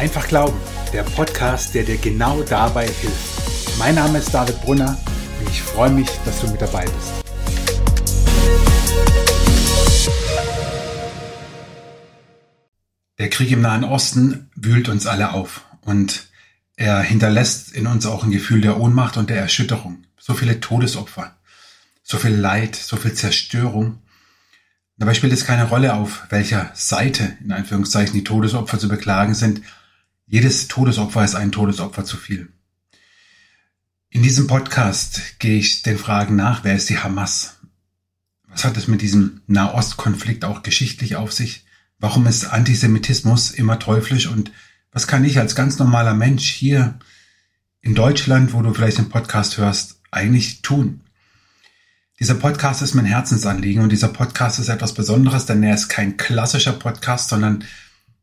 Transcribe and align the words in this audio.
Einfach 0.00 0.28
Glauben, 0.28 0.56
der 0.94 1.02
Podcast, 1.02 1.74
der 1.74 1.82
dir 1.82 1.98
genau 1.98 2.42
dabei 2.42 2.86
hilft. 2.86 3.78
Mein 3.78 3.96
Name 3.96 4.16
ist 4.16 4.32
David 4.32 4.58
Brunner 4.62 4.98
und 5.38 5.50
ich 5.50 5.60
freue 5.60 5.90
mich, 5.90 6.08
dass 6.24 6.40
du 6.40 6.48
mit 6.48 6.62
dabei 6.62 6.86
bist. 6.86 7.22
Der 13.18 13.28
Krieg 13.28 13.50
im 13.50 13.60
Nahen 13.60 13.84
Osten 13.84 14.50
wühlt 14.56 14.88
uns 14.88 15.06
alle 15.06 15.34
auf 15.34 15.66
und 15.82 16.28
er 16.76 17.02
hinterlässt 17.02 17.70
in 17.72 17.86
uns 17.86 18.06
auch 18.06 18.24
ein 18.24 18.30
Gefühl 18.30 18.62
der 18.62 18.80
Ohnmacht 18.80 19.18
und 19.18 19.28
der 19.28 19.36
Erschütterung. 19.36 20.04
So 20.18 20.32
viele 20.32 20.60
Todesopfer, 20.60 21.36
so 22.02 22.16
viel 22.16 22.34
Leid, 22.34 22.74
so 22.74 22.96
viel 22.96 23.12
Zerstörung. 23.12 23.98
Dabei 24.96 25.12
spielt 25.12 25.34
es 25.34 25.44
keine 25.44 25.68
Rolle, 25.68 25.92
auf 25.92 26.22
welcher 26.30 26.70
Seite, 26.72 27.36
in 27.44 27.52
Anführungszeichen, 27.52 28.14
die 28.14 28.24
Todesopfer 28.24 28.78
zu 28.78 28.88
beklagen 28.88 29.34
sind. 29.34 29.60
Jedes 30.32 30.68
Todesopfer 30.68 31.24
ist 31.24 31.34
ein 31.34 31.50
Todesopfer 31.50 32.04
zu 32.04 32.16
viel. 32.16 32.52
In 34.10 34.22
diesem 34.22 34.46
Podcast 34.46 35.40
gehe 35.40 35.58
ich 35.58 35.82
den 35.82 35.98
Fragen 35.98 36.36
nach, 36.36 36.62
wer 36.62 36.76
ist 36.76 36.88
die 36.88 36.98
Hamas? 36.98 37.58
Was 38.46 38.64
hat 38.64 38.76
es 38.76 38.86
mit 38.86 39.02
diesem 39.02 39.40
Nahostkonflikt 39.48 40.44
auch 40.44 40.62
geschichtlich 40.62 41.16
auf 41.16 41.32
sich? 41.32 41.64
Warum 41.98 42.28
ist 42.28 42.44
Antisemitismus 42.44 43.50
immer 43.50 43.80
teuflisch 43.80 44.28
und 44.28 44.52
was 44.92 45.08
kann 45.08 45.24
ich 45.24 45.40
als 45.40 45.56
ganz 45.56 45.80
normaler 45.80 46.14
Mensch 46.14 46.48
hier 46.48 47.00
in 47.80 47.96
Deutschland, 47.96 48.52
wo 48.52 48.62
du 48.62 48.72
vielleicht 48.72 48.98
den 48.98 49.08
Podcast 49.08 49.58
hörst, 49.58 50.00
eigentlich 50.12 50.62
tun? 50.62 51.00
Dieser 52.20 52.36
Podcast 52.36 52.82
ist 52.82 52.94
mein 52.94 53.04
Herzensanliegen 53.04 53.82
und 53.82 53.90
dieser 53.90 54.06
Podcast 54.06 54.60
ist 54.60 54.68
etwas 54.68 54.94
Besonderes, 54.94 55.46
denn 55.46 55.64
er 55.64 55.74
ist 55.74 55.88
kein 55.88 56.16
klassischer 56.16 56.74
Podcast, 56.74 57.30
sondern 57.30 57.64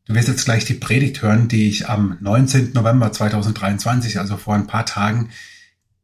du 0.08 0.14
wirst 0.14 0.28
jetzt 0.28 0.44
gleich 0.44 0.64
die 0.64 0.74
Predigt 0.74 1.22
hören, 1.22 1.48
die 1.48 1.68
ich 1.68 1.88
am 1.88 2.16
19. 2.20 2.72
November 2.72 3.12
2023, 3.12 4.18
also 4.18 4.36
vor 4.36 4.54
ein 4.54 4.66
paar 4.66 4.86
Tagen, 4.86 5.30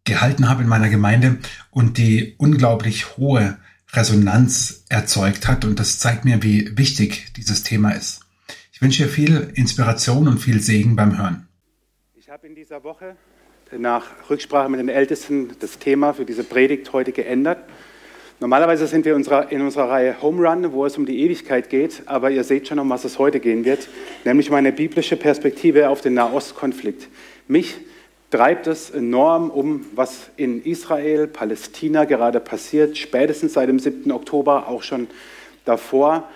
gehalten 0.04 0.48
habe 0.48 0.62
in 0.62 0.68
meiner 0.68 0.90
Gemeinde 0.90 1.38
und 1.70 1.96
die 1.96 2.34
unglaublich 2.36 3.16
hohe 3.16 3.56
Resonanz 3.92 4.84
erzeugt 4.90 5.48
hat. 5.48 5.64
Und 5.64 5.80
das 5.80 5.98
zeigt 5.98 6.24
mir, 6.26 6.42
wie 6.42 6.76
wichtig 6.76 7.32
dieses 7.36 7.62
Thema 7.62 7.92
ist. 7.92 8.20
Ich 8.72 8.82
wünsche 8.82 9.04
dir 9.04 9.08
viel 9.08 9.50
Inspiration 9.54 10.28
und 10.28 10.38
viel 10.38 10.60
Segen 10.60 10.94
beim 10.96 11.16
Hören. 11.16 11.48
Ich 12.14 12.28
habe 12.28 12.46
in 12.46 12.54
dieser 12.54 12.84
Woche 12.84 13.16
nach 13.72 14.04
Rücksprache 14.28 14.68
mit 14.68 14.80
den 14.80 14.90
Ältesten 14.90 15.52
das 15.60 15.78
Thema 15.78 16.12
für 16.12 16.26
diese 16.26 16.44
Predigt 16.44 16.92
heute 16.92 17.12
geändert. 17.12 17.58
Normalerweise 18.40 18.88
sind 18.88 19.04
wir 19.04 19.12
in 19.12 19.62
unserer, 19.62 19.88
Reihe 19.88 20.20
Home 20.20 20.46
Run, 20.46 20.72
wo 20.72 20.84
es 20.84 20.98
um 20.98 21.06
die 21.06 21.20
Ewigkeit 21.20 21.70
geht, 21.70 22.02
aber 22.06 22.30
ihr 22.30 22.42
seht 22.42 22.66
schon, 22.66 22.80
um 22.80 22.90
was 22.90 23.04
es 23.04 23.18
heute 23.18 23.38
gehen 23.38 23.64
wird, 23.64 23.88
nämlich 24.24 24.50
meine 24.50 24.72
biblische 24.72 25.16
Perspektive 25.16 25.88
auf 25.88 26.00
den 26.00 26.14
Nahostkonflikt. 26.14 27.08
Mich 27.46 27.76
treibt 28.30 28.66
es 28.66 28.90
enorm 28.90 29.50
um, 29.50 29.86
was 29.94 30.30
in 30.36 30.64
Israel, 30.64 31.28
Palästina 31.28 32.04
gerade 32.04 32.40
passiert, 32.40 32.98
spätestens 32.98 33.52
seit 33.52 33.68
dem 33.68 33.78
7. 33.78 34.10
Oktober, 34.10 34.68
auch 34.68 34.82
schon 34.82 35.06
davor. 35.64 36.28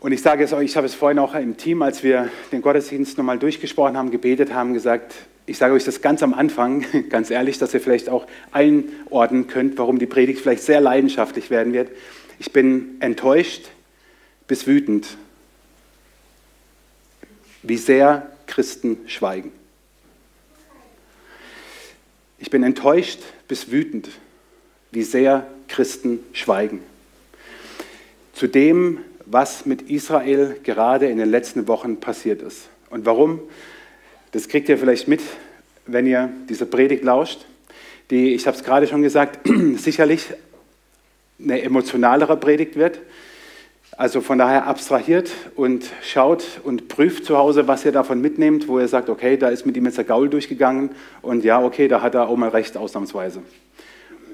Und 0.00 0.12
ich 0.12 0.22
sage 0.22 0.42
es 0.42 0.54
euch, 0.54 0.64
ich 0.64 0.76
habe 0.76 0.86
es 0.86 0.94
vorhin 0.94 1.18
auch 1.18 1.34
im 1.34 1.58
Team, 1.58 1.82
als 1.82 2.02
wir 2.02 2.30
den 2.50 2.62
Gottesdienst 2.62 3.18
nochmal 3.18 3.38
durchgesprochen 3.38 3.98
haben, 3.98 4.10
gebetet 4.10 4.54
haben, 4.54 4.72
gesagt, 4.72 5.14
ich 5.46 5.58
sage 5.58 5.74
euch 5.74 5.84
das 5.84 6.00
ganz 6.00 6.22
am 6.22 6.34
Anfang, 6.34 6.84
ganz 7.08 7.30
ehrlich, 7.30 7.58
dass 7.58 7.74
ihr 7.74 7.80
vielleicht 7.80 8.08
auch 8.08 8.26
einordnen 8.52 9.46
könnt, 9.46 9.78
warum 9.78 9.98
die 9.98 10.06
Predigt 10.06 10.40
vielleicht 10.40 10.62
sehr 10.62 10.80
leidenschaftlich 10.80 11.50
werden 11.50 11.72
wird. 11.72 11.90
Ich 12.38 12.52
bin 12.52 12.96
enttäuscht 13.00 13.68
bis 14.46 14.66
wütend, 14.66 15.16
wie 17.62 17.76
sehr 17.76 18.30
Christen 18.46 18.98
schweigen. 19.06 19.52
Ich 22.38 22.50
bin 22.50 22.64
enttäuscht 22.64 23.20
bis 23.46 23.70
wütend, 23.70 24.10
wie 24.90 25.04
sehr 25.04 25.46
Christen 25.68 26.18
schweigen. 26.32 26.80
Zu 28.34 28.48
dem, 28.48 28.98
was 29.26 29.64
mit 29.64 29.82
Israel 29.82 30.56
gerade 30.62 31.06
in 31.06 31.18
den 31.18 31.30
letzten 31.30 31.68
Wochen 31.68 32.00
passiert 32.00 32.42
ist. 32.42 32.68
Und 32.90 33.06
warum? 33.06 33.40
Das 34.32 34.48
kriegt 34.48 34.68
ihr 34.68 34.78
vielleicht 34.78 35.08
mit, 35.08 35.20
wenn 35.86 36.06
ihr 36.06 36.30
dieser 36.48 36.66
Predigt 36.66 37.04
lauscht, 37.04 37.44
die, 38.10 38.34
ich 38.34 38.46
habe 38.46 38.56
es 38.56 38.64
gerade 38.64 38.86
schon 38.86 39.02
gesagt, 39.02 39.48
sicherlich 39.76 40.26
eine 41.38 41.62
emotionalere 41.62 42.36
Predigt 42.36 42.76
wird. 42.76 43.00
Also 43.96 44.22
von 44.22 44.38
daher 44.38 44.66
abstrahiert 44.66 45.30
und 45.54 45.90
schaut 46.02 46.44
und 46.64 46.88
prüft 46.88 47.26
zu 47.26 47.36
Hause, 47.36 47.68
was 47.68 47.84
ihr 47.84 47.92
davon 47.92 48.22
mitnehmt, 48.22 48.66
wo 48.68 48.80
ihr 48.80 48.88
sagt, 48.88 49.10
okay, 49.10 49.36
da 49.36 49.48
ist 49.48 49.66
mit 49.66 49.76
ihm 49.76 49.84
jetzt 49.84 49.98
der 49.98 50.04
Gaul 50.04 50.30
durchgegangen 50.30 50.90
und 51.20 51.44
ja, 51.44 51.62
okay, 51.62 51.88
da 51.88 52.00
hat 52.00 52.14
er 52.14 52.28
auch 52.28 52.36
mal 52.36 52.48
recht, 52.48 52.76
ausnahmsweise. 52.76 53.42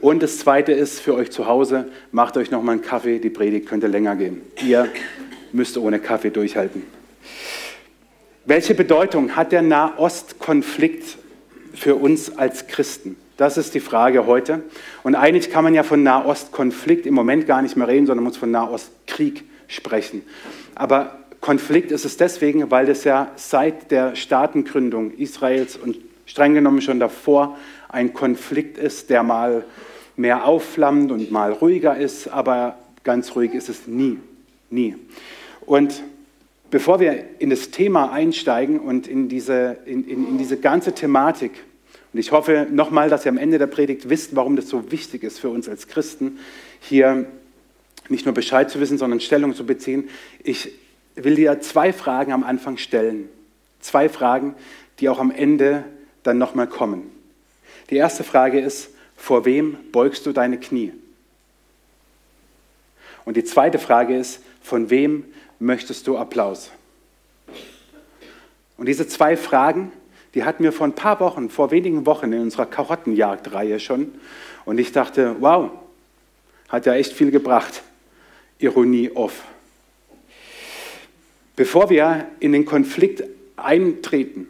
Und 0.00 0.22
das 0.22 0.38
Zweite 0.38 0.72
ist 0.72 1.00
für 1.00 1.14
euch 1.14 1.32
zu 1.32 1.46
Hause, 1.46 1.88
macht 2.12 2.36
euch 2.36 2.52
nochmal 2.52 2.74
einen 2.74 2.82
Kaffee, 2.82 3.18
die 3.18 3.30
Predigt 3.30 3.68
könnte 3.68 3.88
länger 3.88 4.14
gehen. 4.14 4.42
Ihr 4.64 4.88
müsst 5.52 5.76
ohne 5.76 5.98
Kaffee 5.98 6.30
durchhalten. 6.30 6.84
Welche 8.48 8.74
Bedeutung 8.74 9.36
hat 9.36 9.52
der 9.52 9.60
Nahostkonflikt 9.60 11.18
für 11.74 11.96
uns 11.96 12.38
als 12.38 12.66
Christen? 12.66 13.16
Das 13.36 13.58
ist 13.58 13.74
die 13.74 13.80
Frage 13.80 14.24
heute. 14.24 14.62
Und 15.02 15.16
eigentlich 15.16 15.50
kann 15.50 15.64
man 15.64 15.74
ja 15.74 15.82
von 15.82 16.02
Nahostkonflikt 16.02 17.04
im 17.04 17.12
Moment 17.12 17.46
gar 17.46 17.60
nicht 17.60 17.76
mehr 17.76 17.86
reden, 17.86 18.06
sondern 18.06 18.24
muss 18.24 18.38
von 18.38 18.50
Nahostkrieg 18.50 19.44
sprechen. 19.66 20.22
Aber 20.74 21.18
Konflikt 21.42 21.92
ist 21.92 22.06
es 22.06 22.16
deswegen, 22.16 22.70
weil 22.70 22.88
es 22.88 23.04
ja 23.04 23.30
seit 23.36 23.90
der 23.90 24.16
Staatengründung 24.16 25.10
Israels 25.10 25.76
und 25.76 25.98
streng 26.24 26.54
genommen 26.54 26.80
schon 26.80 27.00
davor 27.00 27.58
ein 27.90 28.14
Konflikt 28.14 28.78
ist, 28.78 29.10
der 29.10 29.24
mal 29.24 29.62
mehr 30.16 30.46
aufflammt 30.46 31.12
und 31.12 31.30
mal 31.30 31.52
ruhiger 31.52 31.98
ist, 31.98 32.28
aber 32.28 32.78
ganz 33.04 33.36
ruhig 33.36 33.52
ist 33.52 33.68
es 33.68 33.86
nie, 33.86 34.18
nie. 34.70 34.96
Und 35.66 36.02
Bevor 36.70 37.00
wir 37.00 37.24
in 37.38 37.50
das 37.50 37.70
Thema 37.70 38.12
einsteigen 38.12 38.78
und 38.78 39.06
in 39.06 39.28
diese, 39.28 39.78
in, 39.86 40.06
in, 40.06 40.28
in 40.28 40.38
diese 40.38 40.58
ganze 40.58 40.92
Thematik, 40.92 41.52
und 42.12 42.20
ich 42.20 42.32
hoffe 42.32 42.66
nochmal, 42.70 43.10
dass 43.10 43.24
ihr 43.24 43.30
am 43.30 43.38
Ende 43.38 43.58
der 43.58 43.66
Predigt 43.66 44.08
wisst, 44.08 44.36
warum 44.36 44.56
das 44.56 44.68
so 44.68 44.90
wichtig 44.90 45.22
ist 45.22 45.38
für 45.38 45.48
uns 45.48 45.68
als 45.68 45.88
Christen, 45.88 46.38
hier 46.80 47.26
nicht 48.08 48.24
nur 48.24 48.34
Bescheid 48.34 48.70
zu 48.70 48.80
wissen, 48.80 48.98
sondern 48.98 49.20
Stellung 49.20 49.54
zu 49.54 49.66
beziehen. 49.66 50.08
Ich 50.42 50.72
will 51.14 51.34
dir 51.34 51.60
zwei 51.60 51.92
Fragen 51.92 52.32
am 52.32 52.44
Anfang 52.44 52.78
stellen. 52.78 53.28
Zwei 53.80 54.08
Fragen, 54.08 54.54
die 55.00 55.08
auch 55.08 55.18
am 55.18 55.30
Ende 55.30 55.84
dann 56.22 56.38
nochmal 56.38 56.66
kommen. 56.66 57.10
Die 57.90 57.96
erste 57.96 58.24
Frage 58.24 58.60
ist, 58.60 58.90
vor 59.16 59.44
wem 59.44 59.76
beugst 59.92 60.26
du 60.26 60.32
deine 60.32 60.58
Knie? 60.58 60.92
Und 63.24 63.36
die 63.36 63.44
zweite 63.44 63.78
Frage 63.78 64.16
ist, 64.16 64.42
von 64.62 64.90
wem 64.90 65.24
möchtest 65.58 66.06
du 66.06 66.16
Applaus? 66.16 66.70
Und 68.76 68.86
diese 68.86 69.08
zwei 69.08 69.36
Fragen, 69.36 69.92
die 70.34 70.44
hatten 70.44 70.62
wir 70.62 70.72
vor 70.72 70.86
ein 70.86 70.94
paar 70.94 71.20
Wochen, 71.20 71.50
vor 71.50 71.70
wenigen 71.70 72.06
Wochen 72.06 72.32
in 72.32 72.40
unserer 72.40 72.66
Karottenjagdreihe 72.66 73.80
schon. 73.80 74.12
Und 74.64 74.78
ich 74.78 74.92
dachte, 74.92 75.36
wow, 75.40 75.70
hat 76.68 76.86
ja 76.86 76.94
echt 76.94 77.12
viel 77.12 77.30
gebracht. 77.30 77.82
Ironie 78.58 79.10
off. 79.10 79.44
Bevor 81.56 81.90
wir 81.90 82.26
in 82.38 82.52
den 82.52 82.64
Konflikt 82.64 83.24
eintreten, 83.56 84.48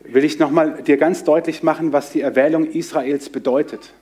will 0.00 0.24
ich 0.24 0.38
nochmal 0.38 0.82
dir 0.82 0.96
ganz 0.96 1.24
deutlich 1.24 1.62
machen, 1.62 1.92
was 1.92 2.12
die 2.12 2.20
Erwählung 2.20 2.70
Israels 2.70 3.28
bedeutet. 3.28 3.92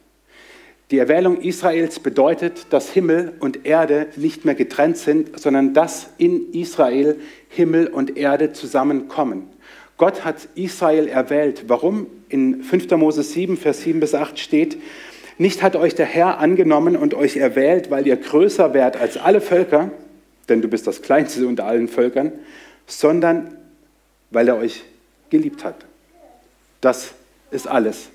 Die 0.91 0.99
Erwählung 0.99 1.41
Israels 1.41 2.01
bedeutet, 2.01 2.67
dass 2.71 2.91
Himmel 2.91 3.35
und 3.39 3.65
Erde 3.65 4.09
nicht 4.17 4.45
mehr 4.45 4.57
getrennt 4.57 4.97
sind, 4.97 5.39
sondern 5.39 5.73
dass 5.73 6.09
in 6.19 6.53
Israel 6.53 7.17
Himmel 7.49 7.87
und 7.87 8.17
Erde 8.17 8.53
zusammenkommen. 8.53 9.49
Gott 9.99 10.25
hat 10.25 10.49
Israel 10.57 11.07
erwählt. 11.07 11.65
Warum? 11.69 12.07
In 12.29 12.65
5. 12.65 12.91
Mose 12.93 13.23
7, 13.23 13.57
Vers 13.57 13.83
7 13.83 14.01
bis 14.01 14.15
8 14.15 14.39
steht, 14.39 14.79
nicht 15.39 15.63
hat 15.63 15.77
euch 15.77 15.95
der 15.95 16.07
Herr 16.07 16.39
angenommen 16.39 16.97
und 16.97 17.15
euch 17.15 17.37
erwählt, 17.37 17.91
weil 17.91 18.07
ihr 18.07 18.17
größer 18.17 18.75
wärt 18.75 18.97
als 18.97 19.17
alle 19.17 19.41
Völker, 19.41 19.91
denn 20.49 20.61
du 20.61 20.69
bist 20.69 20.87
das 20.87 21.03
Kleinste 21.03 21.47
unter 21.47 21.67
allen 21.67 21.87
Völkern, 21.87 22.33
sondern 22.87 23.57
weil 24.31 24.49
er 24.49 24.57
euch 24.57 24.83
geliebt 25.31 25.65
hat. 25.65 25.77
Das 26.81 27.13
ist 27.51 27.69
alles. 27.69 28.11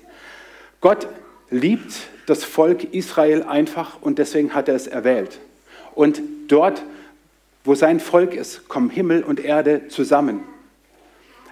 Gott 0.80 1.08
liebt 1.50 1.94
das 2.26 2.44
Volk 2.44 2.92
Israel 2.92 3.42
einfach 3.42 4.02
und 4.02 4.18
deswegen 4.18 4.54
hat 4.54 4.68
er 4.68 4.74
es 4.74 4.86
erwählt. 4.86 5.38
Und 5.94 6.20
dort, 6.48 6.82
wo 7.64 7.74
sein 7.74 8.00
Volk 8.00 8.34
ist, 8.34 8.68
kommen 8.68 8.90
Himmel 8.90 9.22
und 9.22 9.40
Erde 9.40 9.88
zusammen. 9.88 10.40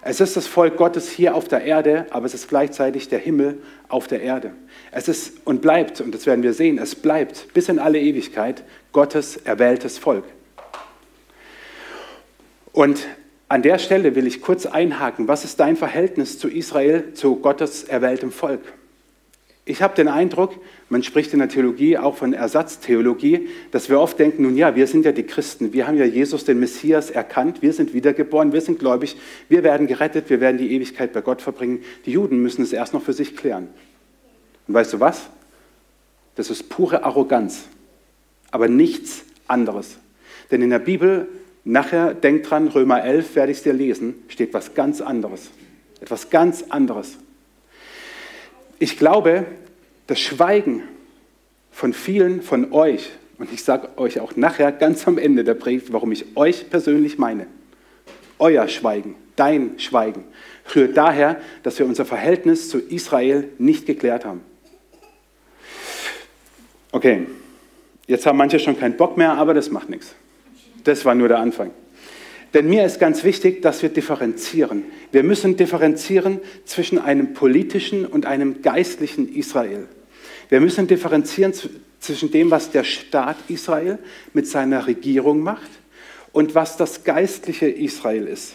Es 0.03 0.21
ist 0.21 0.37
das 0.37 0.47
Volk 0.47 0.77
Gottes 0.77 1.09
hier 1.09 1.35
auf 1.35 1.49
der 1.49 1.63
Erde, 1.63 2.07
aber 2.11 2.27
es 2.27 2.35
ist 2.35 2.49
gleichzeitig 2.49 3.09
der 3.09 3.19
Himmel 3.19 3.63
auf 3.89 4.07
der 4.07 4.21
Erde. 4.21 4.53
Es 4.91 5.09
ist 5.09 5.39
und 5.47 5.63
bleibt, 5.63 6.01
und 6.03 6.15
das 6.15 6.27
werden 6.27 6.43
wir 6.43 6.53
sehen, 6.53 6.79
es 6.79 6.95
bleibt 6.95 7.55
bis 7.55 7.71
in 7.71 7.79
alle 7.79 7.99
Ewigkeit 7.99 8.65
Gottes 8.93 9.39
erwähltes 9.39 9.97
Volk. 9.97 10.25
Und 12.73 13.07
An 13.49 13.63
der 13.63 13.79
Stelle 13.79 14.15
will 14.15 14.27
ich 14.27 14.41
kurz 14.41 14.67
einhaken. 14.67 15.29
Was 15.29 15.45
ist 15.45 15.61
dein 15.61 15.77
Verhältnis 15.77 16.39
zu 16.39 16.49
Israel, 16.49 17.13
zu 17.13 17.37
Gottes 17.37 17.85
erwähltem 17.85 18.33
Volk? 18.33 18.63
Ich 19.67 19.81
habe 19.81 19.95
den 19.95 20.09
Eindruck, 20.09 20.61
man 20.91 21.03
spricht 21.03 21.33
in 21.33 21.39
der 21.39 21.49
Theologie 21.49 21.97
auch 21.97 22.17
von 22.17 22.35
Ersatztheologie, 22.35 23.49
dass 23.71 23.89
wir 23.89 23.99
oft 23.99 24.19
denken, 24.19 24.43
nun 24.43 24.59
ja, 24.59 24.77
wir 24.77 24.87
sind 24.87 25.07
ja 25.07 25.13
die 25.13 25.23
Christen, 25.23 25.73
wir 25.73 25.87
haben 25.87 25.97
ja 25.97 26.05
Jesus, 26.05 26.45
den 26.45 26.61
Messias, 26.61 27.11
erkannt, 27.11 27.63
wir 27.63 27.73
sind 27.73 27.95
wiedergeboren, 27.95 28.53
wir 28.53 28.61
sind 28.61 28.79
gläubig, 28.79 29.17
wir 29.49 29.63
werden 29.63 29.87
gerettet, 29.87 30.29
wir 30.29 30.41
werden 30.41 30.59
die 30.59 30.73
Ewigkeit 30.73 31.15
bei 31.15 31.23
Gott 31.23 31.41
verbringen. 31.41 31.83
Die 32.05 32.13
Juden 32.13 32.43
müssen 32.43 32.61
es 32.61 32.75
erst 32.75 32.93
noch 32.93 33.03
für 33.03 33.15
sich 33.15 33.37
klären. 33.37 33.69
Und 34.69 34.75
weißt 34.75 34.93
du 34.93 35.01
was? 35.01 35.23
Das 36.35 36.51
ist 36.51 36.69
pure 36.69 37.05
Arroganz, 37.05 37.65
aber 38.51 38.69
nichts 38.69 39.25
anderes. 39.49 39.97
Denn 40.51 40.61
in 40.61 40.71
der 40.71 40.79
Bibel, 40.79 41.27
nachher, 41.65 42.13
denk 42.13 42.43
dran, 42.43 42.69
Römer 42.69 43.03
11 43.03 43.35
werde 43.35 43.53
ich 43.53 43.59
es 43.59 43.65
dir 43.65 43.73
lesen, 43.73 44.15
steht 44.29 44.53
was 44.53 44.75
ganz 44.75 45.01
anderes. 45.01 45.51
Etwas 46.03 46.29
ganz 46.29 46.65
anderes. 46.69 47.17
Ich 48.85 48.99
glaube, 48.99 49.47
das 50.09 50.21
Schweigen 50.21 50.83
von 51.71 51.95
vielen 51.95 52.43
von 52.43 52.71
euch, 52.71 53.13
und 53.39 53.51
ich 53.51 53.65
sage 53.65 53.89
euch 53.97 54.21
auch 54.21 54.37
nachher 54.37 54.73
ganz 54.73 55.09
am 55.09 55.17
Ende 55.17 55.43
der 55.43 55.55
Predigt, 55.55 55.91
warum 55.91 56.13
ich 56.13 56.37
euch 56.37 56.69
persönlich 56.69 57.17
meine, 57.17 57.47
euer 58.39 58.69
Schweigen, 58.69 59.15
dein 59.37 59.79
Schweigen, 59.79 60.25
rührt 60.75 60.99
daher, 60.99 61.41
dass 61.63 61.79
wir 61.79 61.87
unser 61.87 62.05
Verhältnis 62.05 62.69
zu 62.69 62.79
Israel 62.79 63.49
nicht 63.57 63.87
geklärt 63.87 64.27
haben. 64.27 64.43
Okay, 66.93 67.27
jetzt 68.07 68.27
haben 68.27 68.37
manche 68.37 68.59
schon 68.59 68.79
keinen 68.79 68.99
Bock 68.99 69.17
mehr, 69.17 69.33
aber 69.33 69.55
das 69.55 69.71
macht 69.71 69.89
nichts. 69.89 70.15
Das 70.85 71.07
war 71.07 71.15
nur 71.15 71.29
der 71.29 71.39
Anfang. 71.39 71.71
Denn 72.55 72.69
mir 72.69 72.87
ist 72.87 73.01
ganz 73.01 73.25
wichtig, 73.25 73.63
dass 73.63 73.83
wir 73.83 73.89
differenzieren. 73.89 74.85
Wir 75.11 75.25
müssen 75.25 75.57
differenzieren 75.57 76.41
zwischen 76.65 76.99
einem 76.99 77.35
politischen 77.35 78.07
und 78.07 78.27
einem 78.27 78.63
geistlichen 78.63 79.35
Israel. 79.35 79.89
Wir 80.49 80.61
müssen 80.61 80.87
differenzieren 80.87 81.53
zwischen 81.99 82.31
dem, 82.31 82.53
was 82.53 82.71
der 82.71 82.85
Staat 82.85 83.37
Israel 83.49 83.99
mit 84.35 84.47
seiner 84.47 84.87
Regierung 84.87 85.41
macht 85.41 85.71
und 86.33 86.55
was 86.55 86.77
das 86.77 87.03
geistliche 87.03 87.67
Israel 87.67 88.29
ist. 88.29 88.55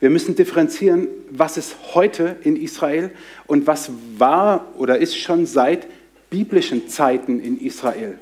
Wir 0.00 0.08
müssen 0.08 0.34
differenzieren, 0.34 1.08
was 1.30 1.58
ist 1.58 1.76
heute 1.94 2.36
in 2.44 2.56
Israel 2.56 3.10
und 3.46 3.66
was 3.66 3.90
war 4.16 4.72
oder 4.78 4.98
ist 4.98 5.18
schon 5.18 5.44
seit 5.44 5.86
biblischen 6.30 6.88
Zeiten 6.88 7.40
in 7.40 7.60
Israel. 7.60 8.18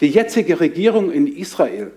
Die 0.00 0.08
jetzige 0.08 0.60
Regierung 0.60 1.10
in 1.10 1.26
Israel 1.26 1.90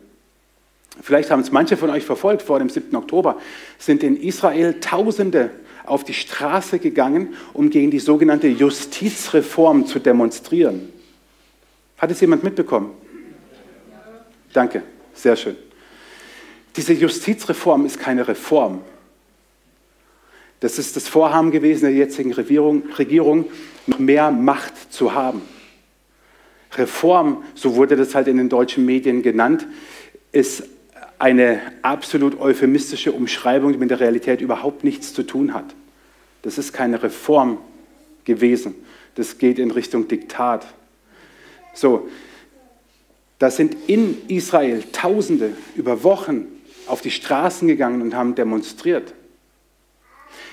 Vielleicht 1.02 1.32
haben 1.32 1.42
es 1.42 1.52
manche 1.52 1.76
von 1.76 1.90
euch 1.90 2.04
verfolgt 2.04 2.44
vor 2.44 2.60
dem 2.60 2.70
7. 2.70 2.96
Oktober, 2.96 3.40
sind 3.80 4.04
in 4.04 4.16
Israel 4.16 4.80
Tausende 4.80 5.50
auf 5.86 6.04
die 6.04 6.14
Straße 6.14 6.80
gegangen, 6.80 7.36
um 7.54 7.70
gegen 7.70 7.92
die 7.92 8.00
sogenannte 8.00 8.48
Justizreform 8.48 9.86
zu 9.86 10.00
demonstrieren. 10.00 10.90
Hat 11.98 12.12
es 12.12 12.22
jemand 12.22 12.44
mitbekommen? 12.44 12.92
Danke, 14.54 14.84
sehr 15.14 15.36
schön. 15.36 15.56
Diese 16.76 16.94
Justizreform 16.94 17.86
ist 17.86 18.00
keine 18.00 18.28
Reform. 18.28 18.82
Das 20.60 20.80
ist 20.80 20.96
das 20.96 21.08
Vorhaben 21.08 21.52
gewesen 21.52 21.82
der 21.82 21.94
jetzigen 21.94 22.34
Regierung, 22.34 22.84
Regierung 22.98 23.46
noch 23.86 24.00
mehr 24.00 24.32
Macht 24.32 24.94
zu 24.94 25.14
haben. 25.14 25.42
Reform, 26.76 27.44
so 27.54 27.76
wurde 27.76 27.96
das 27.96 28.16
halt 28.16 28.28
in 28.28 28.38
den 28.38 28.50
deutschen 28.50 28.86
Medien 28.86 29.22
genannt, 29.22 29.68
ist 30.32 30.64
eine 31.24 31.62
absolut 31.84 32.38
euphemistische 32.38 33.14
Umschreibung, 33.14 33.72
die 33.72 33.78
mit 33.78 33.90
der 33.90 34.02
Realität 34.02 34.42
überhaupt 34.42 34.84
nichts 34.84 35.14
zu 35.14 35.24
tun 35.24 35.54
hat. 35.54 35.64
Das 36.42 36.58
ist 36.58 36.74
keine 36.74 37.02
Reform 37.02 37.60
gewesen. 38.26 38.76
Das 39.16 39.38
geht 39.38 39.58
in 39.58 39.72
Richtung 39.72 40.10
Diktat. 40.10 40.66
So, 41.74 42.10
da 43.40 43.50
sind 43.50 43.78
in 43.88 44.18
Israel 44.28 44.84
Tausende 44.92 45.52
über 45.78 46.04
Wochen 46.04 46.46
auf 46.88 47.00
die 47.00 47.12
Straßen 47.12 47.70
gegangen 47.70 48.02
und 48.02 48.16
haben 48.16 48.36
demonstriert. 48.36 49.14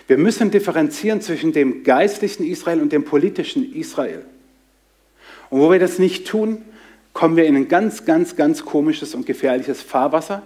Wir 0.07 0.19
müssen 0.19 0.53
differenzieren 0.53 1.21
zwischen 1.21 1.51
dem 1.51 1.83
geistlichen 1.83 2.47
Israel 2.47 2.81
und 2.81 2.93
dem 2.93 3.05
politischen 3.05 3.75
Israel. 3.75 4.25
Und 5.51 5.59
wo 5.59 5.73
wir 5.73 5.81
das 5.81 5.99
nicht 5.99 6.29
tun, 6.29 6.63
kommen 7.21 7.37
wir 7.37 7.45
in 7.45 7.55
ein 7.55 7.69
ganz, 7.69 8.07
ganz, 8.07 8.35
ganz 8.35 8.65
komisches 8.65 9.15
und 9.15 9.27
gefährliches 9.27 9.83
Fahrwasser, 9.83 10.43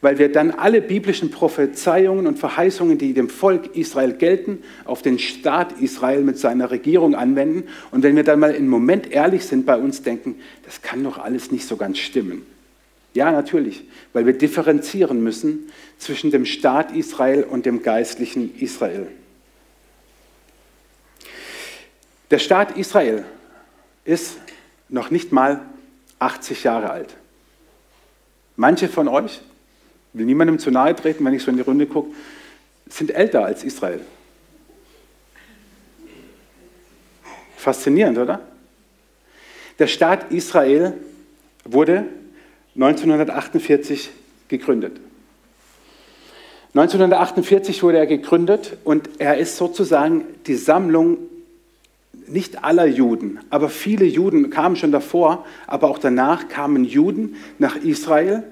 weil 0.00 0.18
wir 0.18 0.32
dann 0.32 0.50
alle 0.50 0.82
biblischen 0.82 1.30
Prophezeiungen 1.30 2.26
und 2.26 2.36
Verheißungen, 2.36 2.98
die 2.98 3.14
dem 3.14 3.28
Volk 3.28 3.76
Israel 3.76 4.12
gelten, 4.12 4.58
auf 4.86 5.02
den 5.02 5.20
Staat 5.20 5.80
Israel 5.80 6.22
mit 6.22 6.36
seiner 6.36 6.72
Regierung 6.72 7.14
anwenden. 7.14 7.68
Und 7.92 8.02
wenn 8.02 8.16
wir 8.16 8.24
dann 8.24 8.40
mal 8.40 8.52
einen 8.52 8.66
Moment 8.66 9.12
ehrlich 9.12 9.44
sind 9.44 9.66
bei 9.66 9.76
uns, 9.76 10.02
denken, 10.02 10.34
das 10.64 10.82
kann 10.82 11.04
doch 11.04 11.18
alles 11.18 11.52
nicht 11.52 11.64
so 11.64 11.76
ganz 11.76 11.98
stimmen. 11.98 12.44
Ja, 13.14 13.30
natürlich, 13.30 13.84
weil 14.12 14.26
wir 14.26 14.32
differenzieren 14.32 15.22
müssen 15.22 15.70
zwischen 15.96 16.32
dem 16.32 16.44
Staat 16.44 16.90
Israel 16.90 17.44
und 17.44 17.66
dem 17.66 17.84
geistlichen 17.84 18.52
Israel. 18.58 19.06
Der 22.32 22.40
Staat 22.40 22.76
Israel 22.76 23.24
ist 24.04 24.38
noch 24.88 25.12
nicht 25.12 25.30
mal 25.30 25.60
80 26.18 26.64
Jahre 26.64 26.90
alt. 26.90 27.14
Manche 28.56 28.88
von 28.88 29.08
euch, 29.08 29.40
will 30.12 30.24
niemandem 30.24 30.58
zu 30.58 30.70
nahe 30.70 30.94
treten, 30.96 31.24
wenn 31.24 31.34
ich 31.34 31.42
so 31.42 31.50
in 31.50 31.56
die 31.56 31.62
Runde 31.62 31.86
gucke, 31.86 32.14
sind 32.88 33.10
älter 33.10 33.44
als 33.44 33.64
Israel. 33.64 34.00
Faszinierend, 37.56 38.18
oder? 38.18 38.40
Der 39.78 39.88
Staat 39.88 40.30
Israel 40.32 40.94
wurde 41.64 42.04
1948 42.76 44.10
gegründet. 44.48 45.00
1948 46.74 47.82
wurde 47.82 47.98
er 47.98 48.06
gegründet 48.06 48.76
und 48.84 49.08
er 49.18 49.38
ist 49.38 49.56
sozusagen 49.56 50.24
die 50.46 50.54
Sammlung 50.54 51.18
nicht 52.28 52.64
aller 52.64 52.86
Juden, 52.86 53.40
aber 53.50 53.68
viele 53.68 54.04
Juden 54.04 54.50
kamen 54.50 54.76
schon 54.76 54.92
davor, 54.92 55.44
aber 55.66 55.88
auch 55.88 55.98
danach 55.98 56.48
kamen 56.48 56.84
Juden 56.84 57.36
nach 57.58 57.76
Israel, 57.76 58.44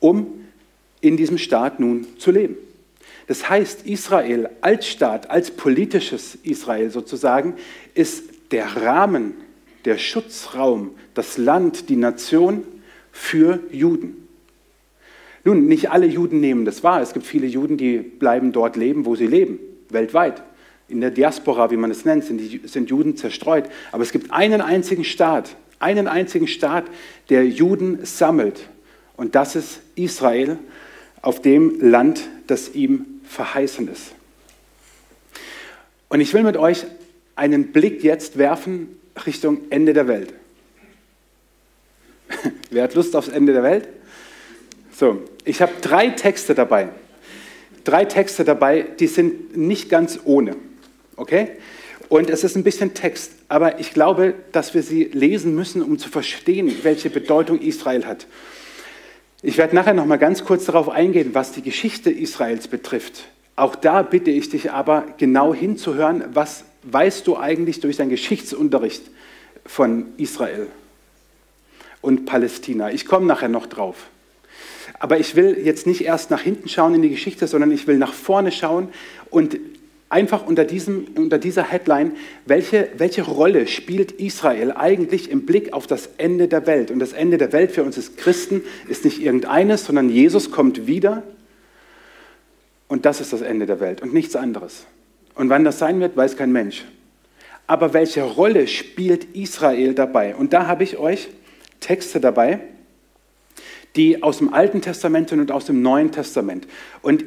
um 0.00 0.26
in 1.00 1.16
diesem 1.16 1.38
Staat 1.38 1.80
nun 1.80 2.06
zu 2.18 2.30
leben. 2.30 2.56
Das 3.26 3.48
heißt, 3.48 3.86
Israel 3.86 4.50
als 4.60 4.86
Staat, 4.86 5.30
als 5.30 5.50
politisches 5.50 6.36
Israel 6.42 6.90
sozusagen, 6.90 7.54
ist 7.94 8.24
der 8.50 8.66
Rahmen, 8.76 9.34
der 9.84 9.98
Schutzraum, 9.98 10.90
das 11.14 11.38
Land, 11.38 11.88
die 11.88 11.96
Nation 11.96 12.64
für 13.12 13.60
Juden. 13.70 14.26
Nun, 15.44 15.66
nicht 15.66 15.90
alle 15.90 16.06
Juden 16.06 16.40
nehmen 16.40 16.64
das 16.64 16.82
wahr. 16.82 17.02
Es 17.02 17.12
gibt 17.12 17.26
viele 17.26 17.46
Juden, 17.46 17.76
die 17.76 17.98
bleiben 17.98 18.52
dort 18.52 18.76
leben, 18.76 19.04
wo 19.04 19.14
sie 19.14 19.26
leben, 19.26 19.58
weltweit 19.90 20.42
in 20.88 21.00
der 21.00 21.10
Diaspora, 21.10 21.70
wie 21.70 21.76
man 21.76 21.90
es 21.90 22.04
nennt, 22.04 22.24
sind, 22.24 22.38
die, 22.38 22.60
sind 22.64 22.90
Juden 22.90 23.16
zerstreut. 23.16 23.64
Aber 23.92 24.02
es 24.02 24.12
gibt 24.12 24.30
einen 24.32 24.60
einzigen 24.60 25.04
Staat, 25.04 25.56
einen 25.78 26.08
einzigen 26.08 26.46
Staat, 26.46 26.84
der 27.30 27.46
Juden 27.46 28.04
sammelt. 28.04 28.68
Und 29.16 29.34
das 29.34 29.56
ist 29.56 29.80
Israel 29.94 30.58
auf 31.22 31.40
dem 31.40 31.80
Land, 31.80 32.28
das 32.46 32.74
ihm 32.74 33.06
verheißen 33.24 33.88
ist. 33.88 34.12
Und 36.08 36.20
ich 36.20 36.32
will 36.34 36.42
mit 36.42 36.56
euch 36.56 36.84
einen 37.34 37.72
Blick 37.72 38.04
jetzt 38.04 38.38
werfen 38.38 38.88
Richtung 39.26 39.62
Ende 39.70 39.92
der 39.92 40.06
Welt. 40.06 40.34
Wer 42.70 42.84
hat 42.84 42.94
Lust 42.94 43.16
aufs 43.16 43.28
Ende 43.28 43.52
der 43.52 43.62
Welt? 43.62 43.88
So, 44.92 45.22
ich 45.44 45.60
habe 45.60 45.72
drei 45.80 46.10
Texte 46.10 46.54
dabei. 46.54 46.90
Drei 47.84 48.04
Texte 48.04 48.44
dabei, 48.44 48.82
die 48.82 49.06
sind 49.06 49.56
nicht 49.56 49.88
ganz 49.88 50.20
ohne. 50.24 50.56
Okay? 51.16 51.48
Und 52.08 52.30
es 52.30 52.44
ist 52.44 52.56
ein 52.56 52.64
bisschen 52.64 52.94
Text, 52.94 53.32
aber 53.48 53.80
ich 53.80 53.92
glaube, 53.92 54.34
dass 54.52 54.74
wir 54.74 54.82
sie 54.82 55.04
lesen 55.04 55.54
müssen, 55.54 55.82
um 55.82 55.98
zu 55.98 56.08
verstehen, 56.08 56.72
welche 56.82 57.10
Bedeutung 57.10 57.60
Israel 57.60 58.04
hat. 58.04 58.26
Ich 59.42 59.58
werde 59.58 59.74
nachher 59.74 59.94
noch 59.94 60.06
mal 60.06 60.16
ganz 60.16 60.44
kurz 60.44 60.64
darauf 60.64 60.88
eingehen, 60.88 61.30
was 61.32 61.52
die 61.52 61.62
Geschichte 61.62 62.10
Israels 62.10 62.68
betrifft. 62.68 63.24
Auch 63.56 63.74
da 63.74 64.02
bitte 64.02 64.30
ich 64.30 64.48
dich 64.48 64.72
aber 64.72 65.04
genau 65.18 65.54
hinzuhören, 65.54 66.24
was 66.32 66.64
weißt 66.82 67.26
du 67.26 67.36
eigentlich 67.36 67.80
durch 67.80 67.96
deinen 67.96 68.10
Geschichtsunterricht 68.10 69.02
von 69.64 70.06
Israel 70.16 70.66
und 72.00 72.26
Palästina. 72.26 72.90
Ich 72.90 73.06
komme 73.06 73.26
nachher 73.26 73.48
noch 73.48 73.66
drauf. 73.66 74.08
Aber 74.98 75.18
ich 75.18 75.36
will 75.36 75.58
jetzt 75.62 75.86
nicht 75.86 76.02
erst 76.02 76.30
nach 76.30 76.40
hinten 76.40 76.68
schauen 76.68 76.94
in 76.94 77.02
die 77.02 77.10
Geschichte, 77.10 77.46
sondern 77.46 77.70
ich 77.70 77.86
will 77.86 77.98
nach 77.98 78.12
vorne 78.12 78.52
schauen 78.52 78.88
und 79.30 79.58
einfach 80.14 80.46
unter, 80.46 80.64
diesem, 80.64 81.08
unter 81.16 81.38
dieser 81.38 81.64
Headline, 81.64 82.12
welche, 82.46 82.88
welche 82.96 83.22
Rolle 83.22 83.66
spielt 83.66 84.12
Israel 84.12 84.70
eigentlich 84.70 85.28
im 85.28 85.44
Blick 85.44 85.72
auf 85.72 85.88
das 85.88 86.08
Ende 86.18 86.46
der 86.46 86.68
Welt? 86.68 86.92
Und 86.92 87.00
das 87.00 87.12
Ende 87.12 87.36
der 87.36 87.52
Welt 87.52 87.72
für 87.72 87.82
uns 87.82 87.96
als 87.96 88.14
Christen 88.14 88.62
ist 88.88 89.04
nicht 89.04 89.20
irgendeines, 89.20 89.86
sondern 89.86 90.08
Jesus 90.08 90.52
kommt 90.52 90.86
wieder. 90.86 91.24
Und 92.86 93.06
das 93.06 93.20
ist 93.20 93.32
das 93.32 93.40
Ende 93.40 93.66
der 93.66 93.80
Welt 93.80 94.02
und 94.02 94.14
nichts 94.14 94.36
anderes. 94.36 94.86
Und 95.34 95.48
wann 95.48 95.64
das 95.64 95.80
sein 95.80 95.98
wird, 95.98 96.16
weiß 96.16 96.36
kein 96.36 96.52
Mensch. 96.52 96.84
Aber 97.66 97.92
welche 97.92 98.22
Rolle 98.22 98.68
spielt 98.68 99.34
Israel 99.34 99.94
dabei? 99.94 100.36
Und 100.36 100.52
da 100.52 100.68
habe 100.68 100.84
ich 100.84 100.96
euch 100.96 101.28
Texte 101.80 102.20
dabei, 102.20 102.60
die 103.96 104.22
aus 104.22 104.38
dem 104.38 104.54
Alten 104.54 104.80
Testament 104.80 105.30
sind 105.30 105.40
und 105.40 105.50
aus 105.50 105.64
dem 105.64 105.82
Neuen 105.82 106.12
Testament. 106.12 106.68
Und 107.02 107.24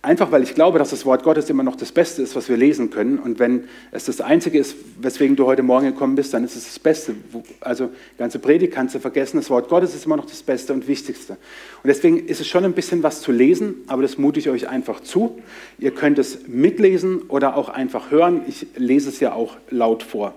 Einfach 0.00 0.30
weil 0.30 0.44
ich 0.44 0.54
glaube, 0.54 0.78
dass 0.78 0.90
das 0.90 1.04
Wort 1.04 1.24
Gottes 1.24 1.50
immer 1.50 1.64
noch 1.64 1.74
das 1.74 1.90
Beste 1.90 2.22
ist, 2.22 2.36
was 2.36 2.48
wir 2.48 2.56
lesen 2.56 2.90
können. 2.90 3.18
Und 3.18 3.40
wenn 3.40 3.64
es 3.90 4.04
das 4.04 4.20
Einzige 4.20 4.56
ist, 4.56 4.76
weswegen 5.00 5.34
du 5.34 5.46
heute 5.46 5.64
Morgen 5.64 5.86
gekommen 5.86 6.14
bist, 6.14 6.32
dann 6.32 6.44
ist 6.44 6.54
es 6.54 6.66
das 6.66 6.78
Beste. 6.78 7.16
Also 7.60 7.90
ganze 8.16 8.38
Predigt 8.38 8.72
kannst 8.72 8.94
du 8.94 9.00
vergessen. 9.00 9.38
Das 9.38 9.50
Wort 9.50 9.68
Gottes 9.68 9.96
ist 9.96 10.06
immer 10.06 10.16
noch 10.16 10.26
das 10.26 10.44
Beste 10.44 10.72
und 10.72 10.86
Wichtigste. 10.86 11.32
Und 11.82 11.88
deswegen 11.88 12.28
ist 12.28 12.40
es 12.40 12.46
schon 12.46 12.64
ein 12.64 12.74
bisschen 12.74 13.02
was 13.02 13.22
zu 13.22 13.32
lesen, 13.32 13.74
aber 13.88 14.02
das 14.02 14.18
mute 14.18 14.38
ich 14.38 14.48
euch 14.48 14.68
einfach 14.68 15.00
zu. 15.00 15.42
Ihr 15.80 15.90
könnt 15.90 16.20
es 16.20 16.46
mitlesen 16.46 17.22
oder 17.22 17.56
auch 17.56 17.68
einfach 17.68 18.12
hören. 18.12 18.42
Ich 18.46 18.68
lese 18.76 19.08
es 19.08 19.18
ja 19.18 19.32
auch 19.32 19.56
laut 19.68 20.04
vor. 20.04 20.34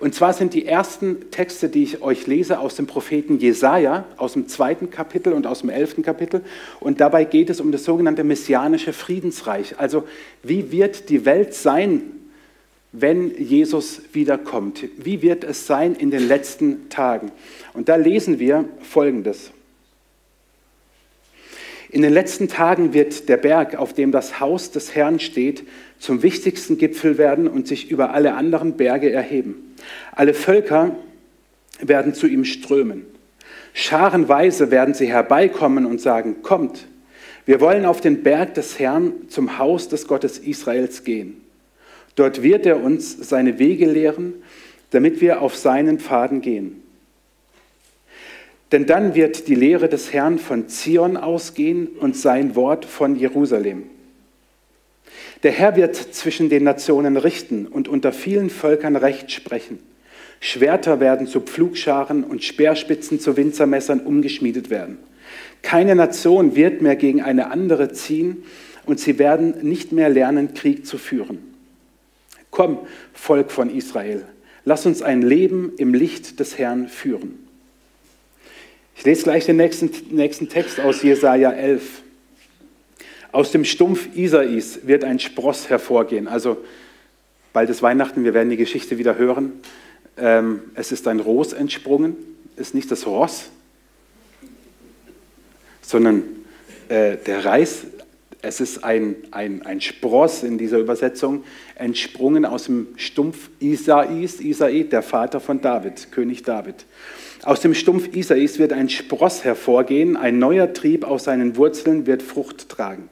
Und 0.00 0.14
zwar 0.14 0.32
sind 0.32 0.54
die 0.54 0.64
ersten 0.64 1.30
Texte, 1.30 1.68
die 1.68 1.82
ich 1.82 2.02
euch 2.02 2.26
lese, 2.26 2.58
aus 2.58 2.74
dem 2.74 2.86
Propheten 2.86 3.38
Jesaja, 3.38 4.06
aus 4.16 4.32
dem 4.32 4.48
zweiten 4.48 4.88
Kapitel 4.88 5.34
und 5.34 5.46
aus 5.46 5.60
dem 5.60 5.68
elften 5.68 6.02
Kapitel. 6.02 6.40
Und 6.80 7.02
dabei 7.02 7.24
geht 7.24 7.50
es 7.50 7.60
um 7.60 7.70
das 7.70 7.84
sogenannte 7.84 8.24
messianische 8.24 8.94
Friedensreich. 8.94 9.78
Also, 9.78 10.04
wie 10.42 10.72
wird 10.72 11.10
die 11.10 11.26
Welt 11.26 11.52
sein, 11.52 12.00
wenn 12.92 13.30
Jesus 13.36 14.00
wiederkommt? 14.14 14.84
Wie 14.96 15.20
wird 15.20 15.44
es 15.44 15.66
sein 15.66 15.94
in 15.94 16.10
den 16.10 16.26
letzten 16.26 16.88
Tagen? 16.88 17.30
Und 17.74 17.90
da 17.90 17.96
lesen 17.96 18.38
wir 18.38 18.64
Folgendes. 18.80 19.52
In 21.90 22.00
den 22.00 22.12
letzten 22.12 22.48
Tagen 22.48 22.94
wird 22.94 23.28
der 23.28 23.36
Berg, 23.36 23.74
auf 23.74 23.92
dem 23.92 24.12
das 24.12 24.40
Haus 24.40 24.70
des 24.70 24.94
Herrn 24.94 25.20
steht, 25.20 25.64
zum 25.98 26.22
wichtigsten 26.22 26.78
Gipfel 26.78 27.18
werden 27.18 27.48
und 27.48 27.68
sich 27.68 27.90
über 27.90 28.14
alle 28.14 28.34
anderen 28.34 28.76
Berge 28.78 29.10
erheben. 29.10 29.69
Alle 30.12 30.34
Völker 30.34 30.96
werden 31.80 32.14
zu 32.14 32.26
ihm 32.26 32.44
strömen. 32.44 33.06
Scharenweise 33.72 34.70
werden 34.70 34.94
sie 34.94 35.06
herbeikommen 35.06 35.86
und 35.86 36.00
sagen, 36.00 36.42
kommt, 36.42 36.86
wir 37.46 37.60
wollen 37.60 37.84
auf 37.84 38.00
den 38.00 38.22
Berg 38.22 38.54
des 38.54 38.78
Herrn 38.78 39.12
zum 39.28 39.58
Haus 39.58 39.88
des 39.88 40.06
Gottes 40.06 40.38
Israels 40.38 41.04
gehen. 41.04 41.40
Dort 42.14 42.42
wird 42.42 42.66
er 42.66 42.82
uns 42.82 43.28
seine 43.28 43.58
Wege 43.58 43.86
lehren, 43.86 44.34
damit 44.90 45.20
wir 45.20 45.40
auf 45.40 45.56
seinen 45.56 45.98
Pfaden 45.98 46.42
gehen. 46.42 46.82
Denn 48.72 48.86
dann 48.86 49.14
wird 49.14 49.48
die 49.48 49.54
Lehre 49.54 49.88
des 49.88 50.12
Herrn 50.12 50.38
von 50.38 50.68
Zion 50.68 51.16
ausgehen 51.16 51.88
und 51.88 52.16
sein 52.16 52.54
Wort 52.54 52.84
von 52.84 53.16
Jerusalem. 53.16 53.84
Der 55.42 55.52
Herr 55.52 55.76
wird 55.76 55.96
zwischen 55.96 56.50
den 56.50 56.64
Nationen 56.64 57.16
richten 57.16 57.66
und 57.66 57.88
unter 57.88 58.12
vielen 58.12 58.50
Völkern 58.50 58.96
Recht 58.96 59.32
sprechen. 59.32 59.78
Schwerter 60.40 61.00
werden 61.00 61.26
zu 61.26 61.40
Pflugscharen 61.40 62.24
und 62.24 62.44
Speerspitzen 62.44 63.20
zu 63.20 63.36
Winzermessern 63.36 64.00
umgeschmiedet 64.00 64.70
werden. 64.70 64.98
Keine 65.62 65.94
Nation 65.94 66.56
wird 66.56 66.82
mehr 66.82 66.96
gegen 66.96 67.22
eine 67.22 67.50
andere 67.50 67.92
ziehen 67.92 68.44
und 68.86 68.98
sie 68.98 69.18
werden 69.18 69.54
nicht 69.62 69.92
mehr 69.92 70.08
lernen, 70.08 70.54
Krieg 70.54 70.86
zu 70.86 70.98
führen. 70.98 71.38
Komm, 72.50 72.78
Volk 73.12 73.50
von 73.50 73.74
Israel, 73.74 74.24
lass 74.64 74.86
uns 74.86 75.02
ein 75.02 75.22
Leben 75.22 75.72
im 75.76 75.94
Licht 75.94 76.40
des 76.40 76.58
Herrn 76.58 76.88
führen. 76.88 77.38
Ich 78.96 79.04
lese 79.04 79.22
gleich 79.24 79.46
den 79.46 79.56
nächsten, 79.56 79.90
nächsten 80.10 80.48
Text 80.48 80.80
aus 80.80 81.02
Jesaja 81.02 81.52
11. 81.52 82.02
Aus 83.32 83.52
dem 83.52 83.64
Stumpf 83.64 84.08
Isais 84.16 84.80
wird 84.84 85.04
ein 85.04 85.20
Spross 85.20 85.70
hervorgehen. 85.70 86.26
Also 86.26 86.58
bald 87.52 87.70
ist 87.70 87.82
Weihnachten, 87.82 88.24
wir 88.24 88.34
werden 88.34 88.50
die 88.50 88.56
Geschichte 88.56 88.98
wieder 88.98 89.16
hören. 89.16 89.52
Ähm, 90.16 90.62
es 90.74 90.90
ist 90.90 91.06
ein 91.06 91.20
Ros 91.20 91.52
entsprungen, 91.52 92.16
ist 92.56 92.74
nicht 92.74 92.90
das 92.90 93.06
Ross, 93.06 93.50
sondern 95.80 96.24
äh, 96.88 97.16
der 97.18 97.44
Reis. 97.44 97.84
Es 98.42 98.60
ist 98.60 98.82
ein, 98.82 99.16
ein, 99.30 99.62
ein 99.66 99.80
Spross 99.80 100.42
in 100.42 100.56
dieser 100.58 100.78
Übersetzung, 100.78 101.44
entsprungen 101.76 102.44
aus 102.46 102.64
dem 102.64 102.88
Stumpf 102.96 103.50
Isais, 103.60 104.40
Isai, 104.40 104.84
der 104.84 105.02
Vater 105.02 105.40
von 105.40 105.60
David, 105.60 106.10
König 106.10 106.42
David. 106.42 106.86
Aus 107.42 107.60
dem 107.60 107.74
Stumpf 107.74 108.14
Isais 108.16 108.58
wird 108.58 108.72
ein 108.72 108.88
Spross 108.88 109.44
hervorgehen, 109.44 110.16
ein 110.16 110.38
neuer 110.38 110.72
Trieb 110.72 111.04
aus 111.04 111.24
seinen 111.24 111.56
Wurzeln 111.56 112.06
wird 112.06 112.22
Frucht 112.22 112.68
tragen. 112.70 113.08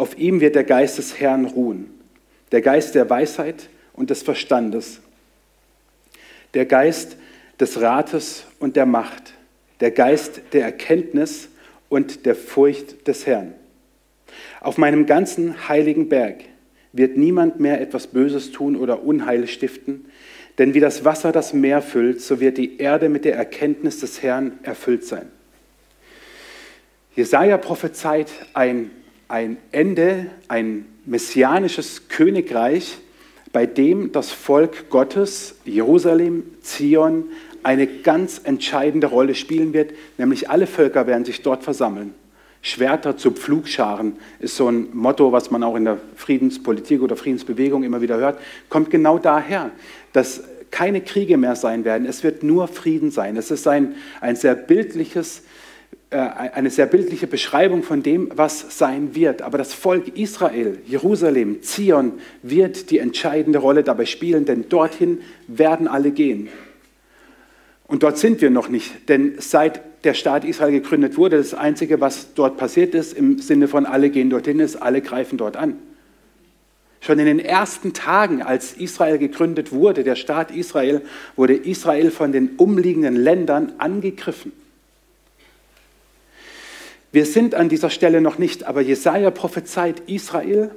Auf 0.00 0.16
ihm 0.16 0.40
wird 0.40 0.54
der 0.54 0.64
Geist 0.64 0.96
des 0.96 1.20
Herrn 1.20 1.44
ruhen, 1.44 1.90
der 2.52 2.62
Geist 2.62 2.94
der 2.94 3.10
Weisheit 3.10 3.68
und 3.92 4.08
des 4.08 4.22
Verstandes, 4.22 5.02
der 6.54 6.64
Geist 6.64 7.18
des 7.60 7.82
Rates 7.82 8.46
und 8.60 8.76
der 8.76 8.86
Macht, 8.86 9.34
der 9.80 9.90
Geist 9.90 10.40
der 10.54 10.64
Erkenntnis 10.64 11.50
und 11.90 12.24
der 12.24 12.34
Furcht 12.34 13.06
des 13.08 13.26
Herrn. 13.26 13.52
Auf 14.62 14.78
meinem 14.78 15.04
ganzen 15.04 15.68
heiligen 15.68 16.08
Berg 16.08 16.44
wird 16.94 17.18
niemand 17.18 17.60
mehr 17.60 17.82
etwas 17.82 18.06
Böses 18.06 18.52
tun 18.52 18.76
oder 18.76 19.02
Unheil 19.02 19.46
stiften, 19.46 20.06
denn 20.56 20.72
wie 20.72 20.80
das 20.80 21.04
Wasser 21.04 21.30
das 21.30 21.52
Meer 21.52 21.82
füllt, 21.82 22.22
so 22.22 22.40
wird 22.40 22.56
die 22.56 22.78
Erde 22.78 23.10
mit 23.10 23.26
der 23.26 23.36
Erkenntnis 23.36 24.00
des 24.00 24.22
Herrn 24.22 24.60
erfüllt 24.62 25.04
sein. 25.04 25.30
Jesaja 27.14 27.58
prophezeit 27.58 28.30
ein 28.54 28.92
ein 29.30 29.58
Ende, 29.70 30.26
ein 30.48 30.86
messianisches 31.06 32.08
Königreich, 32.08 32.98
bei 33.52 33.66
dem 33.66 34.12
das 34.12 34.30
Volk 34.32 34.90
Gottes, 34.90 35.56
Jerusalem, 35.64 36.42
Zion, 36.62 37.24
eine 37.62 37.86
ganz 37.86 38.40
entscheidende 38.42 39.06
Rolle 39.06 39.34
spielen 39.34 39.72
wird, 39.72 39.92
nämlich 40.18 40.50
alle 40.50 40.66
Völker 40.66 41.06
werden 41.06 41.24
sich 41.24 41.42
dort 41.42 41.62
versammeln. 41.62 42.14
Schwerter 42.62 43.16
zu 43.16 43.30
Pflugscharen 43.30 44.16
ist 44.40 44.56
so 44.56 44.68
ein 44.68 44.88
Motto, 44.92 45.32
was 45.32 45.50
man 45.50 45.62
auch 45.62 45.76
in 45.76 45.84
der 45.84 45.98
Friedenspolitik 46.16 47.00
oder 47.00 47.16
Friedensbewegung 47.16 47.84
immer 47.84 48.02
wieder 48.02 48.18
hört, 48.18 48.38
kommt 48.68 48.90
genau 48.90 49.18
daher, 49.18 49.70
dass 50.12 50.42
keine 50.70 51.00
Kriege 51.00 51.36
mehr 51.36 51.56
sein 51.56 51.84
werden. 51.84 52.06
Es 52.06 52.22
wird 52.22 52.42
nur 52.42 52.68
Frieden 52.68 53.10
sein. 53.10 53.36
Es 53.36 53.50
ist 53.50 53.66
ein, 53.66 53.94
ein 54.20 54.36
sehr 54.36 54.54
bildliches 54.54 55.42
eine 56.10 56.70
sehr 56.70 56.86
bildliche 56.86 57.28
Beschreibung 57.28 57.84
von 57.84 58.02
dem, 58.02 58.30
was 58.34 58.78
sein 58.78 59.14
wird. 59.14 59.42
Aber 59.42 59.58
das 59.58 59.72
Volk 59.72 60.18
Israel, 60.18 60.78
Jerusalem, 60.86 61.62
Zion 61.62 62.14
wird 62.42 62.90
die 62.90 62.98
entscheidende 62.98 63.60
Rolle 63.60 63.84
dabei 63.84 64.06
spielen, 64.06 64.44
denn 64.44 64.68
dorthin 64.68 65.20
werden 65.46 65.86
alle 65.86 66.10
gehen. 66.10 66.48
Und 67.86 68.02
dort 68.02 68.18
sind 68.18 68.40
wir 68.40 68.50
noch 68.50 68.68
nicht, 68.68 69.08
denn 69.08 69.34
seit 69.38 70.04
der 70.04 70.14
Staat 70.14 70.44
Israel 70.44 70.72
gegründet 70.72 71.16
wurde, 71.16 71.36
das 71.36 71.54
Einzige, 71.54 72.00
was 72.00 72.34
dort 72.34 72.56
passiert 72.56 72.94
ist, 72.94 73.12
im 73.12 73.38
Sinne 73.38 73.68
von 73.68 73.86
alle 73.86 74.10
gehen 74.10 74.30
dorthin, 74.30 74.60
ist, 74.60 74.76
alle 74.76 75.02
greifen 75.02 75.38
dort 75.38 75.56
an. 75.56 75.76
Schon 77.00 77.18
in 77.18 77.26
den 77.26 77.38
ersten 77.38 77.92
Tagen, 77.92 78.42
als 78.42 78.74
Israel 78.74 79.18
gegründet 79.18 79.72
wurde, 79.72 80.04
der 80.04 80.16
Staat 80.16 80.50
Israel, 80.50 81.02
wurde 81.34 81.54
Israel 81.54 82.10
von 82.10 82.32
den 82.32 82.50
umliegenden 82.56 83.16
Ländern 83.16 83.72
angegriffen. 83.78 84.52
Wir 87.12 87.26
sind 87.26 87.54
an 87.54 87.68
dieser 87.68 87.90
Stelle 87.90 88.20
noch 88.20 88.38
nicht, 88.38 88.64
aber 88.64 88.80
Jesaja 88.80 89.30
prophezeit, 89.30 90.02
Israel, 90.06 90.70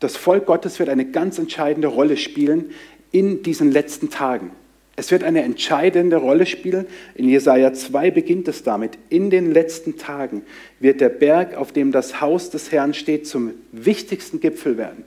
das 0.00 0.16
Volk 0.16 0.46
Gottes 0.46 0.78
wird 0.78 0.88
eine 0.88 1.10
ganz 1.10 1.38
entscheidende 1.38 1.88
Rolle 1.88 2.16
spielen 2.16 2.70
in 3.12 3.42
diesen 3.42 3.70
letzten 3.70 4.10
Tagen. 4.10 4.50
Es 4.96 5.12
wird 5.12 5.22
eine 5.22 5.42
entscheidende 5.42 6.16
Rolle 6.16 6.44
spielen. 6.44 6.86
In 7.14 7.28
Jesaja 7.28 7.72
2 7.72 8.10
beginnt 8.10 8.48
es 8.48 8.64
damit. 8.64 8.98
In 9.10 9.30
den 9.30 9.52
letzten 9.52 9.96
Tagen 9.96 10.42
wird 10.80 11.00
der 11.00 11.08
Berg, 11.08 11.56
auf 11.56 11.70
dem 11.70 11.92
das 11.92 12.20
Haus 12.20 12.50
des 12.50 12.72
Herrn 12.72 12.94
steht, 12.94 13.28
zum 13.28 13.54
wichtigsten 13.70 14.40
Gipfel 14.40 14.76
werden. 14.76 15.04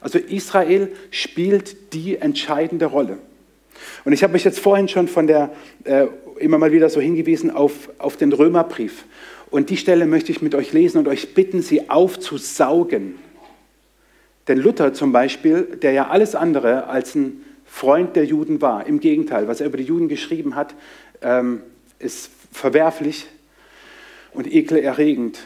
Also 0.00 0.20
Israel 0.20 0.92
spielt 1.10 1.92
die 1.92 2.18
entscheidende 2.18 2.86
Rolle. 2.86 3.18
Und 4.04 4.12
ich 4.12 4.22
habe 4.22 4.32
mich 4.32 4.44
jetzt 4.44 4.60
vorhin 4.60 4.86
schon 4.86 5.08
von 5.08 5.26
der, 5.26 5.50
äh, 5.82 6.06
immer 6.38 6.58
mal 6.58 6.70
wieder 6.70 6.88
so 6.88 7.00
hingewiesen 7.00 7.50
auf, 7.50 7.90
auf 7.98 8.16
den 8.16 8.32
Römerbrief. 8.32 9.04
Und 9.50 9.70
die 9.70 9.76
Stelle 9.76 10.06
möchte 10.06 10.30
ich 10.32 10.42
mit 10.42 10.54
euch 10.54 10.72
lesen 10.72 10.98
und 10.98 11.08
euch 11.08 11.34
bitten, 11.34 11.62
sie 11.62 11.90
aufzusaugen. 11.90 13.16
Denn 14.48 14.58
Luther 14.58 14.94
zum 14.94 15.12
Beispiel, 15.12 15.62
der 15.82 15.92
ja 15.92 16.08
alles 16.08 16.34
andere 16.34 16.86
als 16.86 17.14
ein 17.14 17.44
Freund 17.64 18.16
der 18.16 18.24
Juden 18.24 18.60
war, 18.60 18.86
im 18.86 19.00
Gegenteil, 19.00 19.48
was 19.48 19.60
er 19.60 19.66
über 19.66 19.76
die 19.76 19.84
Juden 19.84 20.08
geschrieben 20.08 20.56
hat, 20.56 20.74
ähm, 21.22 21.62
ist 21.98 22.30
verwerflich 22.52 23.26
und 24.32 24.52
ekelerregend. 24.52 25.38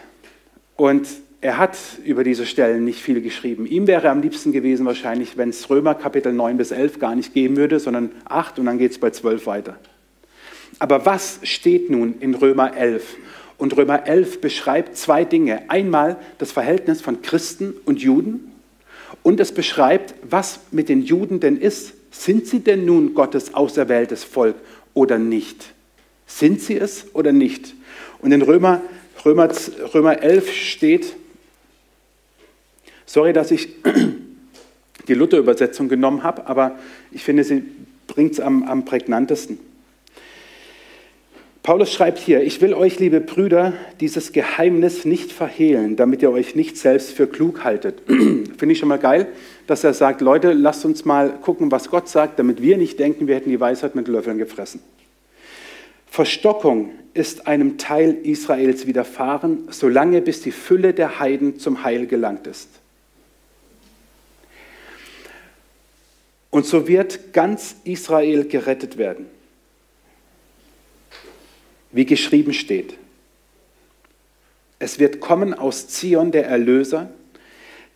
Und 0.77 1.07
er 1.41 1.59
hat 1.59 1.77
über 2.05 2.25
diese 2.25 2.47
Stellen 2.47 2.85
nicht 2.85 3.03
viel 3.03 3.21
geschrieben. 3.21 3.67
Ihm 3.67 3.87
wäre 3.87 4.09
am 4.09 4.23
liebsten 4.23 4.53
gewesen 4.53 4.87
wahrscheinlich, 4.87 5.37
wenn 5.37 5.51
es 5.51 5.69
Römer 5.69 5.95
Kapitel 5.95 6.33
9 6.33 6.57
bis 6.57 6.71
11 6.71 6.99
gar 6.99 7.15
nicht 7.15 7.35
geben 7.35 7.57
würde, 7.57 7.79
sondern 7.81 8.13
8 8.25 8.59
und 8.59 8.67
dann 8.67 8.79
geht 8.79 8.93
es 8.93 8.99
bei 8.99 9.11
12 9.11 9.47
weiter. 9.47 9.79
Aber 10.79 11.05
was 11.05 11.41
steht 11.43 11.91
nun 11.91 12.15
in 12.21 12.35
Römer 12.35 12.75
11? 12.75 13.17
Und 13.57 13.77
Römer 13.77 14.07
11 14.07 14.41
beschreibt 14.41 14.97
zwei 14.97 15.25
Dinge. 15.25 15.69
Einmal 15.69 16.17
das 16.39 16.53
Verhältnis 16.53 17.01
von 17.01 17.23
Christen 17.23 17.75
und 17.85 18.01
Juden 18.01 18.53
und 19.23 19.41
es 19.41 19.53
beschreibt, 19.53 20.15
was 20.23 20.61
mit 20.71 20.89
den 20.89 21.03
Juden 21.03 21.41
denn 21.41 21.57
ist. 21.57 21.95
Sind 22.11 22.47
sie 22.47 22.61
denn 22.61 22.85
nun 22.85 23.15
Gottes 23.15 23.55
auserwähltes 23.55 24.23
Volk 24.25 24.57
oder 24.93 25.19
nicht? 25.19 25.73
Sind 26.27 26.61
sie 26.61 26.77
es 26.77 27.07
oder 27.13 27.33
nicht? 27.33 27.75
Und 28.21 28.33
in 28.33 28.43
Römer, 28.43 28.81
Römer, 29.25 29.51
Römer 29.93 30.23
11 30.23 30.53
steht, 30.53 31.17
sorry, 33.07 33.33
dass 33.33 33.51
ich 33.51 33.69
die 35.09 35.15
Luther-Übersetzung 35.15 35.89
genommen 35.89 36.23
habe, 36.23 36.47
aber 36.47 36.79
ich 37.11 37.23
finde, 37.23 37.45
sie 37.45 37.63
bringt 38.07 38.33
es 38.33 38.41
am, 38.41 38.63
am 38.65 38.85
prägnantesten. 38.85 39.59
Paulus 41.65 41.91
schreibt 41.91 42.19
hier, 42.19 42.43
ich 42.43 42.61
will 42.61 42.75
euch, 42.75 42.99
liebe 42.99 43.23
Brüder, 43.23 43.73
dieses 43.99 44.33
Geheimnis 44.33 45.07
nicht 45.07 45.33
verhehlen, 45.33 45.97
damit 45.97 46.21
ihr 46.21 46.31
euch 46.31 46.55
nicht 46.55 46.77
selbst 46.77 47.13
für 47.13 47.27
klug 47.27 47.65
haltet. 47.65 48.03
Finde 48.07 48.73
ich 48.73 48.79
schon 48.79 48.91
mal 48.91 48.99
geil, 48.99 49.29
dass 49.67 49.83
er 49.83 49.95
sagt, 49.95 50.21
Leute, 50.21 50.53
lasst 50.53 50.85
uns 50.85 51.07
mal 51.07 51.31
gucken, 51.41 51.73
was 51.73 51.89
Gott 51.89 52.07
sagt, 52.07 52.39
damit 52.39 52.61
wir 52.61 52.77
nicht 52.77 52.99
denken, 52.99 53.29
wir 53.29 53.37
hätten 53.37 53.49
die 53.49 53.61
Weisheit 53.61 53.95
mit 53.95 54.09
Löffeln 54.09 54.37
gefressen. 54.37 54.83
Verstockung 56.07 56.91
ist 57.15 57.47
einem 57.47 57.79
Teil 57.79 58.15
Israels 58.25 58.87
widerfahren, 58.87 59.67
solange 59.71 60.21
bis 60.21 60.43
die 60.43 60.53
Fülle 60.53 60.93
der 60.93 61.19
Heiden 61.19 61.59
zum 61.59 61.83
Heil 61.83 62.07
gelangt 62.07 62.47
ist. 62.47 62.69
Und 66.51 66.67
so 66.67 66.87
wird 66.87 67.33
ganz 67.33 67.77
Israel 67.85 68.45
gerettet 68.45 68.99
werden 68.99 69.31
wie 71.95 72.05
geschrieben 72.05 72.53
steht. 72.53 72.99
Es 74.79 74.99
wird 74.99 75.21
kommen 75.21 75.55
aus 75.55 75.89
Zion 75.89 76.33
der 76.33 76.47
Erlöser, 76.47 77.09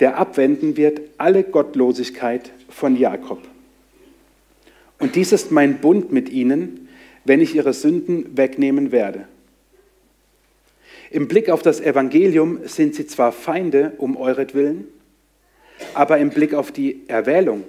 der 0.01 0.17
abwenden 0.17 0.77
wird 0.77 1.01
alle 1.19 1.43
Gottlosigkeit 1.43 2.51
von 2.71 2.97
Jakob. 2.97 3.43
Und 4.99 5.17
dies 5.17 5.33
ist 5.33 5.51
mein 5.51 5.81
Bund 5.81 6.13
mit 6.13 6.31
ihnen, 6.31 6.89
wenn 7.25 7.41
ich 7.41 7.55
ihre 7.55 7.75
Sünden 7.75 8.37
wegnehmen 8.37 8.93
werde. 8.93 9.27
Im 11.11 11.27
Blick 11.27 11.51
auf 11.51 11.63
das 11.63 11.81
Evangelium 11.81 12.61
sind 12.67 12.95
sie 12.95 13.07
zwar 13.07 13.33
Feinde 13.33 13.93
um 13.99 14.17
euretwillen, 14.17 14.87
aber 15.95 16.19
im 16.19 16.31
Blick 16.31 16.55
auf 16.55 16.71
die 16.71 17.03
Erwählung 17.09 17.65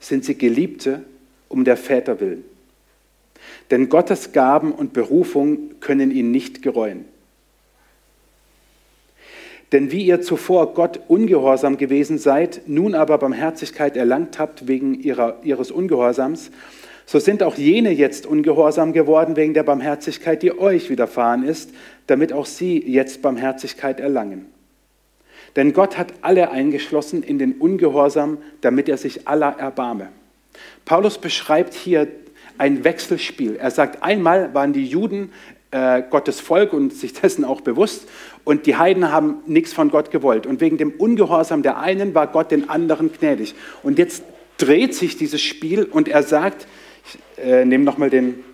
sind 0.00 0.24
sie 0.24 0.36
Geliebte 0.36 1.02
um 1.48 1.64
der 1.64 1.76
Väter 1.76 2.20
willen. 2.20 2.44
Denn 3.70 3.88
Gottes 3.88 4.32
Gaben 4.32 4.72
und 4.72 4.92
Berufung 4.92 5.80
können 5.80 6.10
ihn 6.10 6.30
nicht 6.30 6.62
gereuen. 6.62 7.04
Denn 9.72 9.90
wie 9.90 10.04
ihr 10.04 10.22
zuvor 10.22 10.74
Gott 10.74 11.00
ungehorsam 11.08 11.76
gewesen 11.76 12.18
seid, 12.18 12.62
nun 12.66 12.94
aber 12.94 13.18
Barmherzigkeit 13.18 13.96
erlangt 13.96 14.38
habt 14.38 14.68
wegen 14.68 14.94
ihrer, 14.94 15.40
ihres 15.42 15.72
Ungehorsams, 15.72 16.52
so 17.04 17.18
sind 17.20 17.42
auch 17.42 17.56
jene 17.56 17.90
jetzt 17.90 18.26
ungehorsam 18.26 18.92
geworden 18.92 19.36
wegen 19.36 19.54
der 19.54 19.62
Barmherzigkeit, 19.62 20.42
die 20.42 20.58
euch 20.58 20.90
widerfahren 20.90 21.44
ist, 21.44 21.70
damit 22.06 22.32
auch 22.32 22.46
sie 22.46 22.78
jetzt 22.78 23.22
Barmherzigkeit 23.22 24.00
erlangen. 24.00 24.46
Denn 25.54 25.72
Gott 25.72 25.96
hat 25.96 26.12
alle 26.20 26.50
eingeschlossen 26.50 27.22
in 27.22 27.38
den 27.38 27.52
Ungehorsam, 27.54 28.38
damit 28.60 28.88
er 28.88 28.98
sich 28.98 29.26
aller 29.26 29.56
erbarme. 29.58 30.08
Paulus 30.84 31.18
beschreibt 31.18 31.74
hier 31.74 32.08
ein 32.58 32.84
Wechselspiel. 32.84 33.56
Er 33.56 33.70
sagt, 33.70 34.02
einmal 34.02 34.54
waren 34.54 34.72
die 34.72 34.86
Juden 34.86 35.32
äh, 35.70 36.02
Gottes 36.08 36.40
Volk 36.40 36.72
und 36.72 36.92
sich 36.92 37.12
dessen 37.12 37.44
auch 37.44 37.60
bewusst 37.60 38.08
und 38.44 38.66
die 38.66 38.76
Heiden 38.76 39.10
haben 39.10 39.42
nichts 39.46 39.72
von 39.72 39.90
Gott 39.90 40.10
gewollt. 40.10 40.46
Und 40.46 40.60
wegen 40.60 40.78
dem 40.78 40.92
Ungehorsam 40.92 41.62
der 41.62 41.78
einen 41.78 42.14
war 42.14 42.28
Gott 42.28 42.50
den 42.50 42.68
anderen 42.70 43.12
gnädig. 43.12 43.54
Und 43.82 43.98
jetzt 43.98 44.22
dreht 44.58 44.94
sich 44.94 45.16
dieses 45.16 45.42
Spiel 45.42 45.84
und 45.84 46.08
er 46.08 46.22
sagt, 46.22 46.66
ich 47.04 47.44
äh, 47.44 47.64
nehme 47.64 47.84
nochmal 47.84 48.10
den, 48.10 48.44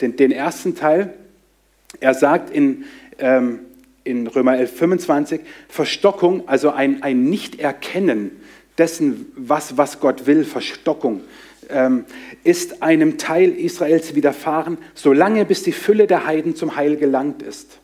den, 0.00 0.16
den, 0.16 0.30
ersten 0.30 0.76
Teil, 0.76 1.14
er 2.00 2.14
sagt 2.14 2.50
in, 2.50 2.84
ähm, 3.18 3.60
in 4.04 4.26
Römer 4.26 4.56
11, 4.56 4.76
25, 4.76 5.40
Verstockung, 5.68 6.48
also 6.48 6.70
ein, 6.70 7.02
ein 7.02 7.24
Nicht-Erkennen 7.24 8.37
dessen, 8.78 9.26
was, 9.36 9.76
was 9.76 10.00
Gott 10.00 10.26
will, 10.26 10.44
Verstockung 10.44 11.22
ähm, 11.68 12.04
ist 12.44 12.82
einem 12.82 13.18
Teil 13.18 13.50
Israels 13.50 14.14
widerfahren, 14.14 14.78
solange 14.94 15.44
bis 15.44 15.62
die 15.62 15.72
Fülle 15.72 16.06
der 16.06 16.26
Heiden 16.26 16.54
zum 16.56 16.76
Heil 16.76 16.96
gelangt 16.96 17.42
ist. 17.42 17.78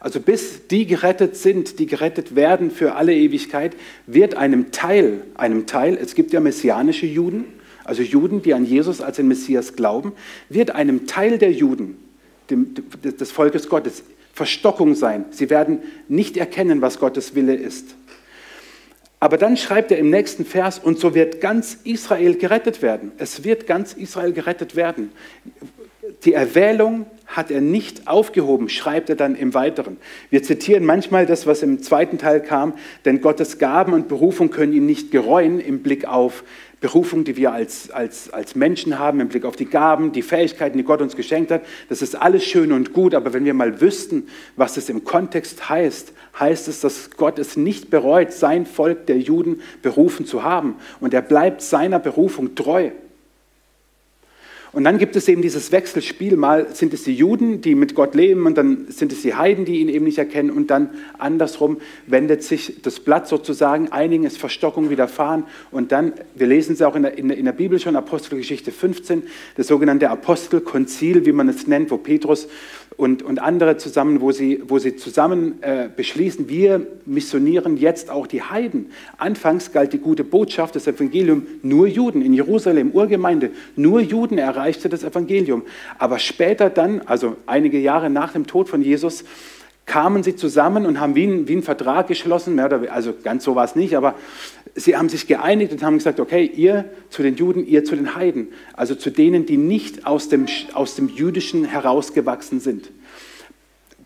Also 0.00 0.20
bis 0.20 0.66
die 0.66 0.86
gerettet 0.86 1.36
sind, 1.36 1.78
die 1.78 1.86
gerettet 1.86 2.36
werden 2.36 2.70
für 2.70 2.94
alle 2.94 3.14
Ewigkeit, 3.14 3.74
wird 4.06 4.34
einem 4.34 4.70
Teil, 4.70 5.22
einem 5.34 5.66
Teil, 5.66 5.96
es 6.00 6.14
gibt 6.14 6.32
ja 6.34 6.40
messianische 6.40 7.06
Juden, 7.06 7.46
also 7.84 8.02
Juden, 8.02 8.42
die 8.42 8.52
an 8.54 8.64
Jesus 8.64 9.00
als 9.00 9.16
den 9.16 9.28
Messias 9.28 9.76
glauben, 9.76 10.12
wird 10.48 10.72
einem 10.72 11.06
Teil 11.06 11.38
der 11.38 11.52
Juden, 11.52 11.96
dem, 12.50 12.74
des 13.02 13.30
Volkes 13.30 13.68
Gottes, 13.68 14.02
Verstockung 14.34 14.94
sein. 14.94 15.26
Sie 15.30 15.48
werden 15.48 15.78
nicht 16.08 16.36
erkennen, 16.36 16.82
was 16.82 16.98
Gottes 16.98 17.34
Wille 17.34 17.54
ist. 17.54 17.94
Aber 19.20 19.38
dann 19.38 19.56
schreibt 19.56 19.90
er 19.90 19.98
im 19.98 20.10
nächsten 20.10 20.44
Vers, 20.44 20.78
und 20.78 20.98
so 20.98 21.14
wird 21.14 21.40
ganz 21.40 21.78
Israel 21.84 22.36
gerettet 22.36 22.82
werden. 22.82 23.12
Es 23.16 23.44
wird 23.44 23.66
ganz 23.66 23.94
Israel 23.94 24.32
gerettet 24.32 24.76
werden. 24.76 25.12
Die 26.24 26.34
Erwählung 26.34 27.06
hat 27.26 27.50
er 27.50 27.60
nicht 27.60 28.06
aufgehoben, 28.06 28.68
schreibt 28.68 29.08
er 29.08 29.16
dann 29.16 29.34
im 29.34 29.54
Weiteren. 29.54 29.96
Wir 30.30 30.42
zitieren 30.42 30.84
manchmal 30.84 31.26
das, 31.26 31.46
was 31.46 31.62
im 31.62 31.82
zweiten 31.82 32.18
Teil 32.18 32.40
kam, 32.40 32.74
denn 33.04 33.20
Gottes 33.20 33.58
Gaben 33.58 33.92
und 33.92 34.08
Berufung 34.08 34.50
können 34.50 34.72
ihn 34.72 34.86
nicht 34.86 35.10
gereuen 35.10 35.60
im 35.60 35.82
Blick 35.82 36.06
auf 36.06 36.44
Berufung, 36.84 37.24
die 37.24 37.38
wir 37.38 37.50
als, 37.50 37.90
als, 37.90 38.30
als 38.30 38.54
Menschen 38.54 38.98
haben, 38.98 39.18
im 39.20 39.28
Blick 39.28 39.46
auf 39.46 39.56
die 39.56 39.64
Gaben, 39.64 40.12
die 40.12 40.20
Fähigkeiten, 40.20 40.76
die 40.76 40.84
Gott 40.84 41.00
uns 41.00 41.16
geschenkt 41.16 41.50
hat. 41.50 41.62
Das 41.88 42.02
ist 42.02 42.14
alles 42.14 42.44
schön 42.44 42.72
und 42.72 42.92
gut, 42.92 43.14
aber 43.14 43.32
wenn 43.32 43.46
wir 43.46 43.54
mal 43.54 43.80
wüssten, 43.80 44.26
was 44.56 44.76
es 44.76 44.90
im 44.90 45.02
Kontext 45.02 45.70
heißt, 45.70 46.12
heißt 46.38 46.68
es, 46.68 46.80
dass 46.80 47.10
Gott 47.12 47.38
es 47.38 47.56
nicht 47.56 47.88
bereut, 47.88 48.32
sein 48.32 48.66
Volk 48.66 49.06
der 49.06 49.18
Juden 49.18 49.62
berufen 49.80 50.26
zu 50.26 50.42
haben. 50.42 50.76
Und 51.00 51.14
er 51.14 51.22
bleibt 51.22 51.62
seiner 51.62 51.98
Berufung 51.98 52.54
treu. 52.54 52.90
Und 54.74 54.82
dann 54.82 54.98
gibt 54.98 55.14
es 55.14 55.28
eben 55.28 55.40
dieses 55.40 55.70
Wechselspiel. 55.70 56.36
Mal 56.36 56.74
sind 56.74 56.92
es 56.92 57.04
die 57.04 57.14
Juden, 57.14 57.60
die 57.60 57.76
mit 57.76 57.94
Gott 57.94 58.16
leben, 58.16 58.44
und 58.44 58.58
dann 58.58 58.86
sind 58.88 59.12
es 59.12 59.22
die 59.22 59.34
Heiden, 59.34 59.64
die 59.64 59.80
ihn 59.80 59.88
eben 59.88 60.04
nicht 60.04 60.18
erkennen. 60.18 60.50
Und 60.50 60.68
dann 60.68 60.90
andersrum 61.16 61.78
wendet 62.08 62.42
sich 62.42 62.82
das 62.82 62.98
Blatt 62.98 63.28
sozusagen. 63.28 63.92
Einigen 63.92 64.24
ist 64.24 64.36
Verstockung 64.36 64.90
widerfahren. 64.90 65.44
Und 65.70 65.92
dann, 65.92 66.12
wir 66.34 66.48
lesen 66.48 66.72
es 66.72 66.82
auch 66.82 66.96
in 66.96 67.04
der, 67.04 67.16
in 67.16 67.28
der, 67.28 67.38
in 67.38 67.44
der 67.44 67.52
Bibel 67.52 67.78
schon, 67.78 67.94
Apostelgeschichte 67.94 68.72
15, 68.72 69.22
das 69.56 69.68
sogenannte 69.68 70.10
Apostelkonzil, 70.10 71.24
wie 71.24 71.32
man 71.32 71.48
es 71.48 71.68
nennt, 71.68 71.92
wo 71.92 71.96
Petrus 71.96 72.48
und, 72.96 73.22
und 73.22 73.40
andere 73.40 73.76
zusammen, 73.76 74.20
wo 74.20 74.30
sie, 74.30 74.62
wo 74.66 74.78
sie 74.78 74.96
zusammen 74.96 75.62
äh, 75.62 75.88
beschließen, 75.94 76.48
wir 76.48 76.86
missionieren 77.06 77.76
jetzt 77.76 78.10
auch 78.10 78.26
die 78.26 78.42
Heiden. 78.42 78.90
Anfangs 79.18 79.72
galt 79.72 79.92
die 79.92 79.98
gute 79.98 80.24
Botschaft, 80.24 80.76
das 80.76 80.86
Evangelium, 80.86 81.46
nur 81.62 81.86
Juden. 81.86 82.22
In 82.22 82.32
Jerusalem, 82.34 82.92
Urgemeinde, 82.92 83.50
nur 83.76 84.00
Juden 84.00 84.38
erreichte 84.64 84.88
das 84.88 85.04
Evangelium. 85.04 85.62
Aber 85.98 86.18
später 86.18 86.70
dann, 86.70 87.02
also 87.02 87.36
einige 87.44 87.78
Jahre 87.78 88.08
nach 88.08 88.32
dem 88.32 88.46
Tod 88.46 88.70
von 88.70 88.80
Jesus, 88.80 89.24
kamen 89.84 90.22
sie 90.22 90.34
zusammen 90.34 90.86
und 90.86 90.98
haben 90.98 91.14
wie 91.14 91.24
einen, 91.24 91.46
wie 91.46 91.52
einen 91.52 91.62
Vertrag 91.62 92.08
geschlossen, 92.08 92.58
also 92.58 93.12
ganz 93.22 93.44
so 93.44 93.54
war 93.54 93.66
es 93.66 93.76
nicht, 93.76 93.94
aber 93.94 94.14
sie 94.74 94.96
haben 94.96 95.10
sich 95.10 95.26
geeinigt 95.26 95.72
und 95.72 95.82
haben 95.82 95.98
gesagt, 95.98 96.18
okay, 96.18 96.46
ihr 96.46 96.86
zu 97.10 97.22
den 97.22 97.36
Juden, 97.36 97.66
ihr 97.66 97.84
zu 97.84 97.94
den 97.94 98.14
Heiden, 98.14 98.48
also 98.72 98.94
zu 98.94 99.10
denen, 99.10 99.44
die 99.44 99.58
nicht 99.58 100.06
aus 100.06 100.30
dem, 100.30 100.46
aus 100.72 100.94
dem 100.94 101.10
Jüdischen 101.10 101.66
herausgewachsen 101.66 102.60
sind. 102.60 102.90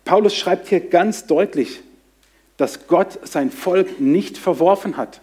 Paulus 0.03 0.35
schreibt 0.35 0.67
hier 0.67 0.81
ganz 0.81 1.27
deutlich, 1.27 1.79
dass 2.57 2.87
Gott 2.87 3.17
sein 3.25 3.49
Volk 3.49 4.01
nicht 4.01 4.37
verworfen 4.37 4.97
hat. 4.97 5.21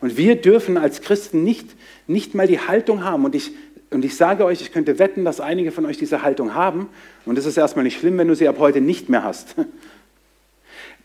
Und 0.00 0.16
wir 0.16 0.36
dürfen 0.36 0.78
als 0.78 1.02
Christen 1.02 1.44
nicht, 1.44 1.68
nicht 2.06 2.34
mal 2.34 2.46
die 2.46 2.58
Haltung 2.58 3.04
haben. 3.04 3.24
Und 3.24 3.34
ich, 3.34 3.52
und 3.90 4.04
ich 4.04 4.16
sage 4.16 4.44
euch, 4.44 4.60
ich 4.60 4.72
könnte 4.72 4.98
wetten, 5.00 5.24
dass 5.24 5.40
einige 5.40 5.72
von 5.72 5.84
euch 5.84 5.98
diese 5.98 6.22
Haltung 6.22 6.54
haben. 6.54 6.88
Und 7.26 7.36
es 7.38 7.44
ist 7.44 7.56
erstmal 7.56 7.84
nicht 7.84 7.98
schlimm, 7.98 8.16
wenn 8.18 8.28
du 8.28 8.36
sie 8.36 8.46
ab 8.46 8.56
heute 8.58 8.80
nicht 8.80 9.08
mehr 9.08 9.24
hast. 9.24 9.56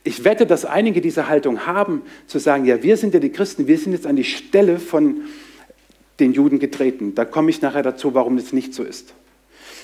Ich 0.08 0.24
wette, 0.24 0.46
dass 0.46 0.66
einige 0.66 1.02
diese 1.02 1.28
Haltung 1.28 1.66
haben, 1.66 2.04
zu 2.28 2.38
sagen, 2.38 2.66
ja, 2.66 2.84
wir 2.84 2.96
sind 2.96 3.16
ja 3.16 3.20
die 3.20 3.32
Christen, 3.32 3.66
wir 3.66 3.80
sind 3.80 3.94
jetzt 3.94 4.06
an 4.06 4.16
die 4.16 4.24
Stelle 4.24 4.78
von 4.78 5.22
den 6.20 6.32
Juden 6.32 6.60
getreten. 6.60 7.16
Da 7.16 7.26
komme 7.26 7.50
ich 7.50 7.60
nachher 7.64 7.82
dazu, 7.82 8.14
warum 8.14 8.38
das 8.38 8.54
nicht 8.54 8.76
so 8.76 8.84
ist. 8.84 9.16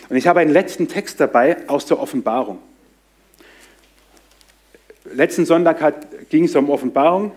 Und 0.10 0.18
ich 0.18 0.28
habe 0.28 0.40
einen 0.40 0.52
letzten 0.52 0.88
Text 0.88 1.20
dabei 1.20 1.68
aus 1.68 1.88
der 1.88 2.00
Offenbarung. 2.00 2.60
Letzten 5.12 5.48
Sonntag 5.48 5.82
hat, 5.82 6.30
ging 6.30 6.44
es 6.44 6.56
um 6.56 6.70
Offenbarung. 6.70 7.32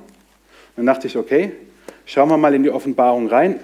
Dann 0.77 0.85
dachte 0.85 1.07
ich, 1.07 1.16
okay, 1.16 1.53
schauen 2.05 2.29
wir 2.29 2.37
mal 2.37 2.55
in 2.55 2.64
die 2.64 2.70
Offenbarung 2.70 3.29
rein. 3.29 3.61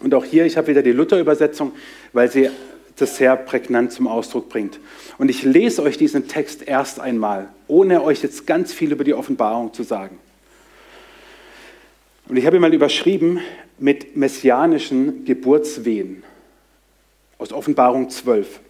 Und 0.00 0.14
auch 0.14 0.24
hier, 0.24 0.46
ich 0.46 0.56
habe 0.56 0.68
wieder 0.68 0.82
die 0.82 0.92
Luther-Übersetzung, 0.92 1.72
weil 2.12 2.30
sie 2.30 2.50
das 2.96 3.16
sehr 3.16 3.36
prägnant 3.36 3.92
zum 3.92 4.06
Ausdruck 4.06 4.48
bringt. 4.48 4.80
Und 5.18 5.28
ich 5.28 5.42
lese 5.42 5.82
euch 5.82 5.96
diesen 5.96 6.28
Text 6.28 6.66
erst 6.66 7.00
einmal, 7.00 7.48
ohne 7.66 8.02
euch 8.02 8.22
jetzt 8.22 8.46
ganz 8.46 8.72
viel 8.72 8.92
über 8.92 9.04
die 9.04 9.14
Offenbarung 9.14 9.72
zu 9.72 9.82
sagen. 9.82 10.18
Und 12.28 12.36
ich 12.36 12.46
habe 12.46 12.56
ihn 12.56 12.62
mal 12.62 12.74
überschrieben 12.74 13.40
mit 13.78 14.16
messianischen 14.16 15.24
Geburtswehen 15.24 16.24
aus 17.38 17.52
Offenbarung 17.52 18.10
12. 18.10 18.60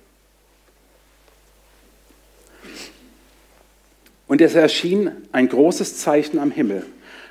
Und 4.26 4.42
es 4.42 4.54
erschien 4.54 5.10
ein 5.32 5.48
großes 5.48 5.98
Zeichen 5.98 6.38
am 6.38 6.50
Himmel, 6.50 6.84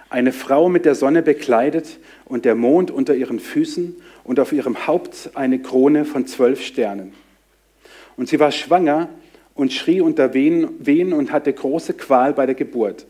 eine 0.10 0.32
Frau 0.34 0.68
mit 0.68 0.86
der 0.86 0.96
Sonne 0.96 1.22
bekleidet 1.22 2.00
und 2.28 2.46
der 2.46 2.56
Mond 2.56 2.92
unter 2.92 3.16
ihren 3.16 3.40
Füßen 3.40 3.96
und 4.24 4.40
auf 4.40 4.52
ihrem 4.52 4.88
Haupt 4.88 5.32
eine 5.34 5.60
Krone 5.60 6.06
von 6.06 6.28
zwölf 6.28 6.62
Sternen. 6.62 7.14
Und 8.18 8.28
sie 8.28 8.40
war 8.40 8.52
schwanger 8.52 9.10
und 9.56 9.74
schrie 9.74 10.02
unter 10.02 10.34
Wehen, 10.34 11.14
und 11.14 11.32
hatte 11.32 11.52
große 11.52 11.94
Qual 11.94 12.34
bei 12.34 12.46
der 12.46 12.56
Geburt. 12.56 13.06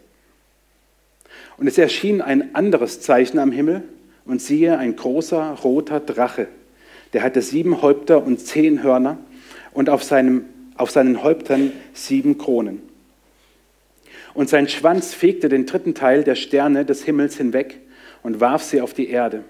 Und 1.57 1.67
es 1.67 1.77
erschien 1.77 2.21
ein 2.21 2.55
anderes 2.55 3.01
Zeichen 3.01 3.39
am 3.39 3.51
Himmel, 3.51 3.83
und 4.25 4.41
siehe, 4.41 4.77
ein 4.77 4.95
großer 4.95 5.57
roter 5.63 6.01
Drache, 6.01 6.47
der 7.13 7.23
hatte 7.23 7.41
sieben 7.41 7.81
Häupter 7.81 8.23
und 8.25 8.41
zehn 8.41 8.83
Hörner 8.83 9.17
und 9.73 9.89
auf, 9.89 10.03
seinem, 10.03 10.45
auf 10.75 10.91
seinen 10.91 11.23
Häuptern 11.23 11.71
sieben 11.93 12.37
Kronen. 12.37 12.81
Und 14.33 14.49
sein 14.49 14.67
Schwanz 14.67 15.13
fegte 15.13 15.47
den 15.47 15.65
dritten 15.65 15.95
Teil 15.95 16.25
der 16.25 16.35
Sterne 16.35 16.83
des 16.83 17.05
Himmels 17.05 17.37
hinweg 17.37 17.79
und 18.23 18.39
warf 18.39 18.63
sie 18.63 18.81
auf 18.81 18.93
die 18.93 19.09
Erde. 19.09 19.43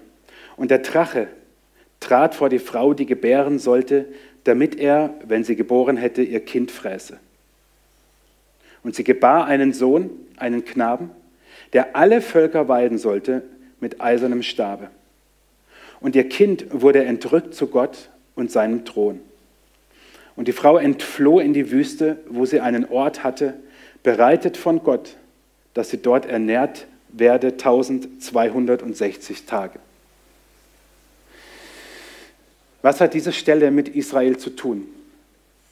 Und 0.56 0.70
der 0.70 0.78
Drache 0.78 1.28
trat 2.00 2.34
vor 2.34 2.48
die 2.48 2.58
Frau, 2.58 2.94
die 2.94 3.06
gebären 3.06 3.58
sollte, 3.58 4.06
damit 4.44 4.76
er, 4.76 5.14
wenn 5.24 5.44
sie 5.44 5.56
geboren 5.56 5.96
hätte, 5.96 6.22
ihr 6.22 6.40
Kind 6.40 6.70
fräße. 6.70 7.18
Und 8.82 8.94
sie 8.94 9.04
gebar 9.04 9.46
einen 9.46 9.72
Sohn, 9.72 10.10
einen 10.36 10.64
Knaben, 10.64 11.10
der 11.72 11.96
alle 11.96 12.22
Völker 12.22 12.68
weiden 12.68 12.98
sollte 12.98 13.42
mit 13.80 14.00
eisernem 14.00 14.42
Stabe. 14.42 14.90
Und 16.00 16.14
ihr 16.14 16.28
Kind 16.28 16.66
wurde 16.70 17.04
entrückt 17.04 17.54
zu 17.54 17.66
Gott 17.66 18.10
und 18.34 18.50
seinem 18.50 18.84
Thron. 18.84 19.20
Und 20.36 20.46
die 20.46 20.52
Frau 20.52 20.78
entfloh 20.78 21.40
in 21.40 21.52
die 21.52 21.72
Wüste, 21.72 22.18
wo 22.28 22.46
sie 22.46 22.60
einen 22.60 22.88
Ort 22.88 23.24
hatte, 23.24 23.54
bereitet 24.04 24.56
von 24.56 24.84
Gott, 24.84 25.16
dass 25.74 25.90
sie 25.90 26.00
dort 26.00 26.26
ernährt 26.26 26.86
werde 27.18 27.48
1260 27.48 29.44
Tage. 29.44 29.78
Was 32.82 33.00
hat 33.00 33.14
diese 33.14 33.32
Stelle 33.32 33.70
mit 33.70 33.88
Israel 33.88 34.36
zu 34.36 34.50
tun? 34.50 34.86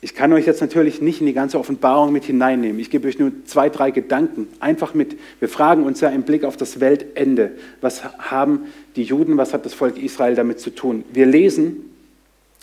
Ich 0.01 0.15
kann 0.15 0.33
euch 0.33 0.47
jetzt 0.47 0.61
natürlich 0.61 1.01
nicht 1.01 1.21
in 1.21 1.27
die 1.27 1.33
ganze 1.33 1.59
Offenbarung 1.59 2.13
mit 2.13 2.25
hineinnehmen. 2.25 2.79
Ich 2.81 2.91
gebe 2.91 3.09
euch 3.09 3.19
nur 3.19 3.33
zwei, 3.47 3.71
drei 3.71 3.91
Gedanken 3.91 4.49
einfach 4.61 4.93
mit. 4.93 5.17
Wir 5.41 5.49
fragen 5.49 5.85
uns 5.85 6.01
ja 6.01 6.11
im 6.11 6.23
Blick 6.23 6.45
auf 6.45 6.57
das 6.57 6.81
Weltende, 6.81 7.53
was 7.81 8.05
haben 8.05 8.67
die 8.95 9.05
Juden, 9.05 9.37
was 9.37 9.55
hat 9.55 9.65
das 9.65 9.75
Volk 9.75 9.97
Israel 9.97 10.35
damit 10.35 10.61
zu 10.61 10.71
tun? 10.71 11.05
Wir 11.13 11.27
lesen 11.27 11.91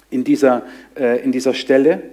in 0.10 0.24
dieser, 0.24 0.64
äh, 0.96 1.24
in 1.24 1.32
dieser 1.32 1.54
Stelle, 1.54 2.04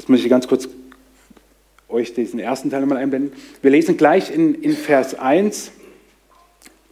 Jetzt 0.00 0.08
muss 0.08 0.20
ich 0.20 0.30
ganz 0.30 0.48
kurz 0.48 0.66
euch 1.90 2.14
diesen 2.14 2.38
ersten 2.38 2.70
Teil 2.70 2.80
nochmal 2.80 2.98
einblenden. 2.98 3.32
Wir 3.62 3.70
lesen 3.70 3.96
gleich 3.96 4.34
in, 4.34 4.54
in 4.54 4.72
Vers 4.72 5.14
1 5.14 5.72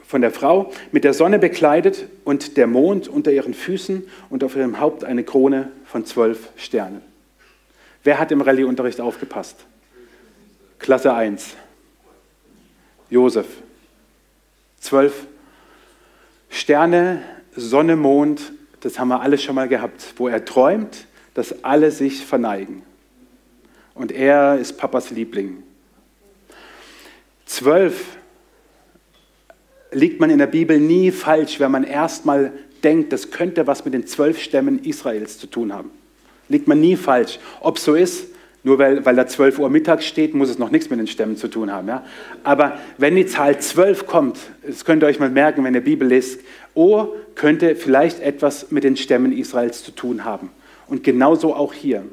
von 0.06 0.20
der 0.20 0.30
Frau, 0.30 0.72
mit 0.90 1.04
der 1.04 1.12
Sonne 1.12 1.38
bekleidet 1.38 2.08
und 2.24 2.56
der 2.56 2.66
Mond 2.66 3.08
unter 3.08 3.30
ihren 3.30 3.54
Füßen 3.54 4.08
und 4.30 4.42
auf 4.42 4.56
ihrem 4.56 4.80
Haupt 4.80 5.04
eine 5.04 5.22
Krone 5.22 5.70
von 5.84 6.04
zwölf 6.06 6.48
Sternen. 6.56 7.02
Wer 8.04 8.18
hat 8.18 8.32
im 8.32 8.40
Rallyeunterricht 8.40 9.00
aufgepasst? 9.00 9.56
Klasse 10.78 11.12
1. 11.12 11.56
Josef. 13.11 13.46
Zwölf 14.80 15.26
Sterne, 16.48 17.22
Sonne, 17.54 17.96
Mond, 17.96 18.52
das 18.80 18.98
haben 18.98 19.08
wir 19.08 19.20
alles 19.20 19.42
schon 19.42 19.56
mal 19.56 19.68
gehabt, 19.68 20.14
wo 20.16 20.28
er 20.28 20.44
träumt, 20.44 21.06
dass 21.34 21.64
alle 21.64 21.90
sich 21.90 22.24
verneigen 22.24 22.82
und 23.98 24.12
er 24.12 24.58
ist 24.58 24.78
Papas 24.78 25.11
Liebling. 25.11 25.62
Zwölf 27.44 28.18
liegt 29.90 30.20
man 30.20 30.30
in 30.30 30.38
der 30.38 30.46
Bibel 30.46 30.78
nie 30.78 31.11
falsch, 31.11 31.61
wenn 31.61 31.70
man 31.70 31.84
erstmal 31.84 32.52
denkt, 32.84 33.12
das 33.12 33.30
könnte 33.30 33.66
was 33.66 33.84
mit 33.84 33.94
den 33.94 34.06
zwölf 34.06 34.40
Stämmen 34.40 34.84
Israels 34.84 35.38
zu 35.38 35.46
tun 35.46 35.72
haben. 35.72 35.90
Liegt 36.48 36.68
man 36.68 36.80
nie 36.80 36.96
falsch. 36.96 37.38
Ob 37.61 37.78
so 37.78 37.94
ist, 37.94 38.28
nur 38.62 38.78
weil, 38.78 39.04
weil 39.04 39.16
da 39.16 39.26
12 39.26 39.58
Uhr 39.58 39.70
mittags 39.70 40.06
steht, 40.06 40.34
muss 40.34 40.50
es 40.50 40.58
noch 40.58 40.70
nichts 40.70 40.90
mit 40.90 40.98
den 40.98 41.06
Stämmen 41.06 41.37
zu 41.37 41.48
tun 41.48 41.72
haben. 41.72 41.88
Ja? 41.88 42.04
Aber 42.44 42.78
wenn 42.98 43.16
die 43.16 43.26
Zahl 43.26 43.58
12 43.58 44.06
kommt, 44.06 44.38
das 44.66 44.84
könnt 44.84 45.02
ihr 45.02 45.06
euch 45.06 45.18
mal 45.18 45.30
merken, 45.30 45.64
wenn 45.64 45.74
ihr 45.74 45.80
Bibel 45.80 46.06
lest, 46.06 46.40
O 46.74 47.08
könnte 47.34 47.76
vielleicht 47.76 48.20
etwas 48.20 48.70
mit 48.70 48.84
den 48.84 48.96
Stämmen 48.96 49.32
Israels 49.32 49.82
zu 49.82 49.90
tun 49.90 50.24
haben. 50.24 50.50
Und 50.87 51.02
genauso 51.02 51.54
auch 51.54 51.72
hier. 51.72 52.04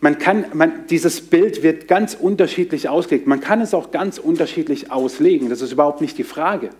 Man 0.00 0.18
kann, 0.18 0.46
man, 0.52 0.86
dieses 0.86 1.20
Bild 1.20 1.62
wird 1.62 1.88
ganz 1.88 2.14
unterschiedlich 2.14 2.88
ausgelegt. 2.88 3.26
Man 3.26 3.40
kann 3.40 3.60
es 3.60 3.74
auch 3.74 3.90
ganz 3.90 4.18
unterschiedlich 4.18 4.92
auslegen. 4.92 5.48
Das 5.48 5.60
ist 5.60 5.72
überhaupt 5.72 6.00
nicht 6.00 6.18
die 6.18 6.24
Frage. 6.24 6.70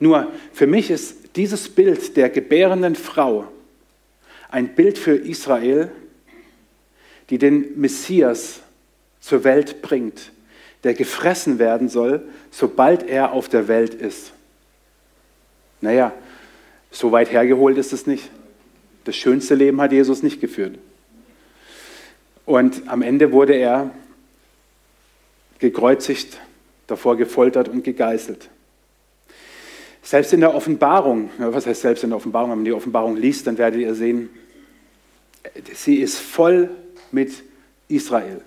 Nur 0.00 0.30
für 0.52 0.66
mich 0.66 0.90
ist 0.90 1.36
dieses 1.36 1.68
Bild 1.68 2.16
der 2.16 2.30
gebärenden 2.30 2.94
Frau 2.94 3.46
ein 4.50 4.74
Bild 4.74 4.96
für 4.96 5.14
Israel, 5.14 5.90
die 7.30 7.38
den 7.38 7.78
Messias 7.78 8.60
zur 9.20 9.44
Welt 9.44 9.82
bringt, 9.82 10.32
der 10.84 10.94
gefressen 10.94 11.58
werden 11.58 11.88
soll, 11.88 12.22
sobald 12.50 13.06
er 13.06 13.32
auf 13.32 13.48
der 13.48 13.68
Welt 13.68 13.94
ist. 13.94 14.32
Naja, 15.80 16.12
so 16.90 17.12
weit 17.12 17.30
hergeholt 17.30 17.76
ist 17.76 17.92
es 17.92 18.06
nicht. 18.06 18.30
Das 19.04 19.16
schönste 19.16 19.54
Leben 19.54 19.80
hat 19.80 19.92
Jesus 19.92 20.22
nicht 20.22 20.40
geführt. 20.40 20.78
Und 22.48 22.88
am 22.88 23.02
Ende 23.02 23.30
wurde 23.30 23.52
er 23.52 23.90
gekreuzigt, 25.58 26.40
davor 26.86 27.18
gefoltert 27.18 27.68
und 27.68 27.84
gegeißelt. 27.84 28.48
Selbst 30.02 30.32
in 30.32 30.40
der 30.40 30.54
Offenbarung, 30.54 31.28
was 31.36 31.66
heißt 31.66 31.82
selbst 31.82 32.04
in 32.04 32.08
der 32.08 32.16
Offenbarung, 32.16 32.50
wenn 32.52 32.58
man 32.60 32.64
die 32.64 32.72
Offenbarung 32.72 33.18
liest, 33.18 33.46
dann 33.46 33.58
werdet 33.58 33.82
ihr 33.82 33.94
sehen, 33.94 34.30
sie 35.74 35.96
ist 35.96 36.16
voll 36.16 36.70
mit 37.12 37.34
Israel 37.88 38.40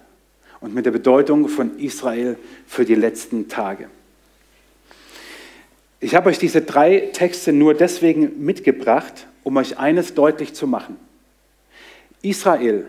und 0.61 0.73
mit 0.73 0.87
der 0.87 0.91
Bedeutung 0.91 1.47
von 1.47 1.77
Israel 1.77 2.37
für 2.65 2.85
die 2.85 2.95
letzten 2.95 3.49
Tage. 3.49 3.87
Ich 5.99 6.15
habe 6.15 6.29
euch 6.31 6.39
diese 6.39 6.63
drei 6.63 7.11
Texte 7.13 7.53
nur 7.53 7.75
deswegen 7.75 8.43
mitgebracht, 8.43 9.27
um 9.43 9.57
euch 9.57 9.77
eines 9.77 10.15
deutlich 10.15 10.55
zu 10.55 10.65
machen. 10.65 10.95
Israel 12.23 12.87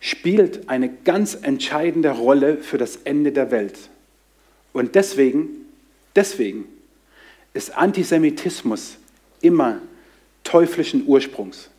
spielt 0.00 0.68
eine 0.68 0.88
ganz 0.88 1.38
entscheidende 1.42 2.10
Rolle 2.10 2.58
für 2.58 2.78
das 2.78 2.96
Ende 3.04 3.32
der 3.32 3.50
Welt. 3.50 3.78
Und 4.72 4.94
deswegen, 4.94 5.48
deswegen 6.14 6.66
ist 7.52 7.76
Antisemitismus 7.76 8.96
immer 9.40 9.80
teuflischen 10.44 11.06
Ursprungs. 11.06 11.70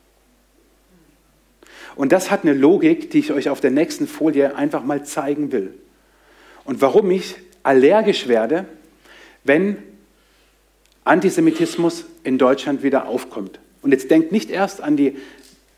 Und 1.95 2.11
das 2.11 2.31
hat 2.31 2.43
eine 2.43 2.53
Logik, 2.53 3.09
die 3.11 3.19
ich 3.19 3.31
euch 3.31 3.49
auf 3.49 3.61
der 3.61 3.71
nächsten 3.71 4.07
Folie 4.07 4.55
einfach 4.55 4.83
mal 4.83 5.05
zeigen 5.05 5.51
will. 5.51 5.73
Und 6.65 6.81
warum 6.81 7.11
ich 7.11 7.35
allergisch 7.63 8.27
werde, 8.27 8.65
wenn 9.43 9.77
Antisemitismus 11.03 12.05
in 12.23 12.37
Deutschland 12.37 12.83
wieder 12.83 13.07
aufkommt. 13.07 13.59
Und 13.81 13.91
jetzt 13.91 14.11
denkt 14.11 14.31
nicht 14.31 14.49
erst 14.49 14.81
an 14.81 14.95
die 14.95 15.17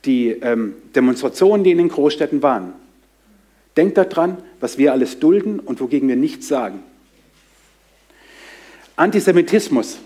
die 0.05 0.29
ähm, 0.29 0.73
Demonstrationen, 0.95 1.63
die 1.63 1.71
in 1.71 1.77
den 1.77 1.89
Großstädten 1.89 2.41
waren. 2.41 2.73
Denkt 3.77 3.97
daran, 3.97 4.37
was 4.59 4.77
wir 4.77 4.91
alles 4.91 5.19
dulden 5.19 5.59
und 5.59 5.79
wogegen 5.79 6.09
wir 6.09 6.15
nichts 6.15 6.47
sagen. 6.47 6.83
Antisemitismus. 8.95 9.99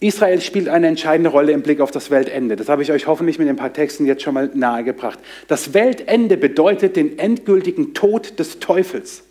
Israel 0.00 0.40
spielt 0.40 0.68
eine 0.68 0.88
entscheidende 0.88 1.30
Rolle 1.30 1.52
im 1.52 1.62
Blick 1.62 1.80
auf 1.80 1.90
das 1.90 2.10
Weltende. 2.10 2.56
Das 2.56 2.68
habe 2.68 2.82
ich 2.82 2.92
euch 2.92 3.06
hoffentlich 3.06 3.38
mit 3.38 3.48
ein 3.48 3.56
paar 3.56 3.72
Texten 3.72 4.06
jetzt 4.06 4.22
schon 4.22 4.34
mal 4.34 4.50
nahegebracht. 4.52 5.18
Das 5.48 5.72
Weltende 5.72 6.36
bedeutet 6.36 6.96
den 6.96 7.18
endgültigen 7.18 7.94
Tod 7.94 8.38
des 8.38 8.58
Teufels. 8.58 9.22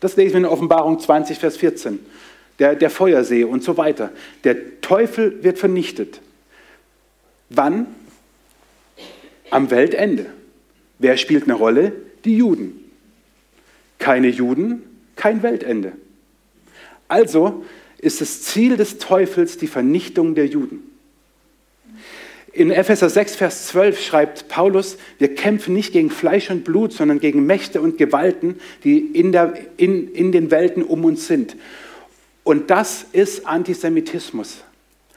Das 0.00 0.16
lesen 0.16 0.34
wir 0.34 0.38
in 0.40 0.46
Offenbarung 0.46 0.98
20, 0.98 1.38
Vers 1.38 1.56
14. 1.58 1.98
Der, 2.58 2.74
der 2.74 2.90
Feuersee 2.90 3.44
und 3.44 3.62
so 3.62 3.76
weiter. 3.76 4.10
Der 4.44 4.80
Teufel 4.80 5.42
wird 5.42 5.58
vernichtet. 5.58 6.20
Wann? 7.50 7.86
Am 9.52 9.70
Weltende. 9.70 10.26
Wer 10.98 11.16
spielt 11.16 11.44
eine 11.44 11.54
Rolle? 11.54 11.92
Die 12.24 12.36
Juden. 12.36 12.90
Keine 13.98 14.28
Juden, 14.28 14.82
kein 15.14 15.42
Weltende. 15.42 15.92
Also 17.06 17.64
ist 17.98 18.20
das 18.20 18.42
Ziel 18.42 18.76
des 18.76 18.98
Teufels 18.98 19.58
die 19.58 19.66
Vernichtung 19.66 20.34
der 20.34 20.46
Juden. 20.46 20.82
In 22.52 22.70
Epheser 22.70 23.08
6, 23.08 23.36
Vers 23.36 23.68
12 23.68 24.02
schreibt 24.02 24.48
Paulus, 24.48 24.98
wir 25.18 25.34
kämpfen 25.34 25.74
nicht 25.74 25.92
gegen 25.92 26.10
Fleisch 26.10 26.50
und 26.50 26.64
Blut, 26.64 26.92
sondern 26.92 27.20
gegen 27.20 27.46
Mächte 27.46 27.80
und 27.80 27.96
Gewalten, 27.96 28.56
die 28.84 28.98
in, 28.98 29.32
der, 29.32 29.54
in, 29.76 30.08
in 30.12 30.32
den 30.32 30.50
Welten 30.50 30.82
um 30.82 31.04
uns 31.04 31.26
sind. 31.26 31.56
Und 32.44 32.70
das 32.70 33.06
ist 33.12 33.46
Antisemitismus. 33.46 34.64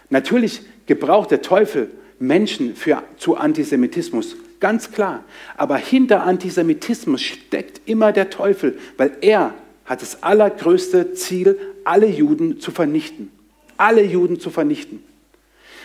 Natürlich 0.10 0.62
gebraucht 0.86 1.32
der 1.32 1.41
Teufel 1.41 1.89
Menschen 2.19 2.75
für, 2.75 3.04
zu 3.17 3.36
Antisemitismus, 3.36 4.36
ganz 4.60 4.91
klar. 4.91 5.23
Aber 5.58 5.78
hinter 5.78 6.23
Antisemitismus 6.23 7.21
steckt 7.21 7.82
immer 7.86 8.12
der 8.12 8.30
Teufel, 8.30 8.78
weil 8.97 9.17
er 9.21 9.54
hat 9.86 10.01
das 10.01 10.23
allergrößte 10.23 11.13
Ziel, 11.13 11.58
alle 11.84 12.08
Juden 12.08 12.60
zu 12.60 12.71
vernichten. 12.71 13.32
Alle 13.78 14.04
Juden 14.04 14.39
zu 14.39 14.49
vernichten. 14.49 15.04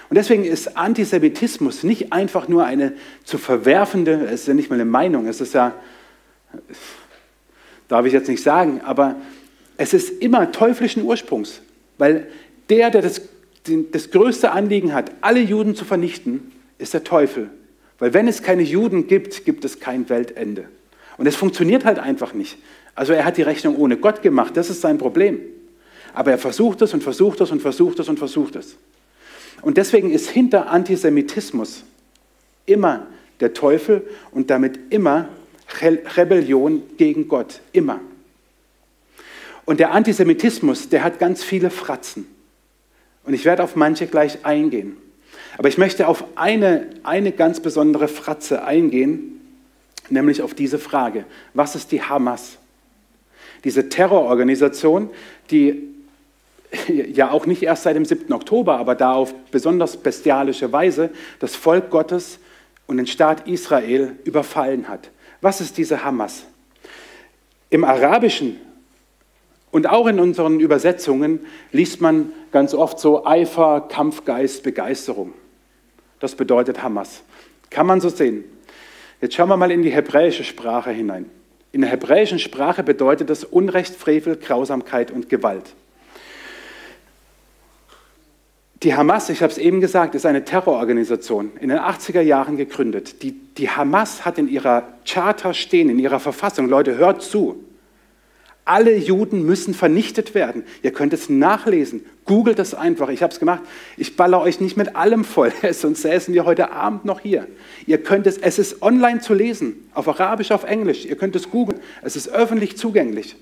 Und 0.08 0.16
deswegen 0.16 0.44
ist 0.44 0.76
Antisemitismus 0.76 1.84
nicht 1.84 2.12
einfach 2.12 2.48
nur 2.48 2.64
eine 2.64 2.94
zu 3.24 3.38
verwerfende, 3.38 4.24
es 4.26 4.42
ist 4.42 4.48
ja 4.48 4.54
nicht 4.54 4.68
mal 4.68 4.74
eine 4.74 4.84
Meinung, 4.84 5.28
es 5.28 5.40
ist 5.40 5.54
ja, 5.54 5.72
darf 7.86 8.06
ich 8.06 8.12
jetzt 8.12 8.28
nicht 8.28 8.42
sagen, 8.42 8.80
aber 8.82 9.16
es 9.76 9.94
ist 9.94 10.10
immer 10.20 10.50
teuflischen 10.50 11.04
Ursprungs, 11.04 11.60
weil 11.96 12.26
der, 12.68 12.90
der 12.90 13.02
das, 13.02 13.22
das 13.92 14.11
größte 14.11 14.52
Anliegen 14.52 14.94
hat, 14.94 15.11
alle 15.20 15.40
Juden 15.40 15.74
zu 15.74 15.85
vernichten, 15.85 16.52
ist 16.78 16.94
der 16.94 17.04
Teufel. 17.04 17.50
Weil 17.98 18.14
wenn 18.14 18.28
es 18.28 18.42
keine 18.42 18.62
Juden 18.62 19.06
gibt, 19.06 19.44
gibt 19.44 19.64
es 19.64 19.80
kein 19.80 20.09
Weltende. 20.09 20.68
Und 21.18 21.26
es 21.26 21.37
funktioniert 21.37 21.85
halt 21.85 21.98
einfach 21.98 22.33
nicht. 22.33 22.59
Also 22.94 23.12
er 23.12 23.24
hat 23.24 23.37
die 23.37 23.42
Rechnung 23.42 23.76
ohne 23.76 23.96
Gott 23.96 24.22
gemacht, 24.22 24.56
das 24.56 24.70
ist 24.70 24.80
sein 24.80 24.98
Problem. 24.98 25.40
Aber 26.14 26.30
er 26.30 26.38
versucht 26.38 26.83
es 26.83 26.94
und 26.94 27.02
versucht 27.02 27.40
es 27.40 27.50
und 27.50 27.62
versucht 27.62 27.98
es 28.00 28.09
und 28.09 28.18
versucht 28.18 28.56
es. 28.56 28.76
Und 29.62 29.76
deswegen 29.76 30.11
ist 30.11 30.30
hinter 30.30 30.70
Antisemitismus 30.70 31.85
immer 32.66 33.06
der 33.40 33.52
Teufel 33.52 34.02
und 34.33 34.50
damit 34.50 34.78
immer 34.90 35.28
Rebellion 36.16 36.83
gegen 36.96 37.28
Gott. 37.28 37.61
Immer. 37.72 38.00
Und 39.66 39.78
der 39.78 39.92
Antisemitismus, 39.92 40.88
der 40.88 41.04
hat 41.04 41.18
ganz 41.18 41.44
viele 41.44 41.70
Fratzen. 41.70 42.26
Und 43.30 43.34
ich 43.34 43.44
werde 43.44 43.62
auf 43.62 43.76
manche 43.76 44.08
gleich 44.08 44.44
eingehen. 44.44 44.96
Aber 45.56 45.68
ich 45.68 45.78
möchte 45.78 46.08
auf 46.08 46.24
eine, 46.34 46.88
eine 47.04 47.30
ganz 47.30 47.60
besondere 47.60 48.08
Fratze 48.08 48.64
eingehen, 48.64 49.40
nämlich 50.08 50.42
auf 50.42 50.52
diese 50.52 50.80
Frage. 50.80 51.24
Was 51.54 51.76
ist 51.76 51.92
die 51.92 52.02
Hamas? 52.02 52.58
Diese 53.62 53.88
Terrororganisation, 53.88 55.10
die 55.52 55.80
ja 56.88 57.30
auch 57.30 57.46
nicht 57.46 57.62
erst 57.62 57.84
seit 57.84 57.94
dem 57.94 58.04
7. 58.04 58.32
Oktober, 58.32 58.78
aber 58.78 58.96
da 58.96 59.12
auf 59.12 59.32
besonders 59.52 59.96
bestialische 59.96 60.72
Weise 60.72 61.10
das 61.38 61.54
Volk 61.54 61.88
Gottes 61.90 62.40
und 62.88 62.96
den 62.96 63.06
Staat 63.06 63.46
Israel 63.46 64.16
überfallen 64.24 64.88
hat. 64.88 65.08
Was 65.40 65.60
ist 65.60 65.78
diese 65.78 66.02
Hamas? 66.02 66.46
Im 67.70 67.84
Arabischen 67.84 68.56
und 69.70 69.88
auch 69.88 70.06
in 70.06 70.18
unseren 70.18 70.59
Übersetzungen 70.59 71.40
liest 71.70 72.00
man 72.00 72.33
ganz 72.50 72.74
oft 72.74 72.98
so 72.98 73.24
Eifer, 73.24 73.83
Kampfgeist, 73.88 74.62
Begeisterung. 74.62 75.33
Das 76.18 76.35
bedeutet 76.35 76.83
Hamas. 76.83 77.22
Kann 77.70 77.87
man 77.87 78.00
so 78.00 78.09
sehen. 78.09 78.44
Jetzt 79.20 79.35
schauen 79.35 79.48
wir 79.48 79.56
mal 79.56 79.70
in 79.70 79.83
die 79.83 79.90
hebräische 79.90 80.44
Sprache 80.44 80.90
hinein. 80.90 81.26
In 81.72 81.83
der 81.83 81.90
hebräischen 81.90 82.40
Sprache 82.40 82.83
bedeutet 82.83 83.30
das 83.30 83.44
Unrecht, 83.44 83.94
Frevel, 83.94 84.37
Grausamkeit 84.37 85.12
und 85.12 85.28
Gewalt. 85.28 85.74
Die 88.83 88.94
Hamas, 88.94 89.28
ich 89.28 89.42
habe 89.42 89.52
es 89.52 89.59
eben 89.59 89.80
gesagt, 89.80 90.14
ist 90.14 90.24
eine 90.24 90.44
Terrororganisation, 90.44 91.52
in 91.61 91.68
den 91.68 91.78
80er 91.78 92.22
Jahren 92.22 92.56
gegründet. 92.56 93.22
Die, 93.22 93.33
die 93.33 93.68
Hamas 93.68 94.24
hat 94.24 94.38
in 94.38 94.48
ihrer 94.48 94.94
Charta 95.06 95.52
stehen, 95.52 95.90
in 95.90 95.98
ihrer 95.98 96.18
Verfassung, 96.18 96.66
Leute, 96.68 96.96
hört 96.96 97.22
zu, 97.22 97.62
alle 98.64 98.96
Juden 98.96 99.44
müssen 99.44 99.74
vernichtet 99.74 100.34
werden. 100.34 100.64
Ihr 100.82 100.92
könnt 100.92 101.12
es 101.12 101.28
nachlesen. 101.28 102.04
Googelt 102.24 102.58
es 102.58 102.74
einfach. 102.74 103.08
Ich 103.08 103.22
habe 103.22 103.32
es 103.32 103.40
gemacht. 103.40 103.62
Ich 103.96 104.16
baller 104.16 104.40
euch 104.40 104.60
nicht 104.60 104.76
mit 104.76 104.94
allem 104.94 105.24
voll, 105.24 105.52
sonst 105.72 106.02
säßen 106.02 106.32
wir 106.34 106.44
heute 106.44 106.70
Abend 106.70 107.04
noch 107.04 107.20
hier. 107.20 107.46
Ihr 107.86 107.98
könnt 107.98 108.26
es, 108.26 108.38
es 108.38 108.58
ist 108.58 108.82
online 108.82 109.20
zu 109.20 109.34
lesen, 109.34 109.88
auf 109.94 110.08
Arabisch, 110.08 110.52
auf 110.52 110.64
Englisch. 110.64 111.04
Ihr 111.04 111.16
könnt 111.16 111.34
es 111.36 111.50
googeln. 111.50 111.80
Es 112.02 112.16
ist 112.16 112.28
öffentlich 112.28 112.76
zugänglich. 112.76 113.36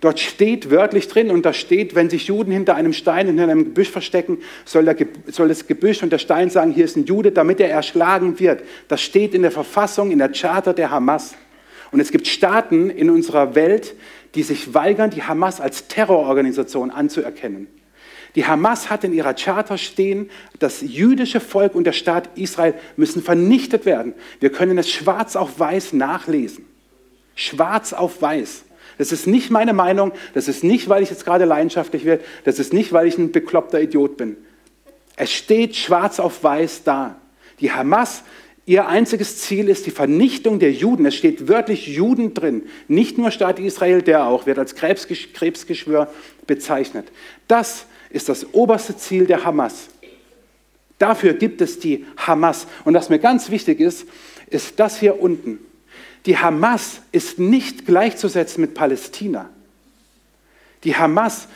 Dort 0.00 0.20
steht 0.20 0.70
wörtlich 0.70 1.08
drin 1.08 1.30
und 1.30 1.44
da 1.44 1.52
steht, 1.52 1.96
wenn 1.96 2.08
sich 2.08 2.28
Juden 2.28 2.52
hinter 2.52 2.76
einem 2.76 2.92
Stein, 2.92 3.26
hinter 3.26 3.44
einem 3.44 3.64
Gebüsch 3.64 3.90
verstecken, 3.90 4.38
soll, 4.64 4.84
der, 4.84 4.96
soll, 5.26 5.48
das 5.48 5.66
Gebüsch 5.66 6.04
und 6.04 6.12
der 6.12 6.18
Stein 6.18 6.50
sagen, 6.50 6.72
hier 6.72 6.84
ist 6.84 6.96
ein 6.96 7.04
Jude, 7.04 7.32
damit 7.32 7.58
er 7.58 7.68
erschlagen 7.68 8.38
wird. 8.38 8.62
Das 8.86 9.02
steht 9.02 9.34
in 9.34 9.42
der 9.42 9.50
Verfassung, 9.50 10.12
in 10.12 10.18
der 10.18 10.30
Charta 10.30 10.72
der 10.72 10.92
Hamas. 10.92 11.34
Und 11.90 12.00
es 12.00 12.10
gibt 12.10 12.26
Staaten 12.26 12.90
in 12.90 13.10
unserer 13.10 13.54
Welt, 13.54 13.94
die 14.34 14.42
sich 14.42 14.74
weigern, 14.74 15.10
die 15.10 15.22
Hamas 15.22 15.60
als 15.60 15.88
Terrororganisation 15.88 16.90
anzuerkennen. 16.90 17.66
Die 18.34 18.46
Hamas 18.46 18.90
hat 18.90 19.04
in 19.04 19.12
ihrer 19.12 19.34
Charta 19.34 19.78
stehen, 19.78 20.30
das 20.58 20.80
jüdische 20.82 21.40
Volk 21.40 21.74
und 21.74 21.84
der 21.84 21.92
Staat 21.92 22.28
Israel 22.36 22.74
müssen 22.96 23.22
vernichtet 23.22 23.86
werden. 23.86 24.14
Wir 24.40 24.52
können 24.52 24.76
es 24.78 24.90
schwarz 24.90 25.34
auf 25.34 25.58
weiß 25.58 25.94
nachlesen. 25.94 26.66
Schwarz 27.34 27.92
auf 27.92 28.20
weiß. 28.20 28.64
Das 28.98 29.12
ist 29.12 29.26
nicht 29.26 29.50
meine 29.50 29.72
Meinung, 29.72 30.12
das 30.34 30.48
ist 30.48 30.64
nicht, 30.64 30.88
weil 30.88 31.02
ich 31.02 31.10
jetzt 31.10 31.24
gerade 31.24 31.44
leidenschaftlich 31.44 32.04
werde, 32.04 32.24
das 32.44 32.58
ist 32.58 32.72
nicht, 32.72 32.92
weil 32.92 33.06
ich 33.06 33.16
ein 33.16 33.32
bekloppter 33.32 33.80
Idiot 33.80 34.16
bin. 34.16 34.36
Es 35.16 35.32
steht 35.32 35.76
schwarz 35.76 36.20
auf 36.20 36.42
weiß 36.42 36.84
da. 36.84 37.16
Die 37.60 37.72
Hamas, 37.72 38.22
ihr 38.68 38.86
einziges 38.86 39.38
Ziel 39.38 39.68
ist 39.70 39.86
die 39.86 39.90
Vernichtung 39.90 40.58
der 40.58 40.72
Juden. 40.72 41.06
Es 41.06 41.14
steht 41.14 41.48
wörtlich 41.48 41.86
Juden 41.86 42.34
drin. 42.34 42.64
Nicht 42.86 43.16
nur 43.16 43.30
Staat 43.30 43.58
Israel, 43.58 44.02
der 44.02 44.26
auch 44.26 44.44
wird 44.44 44.58
als 44.58 44.74
Krebsgeschwür 44.74 46.12
bezeichnet. 46.46 47.08
Das 47.48 47.86
ist 48.10 48.28
das 48.28 48.52
oberste 48.52 48.94
Ziel 48.96 49.26
der 49.26 49.44
Hamas. 49.44 49.88
Dafür 50.98 51.32
gibt 51.32 51.62
es 51.62 51.78
die 51.78 52.04
Hamas. 52.18 52.66
Und 52.84 52.92
was 52.92 53.08
mir 53.08 53.18
ganz 53.18 53.48
wichtig 53.50 53.80
ist, 53.80 54.06
ist 54.50 54.78
das 54.78 55.00
hier 55.00 55.18
unten. 55.18 55.60
Die 56.26 56.36
Hamas 56.36 57.00
ist 57.10 57.38
nicht 57.38 57.86
gleichzusetzen 57.86 58.60
mit 58.60 58.74
Palästina. 58.74 59.48
Die 60.84 60.94
Hamas 60.94 61.48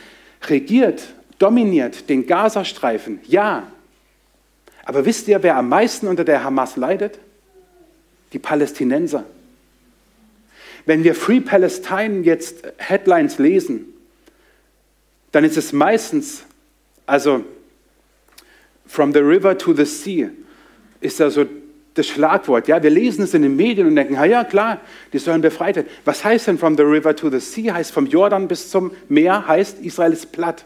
regiert, 0.49 1.03
dominiert 1.39 2.09
den 2.09 2.27
Gazastreifen, 2.27 3.21
ja. 3.27 3.67
Aber 4.85 5.05
wisst 5.05 5.29
ihr, 5.29 5.43
wer 5.43 5.57
am 5.57 5.69
meisten 5.69 6.07
unter 6.09 6.25
der 6.25 6.45
Hamas 6.45 6.77
leidet? 6.77 7.19
Die 8.33 8.39
Palästinenser. 8.39 9.25
Wenn 10.87 11.05
wir 11.05 11.15
Free 11.15 11.41
Palestine 11.41 12.23
jetzt 12.23 12.65
Headlines 12.79 13.39
lesen, 13.39 13.87
dann 15.31 15.45
ist 15.45 15.57
es 15.57 15.73
meistens, 15.73 16.45
also 17.07 17.45
from 18.87 19.13
the 19.13 19.21
river 19.21 19.57
to 19.57 19.73
the 19.73 19.85
sea, 19.85 20.31
ist 21.01 21.21
da 21.21 21.31
so 21.31 21.47
das 21.95 22.07
Schlagwort. 22.07 22.69
Ja, 22.69 22.83
wir 22.83 22.91
lesen 22.91 23.23
es 23.23 23.35
in 23.35 23.43
den 23.43 23.55
Medien 23.55 23.87
und 23.87 23.97
denken, 23.97 24.15
ja 24.15 24.45
klar, 24.45 24.81
die 25.13 25.19
sollen 25.19 25.43
befreit 25.43 25.77
werden. 25.77 25.89
Was 26.05 26.25
heißt 26.25 26.49
denn 26.49 26.59
from 26.59 26.77
the 26.77 26.83
river 26.83 27.15
to 27.15 27.31
the 27.31 27.41
sea? 27.41 27.75
Heißt 27.75 27.93
vom 27.93 28.07
Jordan 28.07 28.49
bis 28.49 28.71
zum 28.71 28.93
Meer, 29.09 29.47
heißt 29.47 29.81
Israel 29.81 30.13
ist 30.13 30.33
platt. 30.33 30.65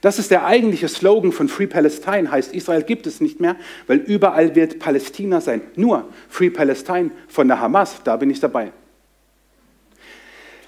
Das 0.00 0.18
ist 0.18 0.30
der 0.30 0.44
eigentliche 0.44 0.88
Slogan 0.88 1.32
von 1.32 1.48
Free 1.48 1.66
Palestine, 1.66 2.30
heißt 2.30 2.54
Israel 2.54 2.82
gibt 2.82 3.06
es 3.06 3.20
nicht 3.20 3.40
mehr, 3.40 3.56
weil 3.86 3.98
überall 3.98 4.54
wird 4.54 4.78
Palästina 4.78 5.40
sein. 5.40 5.60
Nur 5.74 6.08
Free 6.28 6.50
Palestine 6.50 7.10
von 7.26 7.48
der 7.48 7.60
Hamas, 7.60 7.96
da 8.04 8.16
bin 8.16 8.30
ich 8.30 8.38
dabei. 8.38 8.72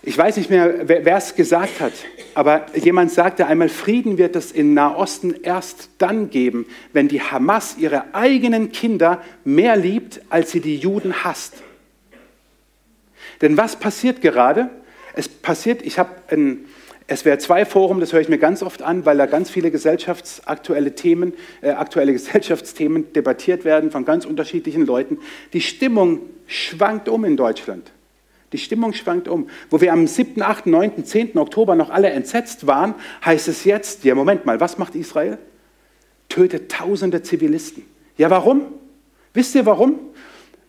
Ich 0.03 0.17
weiß 0.17 0.39
nicht 0.39 0.49
mehr, 0.49 0.89
wer 0.89 1.17
es 1.17 1.35
gesagt 1.35 1.81
hat, 1.81 1.93
aber 2.35 2.67
jemand 2.75 3.13
sagte 3.13 3.47
einmal, 3.47 3.69
Frieden 3.69 4.17
wird 4.17 4.35
es 4.35 4.51
in 4.51 4.73
Nahosten 4.73 5.43
erst 5.43 5.91
dann 5.99 6.31
geben, 6.31 6.65
wenn 6.95 7.07
die 7.07 7.21
Hamas 7.21 7.77
ihre 7.79 8.15
eigenen 8.15 8.73
Kinder 8.73 9.23
mehr 9.45 9.77
liebt, 9.77 10.23
als 10.31 10.53
sie 10.53 10.61
die 10.61 10.77
Juden 10.77 11.23
hasst. 11.23 11.57
Denn 13.43 13.59
was 13.59 13.77
passiert 13.77 14.23
gerade? 14.23 14.71
Es 15.13 15.29
passiert, 15.29 15.83
ich 15.83 15.99
habe 15.99 16.11
ein 16.31 16.65
SWR2-Forum, 17.11 17.99
das 17.99 18.13
höre 18.13 18.21
ich 18.21 18.29
mir 18.29 18.39
ganz 18.39 18.63
oft 18.63 18.83
an, 18.83 19.05
weil 19.05 19.19
da 19.19 19.27
ganz 19.27 19.51
viele 19.51 19.71
gesellschaftsaktuelle 19.71 20.95
Themen, 20.95 21.35
äh, 21.61 21.71
aktuelle 21.71 22.13
Gesellschaftsthemen 22.15 23.13
debattiert 23.13 23.65
werden 23.65 23.91
von 23.91 24.05
ganz 24.05 24.25
unterschiedlichen 24.25 24.87
Leuten. 24.87 25.19
Die 25.53 25.61
Stimmung 25.61 26.21
schwankt 26.47 27.09
um 27.09 27.25
in 27.25 27.37
Deutschland. 27.37 27.91
Die 28.53 28.59
Stimmung 28.59 28.93
schwankt 28.93 29.29
um. 29.29 29.49
Wo 29.71 29.81
wir 29.81 29.93
am 29.93 30.07
7., 30.07 30.41
8., 30.43 30.67
9., 30.67 31.05
10. 31.05 31.39
Oktober 31.39 31.75
noch 31.75 31.91
alle 31.91 32.11
entsetzt 32.11 32.67
waren, 32.67 32.95
heißt 33.25 33.49
es 33.49 33.65
jetzt, 33.65 34.05
ja 34.05 34.15
Moment 34.15 34.47
mal, 34.47 34.61
was 34.61 34.79
macht 34.79 34.95
Israel? 34.95 35.39
Tötet 36.29 36.71
tausende 36.71 37.23
Zivilisten. 37.23 37.85
Ja 38.17 38.31
warum? 38.31 38.63
Wisst 39.35 39.55
ihr 39.55 39.67
warum? 39.67 39.99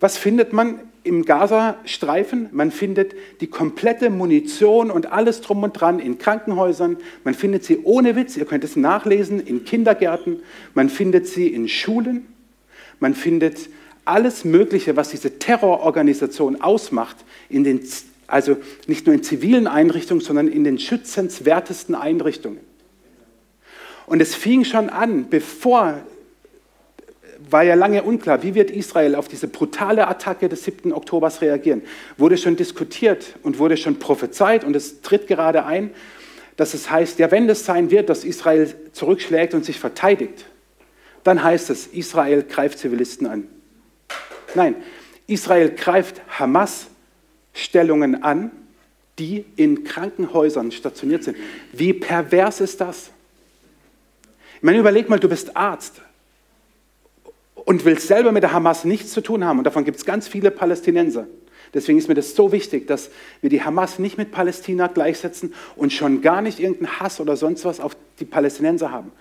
Was 0.01 0.17
findet 0.17 0.51
man 0.51 0.79
im 1.03 1.25
Gazastreifen? 1.25 2.49
Man 2.51 2.71
findet 2.71 3.13
die 3.39 3.47
komplette 3.47 4.09
Munition 4.09 4.89
und 4.89 5.11
alles 5.11 5.41
drum 5.41 5.61
und 5.61 5.73
dran 5.73 5.99
in 5.99 6.17
Krankenhäusern. 6.17 6.97
Man 7.23 7.35
findet 7.35 7.63
sie 7.63 7.79
ohne 7.83 8.15
Witz, 8.15 8.35
ihr 8.35 8.45
könnt 8.45 8.63
es 8.63 8.75
nachlesen, 8.75 9.39
in 9.39 9.63
Kindergärten. 9.63 10.41
Man 10.73 10.89
findet 10.89 11.27
sie 11.27 11.47
in 11.47 11.67
Schulen. 11.67 12.25
Man 12.99 13.13
findet 13.13 13.69
alles 14.03 14.43
Mögliche, 14.43 14.95
was 14.95 15.09
diese 15.09 15.37
Terrororganisation 15.37 16.59
ausmacht, 16.61 17.17
in 17.47 17.63
den, 17.63 17.81
also 18.25 18.57
nicht 18.87 19.05
nur 19.05 19.13
in 19.13 19.21
zivilen 19.21 19.67
Einrichtungen, 19.67 20.21
sondern 20.21 20.47
in 20.47 20.63
den 20.63 20.79
schützenswertesten 20.79 21.93
Einrichtungen. 21.93 22.59
Und 24.07 24.19
es 24.19 24.33
fing 24.33 24.65
schon 24.65 24.89
an, 24.89 25.29
bevor 25.29 26.01
war 27.51 27.63
ja 27.63 27.75
lange 27.75 28.03
unklar, 28.03 28.43
wie 28.43 28.55
wird 28.55 28.71
Israel 28.71 29.15
auf 29.15 29.27
diese 29.27 29.47
brutale 29.47 30.07
Attacke 30.07 30.49
des 30.49 30.63
7. 30.63 30.93
Oktobers 30.93 31.41
reagieren. 31.41 31.81
Wurde 32.17 32.37
schon 32.37 32.55
diskutiert 32.55 33.35
und 33.43 33.59
wurde 33.59 33.77
schon 33.77 33.99
prophezeit 33.99 34.63
und 34.63 34.75
es 34.75 35.01
tritt 35.01 35.27
gerade 35.27 35.65
ein, 35.65 35.91
dass 36.55 36.73
es 36.73 36.89
heißt, 36.89 37.19
ja, 37.19 37.31
wenn 37.31 37.49
es 37.49 37.65
sein 37.65 37.91
wird, 37.91 38.09
dass 38.09 38.23
Israel 38.23 38.73
zurückschlägt 38.93 39.53
und 39.53 39.65
sich 39.65 39.79
verteidigt, 39.79 40.45
dann 41.23 41.43
heißt 41.43 41.69
es, 41.69 41.87
Israel 41.87 42.43
greift 42.43 42.79
Zivilisten 42.79 43.27
an. 43.27 43.47
Nein, 44.55 44.75
Israel 45.27 45.71
greift 45.71 46.21
Hamas-Stellungen 46.39 48.23
an, 48.23 48.51
die 49.19 49.45
in 49.55 49.83
Krankenhäusern 49.83 50.71
stationiert 50.71 51.23
sind. 51.23 51.37
Wie 51.73 51.93
pervers 51.93 52.59
ist 52.61 52.81
das? 52.81 53.11
Ich 54.57 54.63
meine, 54.63 54.79
überleg 54.79 55.09
mal, 55.09 55.19
du 55.19 55.29
bist 55.29 55.55
Arzt 55.55 56.01
und 57.65 57.85
willst 57.85 58.07
selber 58.07 58.31
mit 58.31 58.43
der 58.43 58.53
Hamas 58.53 58.85
nichts 58.85 59.11
zu 59.11 59.21
tun 59.21 59.45
haben. 59.45 59.59
Und 59.59 59.65
davon 59.65 59.85
gibt 59.85 59.97
es 59.97 60.05
ganz 60.05 60.27
viele 60.27 60.51
Palästinenser. 60.51 61.27
Deswegen 61.73 61.97
ist 61.97 62.09
mir 62.09 62.15
das 62.15 62.35
so 62.35 62.51
wichtig, 62.51 62.87
dass 62.87 63.09
wir 63.39 63.49
die 63.49 63.63
Hamas 63.63 63.97
nicht 63.97 64.17
mit 64.17 64.31
Palästina 64.31 64.87
gleichsetzen 64.87 65.53
und 65.75 65.93
schon 65.93 66.21
gar 66.21 66.41
nicht 66.41 66.59
irgendeinen 66.59 66.99
Hass 66.99 67.19
oder 67.21 67.37
sonst 67.37 67.63
was 67.63 67.79
auf 67.79 67.95
die 68.19 68.25
Palästinenser 68.25 68.91
haben. 68.91 69.11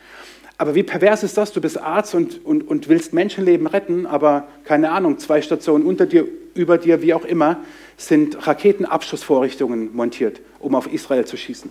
Aber 0.59 0.75
wie 0.75 0.83
pervers 0.83 1.23
ist 1.23 1.37
das? 1.37 1.53
Du 1.53 1.61
bist 1.61 1.79
Arzt 1.79 2.15
und, 2.15 2.45
und, 2.45 2.67
und 2.67 2.89
willst 2.89 3.15
Menschenleben 3.15 3.67
retten, 3.67 4.05
aber 4.05 4.49
keine 4.65 4.91
Ahnung, 4.91 5.19
zwei 5.19 5.41
Stationen 5.41 5.87
unter 5.87 6.07
dir, 6.07 6.27
über 6.55 6.77
dir, 6.77 7.01
wie 7.03 7.15
auch 7.15 7.25
immer, 7.25 7.61
sind 7.97 8.47
Raketenabschussvorrichtungen 8.47 9.95
montiert, 9.95 10.41
um 10.59 10.75
auf 10.75 10.93
Israel 10.93 11.25
zu 11.25 11.37
schießen. 11.37 11.71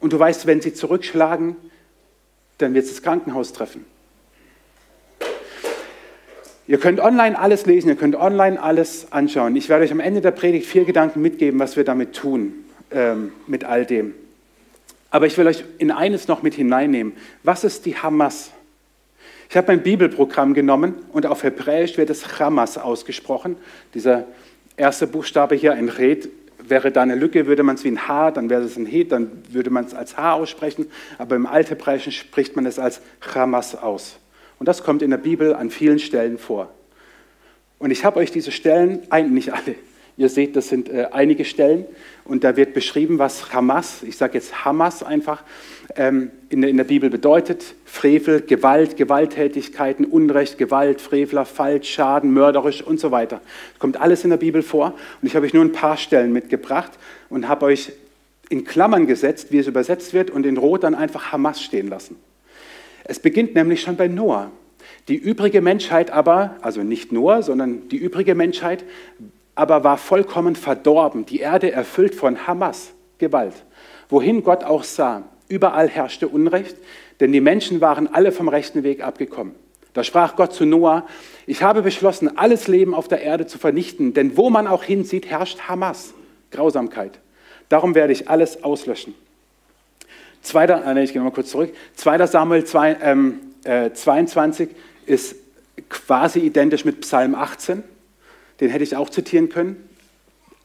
Und 0.00 0.12
du 0.12 0.18
weißt, 0.18 0.46
wenn 0.46 0.60
sie 0.60 0.74
zurückschlagen, 0.74 1.56
dann 2.58 2.74
wird 2.74 2.84
es 2.84 2.90
das 2.90 3.02
Krankenhaus 3.02 3.52
treffen. 3.52 3.86
Ihr 6.72 6.78
könnt 6.78 7.00
online 7.00 7.38
alles 7.38 7.66
lesen, 7.66 7.90
ihr 7.90 7.96
könnt 7.96 8.16
online 8.16 8.58
alles 8.58 9.12
anschauen. 9.12 9.54
Ich 9.56 9.68
werde 9.68 9.84
euch 9.84 9.92
am 9.92 10.00
Ende 10.00 10.22
der 10.22 10.30
Predigt 10.30 10.64
vier 10.64 10.86
Gedanken 10.86 11.20
mitgeben, 11.20 11.60
was 11.60 11.76
wir 11.76 11.84
damit 11.84 12.14
tun, 12.14 12.54
ähm, 12.90 13.30
mit 13.46 13.62
all 13.64 13.84
dem. 13.84 14.14
Aber 15.10 15.26
ich 15.26 15.36
will 15.36 15.46
euch 15.46 15.64
in 15.76 15.90
eines 15.90 16.28
noch 16.28 16.42
mit 16.42 16.54
hineinnehmen. 16.54 17.12
Was 17.42 17.64
ist 17.64 17.84
die 17.84 17.98
Hamas? 17.98 18.52
Ich 19.50 19.56
habe 19.58 19.66
mein 19.66 19.82
Bibelprogramm 19.82 20.54
genommen 20.54 20.94
und 21.12 21.26
auf 21.26 21.42
Hebräisch 21.42 21.98
wird 21.98 22.08
es 22.08 22.38
Hamas 22.40 22.78
ausgesprochen. 22.78 23.56
Dieser 23.92 24.24
erste 24.78 25.06
Buchstabe 25.06 25.54
hier, 25.54 25.74
ein 25.74 25.90
Red, 25.90 26.30
wäre 26.66 26.90
da 26.90 27.02
eine 27.02 27.16
Lücke, 27.16 27.46
würde 27.46 27.64
man 27.64 27.74
es 27.74 27.84
wie 27.84 27.88
ein 27.88 28.08
H, 28.08 28.30
dann 28.30 28.48
wäre 28.48 28.62
es 28.62 28.78
ein 28.78 28.86
He, 28.86 29.04
dann 29.04 29.30
würde 29.50 29.68
man 29.68 29.84
es 29.84 29.92
als 29.92 30.16
H 30.16 30.32
aussprechen. 30.32 30.86
Aber 31.18 31.36
im 31.36 31.44
Althebräischen 31.44 32.12
spricht 32.12 32.56
man 32.56 32.64
es 32.64 32.78
als 32.78 33.02
Hamas 33.34 33.74
aus. 33.74 34.16
Und 34.62 34.68
das 34.68 34.84
kommt 34.84 35.02
in 35.02 35.10
der 35.10 35.18
Bibel 35.18 35.56
an 35.56 35.70
vielen 35.70 35.98
Stellen 35.98 36.38
vor. 36.38 36.70
Und 37.80 37.90
ich 37.90 38.04
habe 38.04 38.20
euch 38.20 38.30
diese 38.30 38.52
Stellen, 38.52 39.00
nicht 39.32 39.52
alle, 39.52 39.74
ihr 40.16 40.28
seht, 40.28 40.54
das 40.54 40.68
sind 40.68 40.88
äh, 40.88 41.08
einige 41.10 41.44
Stellen, 41.44 41.84
und 42.24 42.44
da 42.44 42.56
wird 42.56 42.72
beschrieben, 42.72 43.18
was 43.18 43.52
Hamas, 43.52 44.04
ich 44.04 44.16
sage 44.16 44.34
jetzt 44.34 44.64
Hamas 44.64 45.02
einfach, 45.02 45.42
ähm, 45.96 46.30
in, 46.48 46.60
der, 46.60 46.70
in 46.70 46.76
der 46.76 46.84
Bibel 46.84 47.10
bedeutet. 47.10 47.74
Frevel, 47.86 48.40
Gewalt, 48.40 48.96
Gewalttätigkeiten, 48.96 50.04
Unrecht, 50.04 50.58
Gewalt, 50.58 51.00
Frevler, 51.00 51.44
Falsch, 51.44 51.92
Schaden, 51.92 52.32
mörderisch 52.32 52.82
und 52.82 53.00
so 53.00 53.10
weiter. 53.10 53.40
Kommt 53.80 54.00
alles 54.00 54.22
in 54.22 54.30
der 54.30 54.36
Bibel 54.36 54.62
vor. 54.62 54.94
Und 55.20 55.26
ich 55.26 55.34
habe 55.34 55.44
euch 55.44 55.54
nur 55.54 55.64
ein 55.64 55.72
paar 55.72 55.96
Stellen 55.96 56.32
mitgebracht 56.32 56.92
und 57.30 57.48
habe 57.48 57.66
euch 57.66 57.90
in 58.48 58.62
Klammern 58.62 59.08
gesetzt, 59.08 59.50
wie 59.50 59.58
es 59.58 59.66
übersetzt 59.66 60.14
wird, 60.14 60.30
und 60.30 60.46
in 60.46 60.56
Rot 60.56 60.84
dann 60.84 60.94
einfach 60.94 61.32
Hamas 61.32 61.60
stehen 61.60 61.88
lassen. 61.88 62.14
Es 63.04 63.18
beginnt 63.20 63.54
nämlich 63.54 63.82
schon 63.82 63.96
bei 63.96 64.08
Noah. 64.08 64.50
Die 65.08 65.16
übrige 65.16 65.60
Menschheit 65.60 66.10
aber, 66.10 66.56
also 66.62 66.82
nicht 66.82 67.12
Noah, 67.12 67.42
sondern 67.42 67.88
die 67.88 67.96
übrige 67.96 68.34
Menschheit, 68.34 68.84
aber 69.54 69.84
war 69.84 69.98
vollkommen 69.98 70.56
verdorben, 70.56 71.26
die 71.26 71.40
Erde 71.40 71.72
erfüllt 71.72 72.14
von 72.14 72.46
Hamas, 72.46 72.92
Gewalt. 73.18 73.54
Wohin 74.08 74.42
Gott 74.42 74.64
auch 74.64 74.84
sah, 74.84 75.24
überall 75.48 75.88
herrschte 75.88 76.28
Unrecht, 76.28 76.76
denn 77.20 77.32
die 77.32 77.40
Menschen 77.40 77.80
waren 77.80 78.12
alle 78.12 78.32
vom 78.32 78.48
rechten 78.48 78.82
Weg 78.82 79.04
abgekommen. 79.04 79.54
Da 79.92 80.04
sprach 80.04 80.36
Gott 80.36 80.54
zu 80.54 80.64
Noah, 80.64 81.06
ich 81.46 81.62
habe 81.62 81.82
beschlossen, 81.82 82.38
alles 82.38 82.66
Leben 82.66 82.94
auf 82.94 83.08
der 83.08 83.20
Erde 83.20 83.46
zu 83.46 83.58
vernichten, 83.58 84.14
denn 84.14 84.36
wo 84.36 84.48
man 84.48 84.66
auch 84.66 84.84
hinsieht, 84.84 85.26
herrscht 85.26 85.68
Hamas, 85.68 86.14
Grausamkeit. 86.50 87.18
Darum 87.68 87.94
werde 87.94 88.12
ich 88.12 88.28
alles 88.28 88.64
auslöschen. 88.64 89.14
Zweiter, 90.42 90.84
äh, 90.84 91.02
ich 91.02 91.12
gehe 91.12 91.20
nochmal 91.20 91.34
kurz 91.34 91.50
zurück. 91.50 91.72
2. 91.94 92.26
Samuel 92.26 92.64
2, 92.64 92.96
ähm, 93.00 93.40
äh, 93.64 93.90
22 93.92 94.70
ist 95.06 95.36
quasi 95.88 96.40
identisch 96.40 96.84
mit 96.84 97.00
Psalm 97.00 97.34
18. 97.34 97.82
Den 98.60 98.70
hätte 98.70 98.84
ich 98.84 98.96
auch 98.96 99.08
zitieren 99.08 99.48
können. 99.48 99.88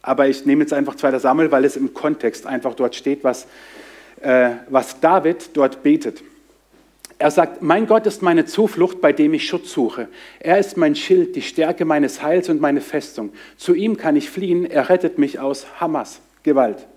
Aber 0.02 0.28
ich 0.28 0.46
nehme 0.46 0.62
jetzt 0.62 0.74
einfach 0.74 0.96
2. 0.96 1.20
Samuel, 1.20 1.52
weil 1.52 1.66
es 1.66 1.76
im 1.76 1.94
Kontext 1.94 2.46
einfach 2.46 2.74
dort 2.74 2.96
steht, 2.96 3.24
was, 3.24 3.48
äh, 4.22 4.52
was 4.70 5.00
David 5.00 5.52
dort 5.54 5.84
betet. 5.84 6.24
Er 7.20 7.32
sagt, 7.32 7.64
mein 7.64 7.88
Gott 7.88 8.06
ist 8.06 8.22
meine 8.22 8.46
Zuflucht, 8.46 9.02
bei 9.02 9.12
dem 9.12 9.34
ich 9.34 9.48
Schutz 9.48 9.72
suche. 9.72 10.08
Er 10.40 10.60
ist 10.60 10.78
mein 10.78 10.96
Schild, 10.96 11.36
die 11.36 11.42
Stärke 11.42 11.84
meines 11.84 12.22
Heils 12.22 12.48
und 12.50 12.62
meine 12.62 12.82
Festung. 12.82 13.34
Zu 13.58 13.74
ihm 13.74 13.98
kann 13.98 14.16
ich 14.16 14.30
fliehen, 14.30 14.66
er 14.66 14.90
rettet 14.90 15.18
mich 15.18 15.40
aus 15.40 15.66
Hamas, 15.80 16.22
Gewalt. 16.44 16.88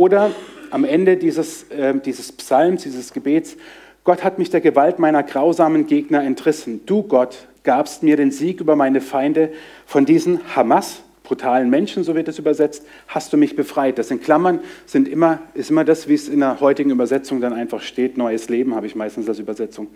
Oder 0.00 0.30
am 0.70 0.84
Ende 0.84 1.18
dieses, 1.18 1.64
äh, 1.64 1.92
dieses 2.02 2.32
Psalms, 2.32 2.84
dieses 2.84 3.12
Gebets, 3.12 3.58
Gott 4.02 4.24
hat 4.24 4.38
mich 4.38 4.48
der 4.48 4.62
Gewalt 4.62 4.98
meiner 4.98 5.22
grausamen 5.22 5.86
Gegner 5.86 6.24
entrissen. 6.24 6.86
Du, 6.86 7.02
Gott, 7.02 7.46
gabst 7.64 8.02
mir 8.02 8.16
den 8.16 8.30
Sieg 8.30 8.62
über 8.62 8.76
meine 8.76 9.02
Feinde. 9.02 9.52
Von 9.84 10.06
diesen 10.06 10.56
Hamas, 10.56 11.02
brutalen 11.22 11.68
Menschen, 11.68 12.02
so 12.02 12.14
wird 12.14 12.28
es 12.28 12.38
übersetzt, 12.38 12.86
hast 13.08 13.34
du 13.34 13.36
mich 13.36 13.56
befreit. 13.56 13.98
Das 13.98 14.10
in 14.10 14.22
Klammern 14.22 14.60
sind 14.86 15.06
immer, 15.06 15.40
ist 15.52 15.68
immer 15.68 15.84
das, 15.84 16.08
wie 16.08 16.14
es 16.14 16.30
in 16.30 16.40
der 16.40 16.60
heutigen 16.60 16.88
Übersetzung 16.92 17.42
dann 17.42 17.52
einfach 17.52 17.82
steht. 17.82 18.16
Neues 18.16 18.48
Leben 18.48 18.74
habe 18.74 18.86
ich 18.86 18.96
meistens 18.96 19.28
als 19.28 19.38
Übersetzung. 19.38 19.88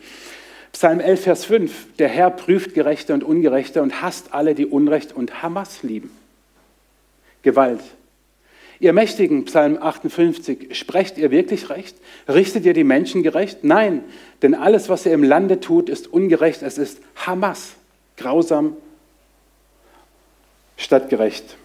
Psalm 0.72 1.00
11, 1.00 1.22
Vers 1.22 1.46
5. 1.46 1.96
Der 1.98 2.08
Herr 2.08 2.28
prüft 2.28 2.74
Gerechte 2.74 3.14
und 3.14 3.24
Ungerechte 3.24 3.80
und 3.80 4.02
hasst 4.02 4.34
alle, 4.34 4.54
die 4.54 4.66
Unrecht 4.66 5.16
und 5.16 5.42
Hamas 5.42 5.82
lieben. 5.82 6.10
Gewalt, 7.40 7.80
Ihr 8.84 8.92
Mächtigen, 8.92 9.46
Psalm 9.46 9.78
58, 9.80 10.76
sprecht 10.76 11.16
ihr 11.16 11.30
wirklich 11.30 11.70
recht? 11.70 11.96
Richtet 12.28 12.66
ihr 12.66 12.74
die 12.74 12.84
Menschen 12.84 13.22
gerecht? 13.22 13.64
Nein, 13.64 14.04
denn 14.42 14.54
alles, 14.54 14.90
was 14.90 15.06
ihr 15.06 15.12
im 15.12 15.22
Lande 15.22 15.58
tut, 15.58 15.88
ist 15.88 16.06
ungerecht. 16.12 16.62
Es 16.62 16.76
ist 16.76 17.00
Hamas, 17.16 17.76
grausam 18.18 18.76
statt 20.76 21.08
gerecht. 21.08 21.56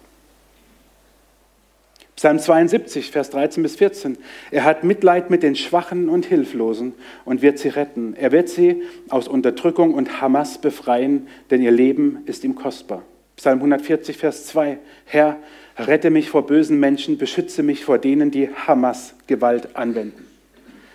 Psalm 2.16 2.38
72, 2.38 3.10
Vers 3.10 3.28
13 3.28 3.62
bis 3.64 3.76
14. 3.76 4.16
Er 4.50 4.64
hat 4.64 4.82
Mitleid 4.82 5.28
mit 5.28 5.42
den 5.42 5.56
Schwachen 5.56 6.08
und 6.08 6.24
Hilflosen 6.24 6.94
und 7.26 7.42
wird 7.42 7.58
sie 7.58 7.68
retten. 7.68 8.16
Er 8.16 8.32
wird 8.32 8.48
sie 8.48 8.82
aus 9.10 9.28
Unterdrückung 9.28 9.92
und 9.92 10.22
Hamas 10.22 10.56
befreien, 10.56 11.28
denn 11.50 11.60
ihr 11.60 11.70
Leben 11.70 12.22
ist 12.24 12.44
ihm 12.44 12.54
kostbar. 12.54 13.02
Psalm 13.36 13.58
140, 13.58 14.16
Vers 14.16 14.46
2. 14.46 14.78
Herr, 15.04 15.38
Rette 15.86 16.10
mich 16.10 16.30
vor 16.30 16.46
bösen 16.46 16.78
Menschen, 16.80 17.18
beschütze 17.18 17.62
mich 17.62 17.84
vor 17.84 17.98
denen, 17.98 18.30
die 18.30 18.48
Hamas 18.48 19.14
Gewalt 19.26 19.76
anwenden. 19.76 20.24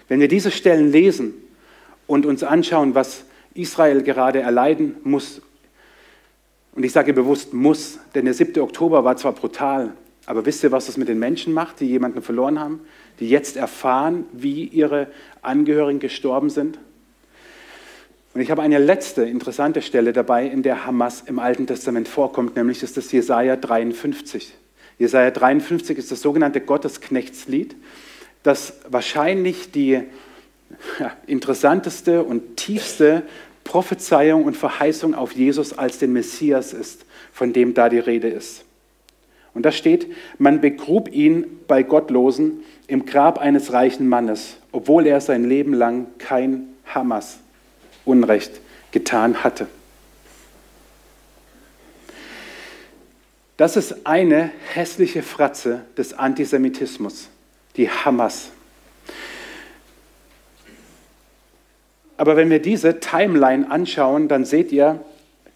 Wenn 0.07 0.19
wir 0.19 0.27
diese 0.27 0.51
Stellen 0.51 0.91
lesen 0.91 1.33
und 2.07 2.25
uns 2.25 2.43
anschauen, 2.43 2.95
was 2.95 3.23
Israel 3.53 4.03
gerade 4.03 4.41
erleiden 4.41 4.97
muss, 5.03 5.41
und 6.73 6.83
ich 6.83 6.91
sage 6.91 7.13
bewusst 7.13 7.53
muss, 7.53 7.99
denn 8.13 8.25
der 8.25 8.33
7. 8.33 8.61
Oktober 8.61 9.03
war 9.03 9.15
zwar 9.15 9.31
brutal, 9.31 9.93
aber 10.25 10.45
wisst 10.45 10.63
ihr, 10.63 10.71
was 10.71 10.87
das 10.87 10.97
mit 10.97 11.07
den 11.07 11.19
Menschen 11.19 11.53
macht, 11.53 11.79
die 11.79 11.85
jemanden 11.85 12.21
verloren 12.21 12.59
haben, 12.59 12.81
die 13.19 13.29
jetzt 13.29 13.55
erfahren, 13.55 14.25
wie 14.33 14.65
ihre 14.65 15.07
Angehörigen 15.41 15.99
gestorben 15.99 16.49
sind? 16.49 16.79
Und 18.33 18.41
ich 18.41 18.51
habe 18.51 18.61
eine 18.61 18.79
letzte 18.79 19.23
interessante 19.23 19.81
Stelle 19.81 20.11
dabei, 20.11 20.45
in 20.45 20.61
der 20.61 20.85
Hamas 20.85 21.23
im 21.25 21.39
Alten 21.39 21.67
Testament 21.67 22.09
vorkommt, 22.09 22.57
nämlich 22.57 22.83
ist 22.83 22.97
das 22.97 23.11
Jesaja 23.13 23.55
53. 23.55 24.53
Jesaja 24.97 25.31
53 25.31 25.97
ist 25.97 26.11
das 26.11 26.21
sogenannte 26.21 26.61
Gottesknechtslied, 26.61 27.75
das 28.43 28.73
wahrscheinlich 28.89 29.71
die 29.71 30.01
ja, 30.99 31.11
interessanteste 31.27 32.23
und 32.23 32.57
tiefste 32.57 33.23
Prophezeiung 33.63 34.45
und 34.45 34.55
Verheißung 34.55 35.15
auf 35.15 35.33
Jesus 35.33 35.77
als 35.77 35.97
den 35.97 36.13
Messias 36.13 36.73
ist, 36.73 37.05
von 37.33 37.51
dem 37.51 37.73
da 37.73 37.89
die 37.89 37.99
Rede 37.99 38.29
ist. 38.29 38.63
Und 39.53 39.65
da 39.65 39.71
steht, 39.71 40.07
man 40.37 40.61
begrub 40.61 41.11
ihn 41.11 41.45
bei 41.67 41.81
Gottlosen 41.81 42.63
im 42.87 43.05
Grab 43.05 43.39
eines 43.39 43.73
reichen 43.73 44.07
Mannes, 44.07 44.57
obwohl 44.71 45.07
er 45.07 45.21
sein 45.21 45.45
Leben 45.45 45.73
lang 45.73 46.07
kein 46.17 46.67
Hamas 46.85 47.39
Unrecht 48.03 48.59
getan 48.91 49.43
hatte. 49.43 49.67
Das 53.57 53.77
ist 53.77 54.05
eine 54.05 54.51
hässliche 54.73 55.23
Fratze 55.23 55.85
des 55.97 56.13
Antisemitismus, 56.13 57.29
die 57.77 57.89
Hamas. 57.89 58.51
Aber 62.17 62.35
wenn 62.37 62.49
wir 62.49 62.59
diese 62.61 62.99
Timeline 62.99 63.69
anschauen, 63.69 64.27
dann 64.27 64.45
seht 64.45 64.71
ihr, 64.71 65.03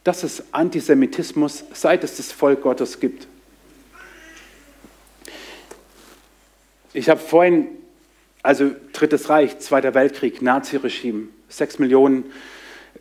dass 0.04 0.24
es 0.24 0.54
Antisemitismus, 0.54 1.66
seit 1.74 2.04
es 2.04 2.18
das 2.18 2.32
Volk 2.32 2.62
Gottes 2.62 3.00
gibt. 3.00 3.28
Ich 6.93 7.10
habe 7.10 7.20
vorhin, 7.20 7.68
also 8.43 8.72
Drittes 8.93 9.30
Reich, 9.30 9.60
Zweiter 9.60 9.93
Weltkrieg, 9.93 10.41
Naziregime, 10.41 11.28
sechs 11.47 11.80
Millionen 11.80 12.32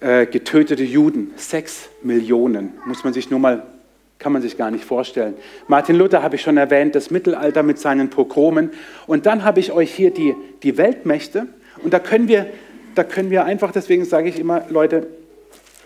äh, 0.01 0.27
getötete 0.27 0.85
Juden, 0.85 1.33
sechs 1.37 1.89
Millionen, 2.03 2.75
muss 2.85 3.05
man 3.05 3.13
sich 3.13 3.31
nur 3.31 3.41
mal, 3.41 3.67
kann 4.19 4.33
man 4.33 4.43
sich 4.43 4.57
gar 4.57 4.71
nicht 4.71 4.85
vorstellen. 4.85 5.35
Martin 5.69 5.97
Luther 5.97 6.23
habe 6.23 6.37
ich 6.37 6.43
schon 6.43 6.57
erwähnt, 6.57 6.95
das 6.95 7.11
Mittelalter 7.11 7.63
mit 7.63 7.79
seinen 7.79 8.11
Pogromen. 8.11 8.71
Und 9.07 9.27
dann 9.27 9.45
habe 9.45 9.61
ich 9.61 9.73
euch 9.73 9.95
hier 9.95 10.11
die, 10.11 10.35
die 10.63 10.77
Weltmächte. 10.77 11.47
Und 11.83 11.95
da 11.95 12.01
können 12.01 12.29
wir 12.29 12.47
da 12.99 13.05
können 13.05 13.31
wir 13.31 13.45
einfach, 13.45 13.71
deswegen 13.71 14.05
sage 14.05 14.29
ich 14.29 14.41
immer, 14.41 14.65
Leute, 14.71 15.07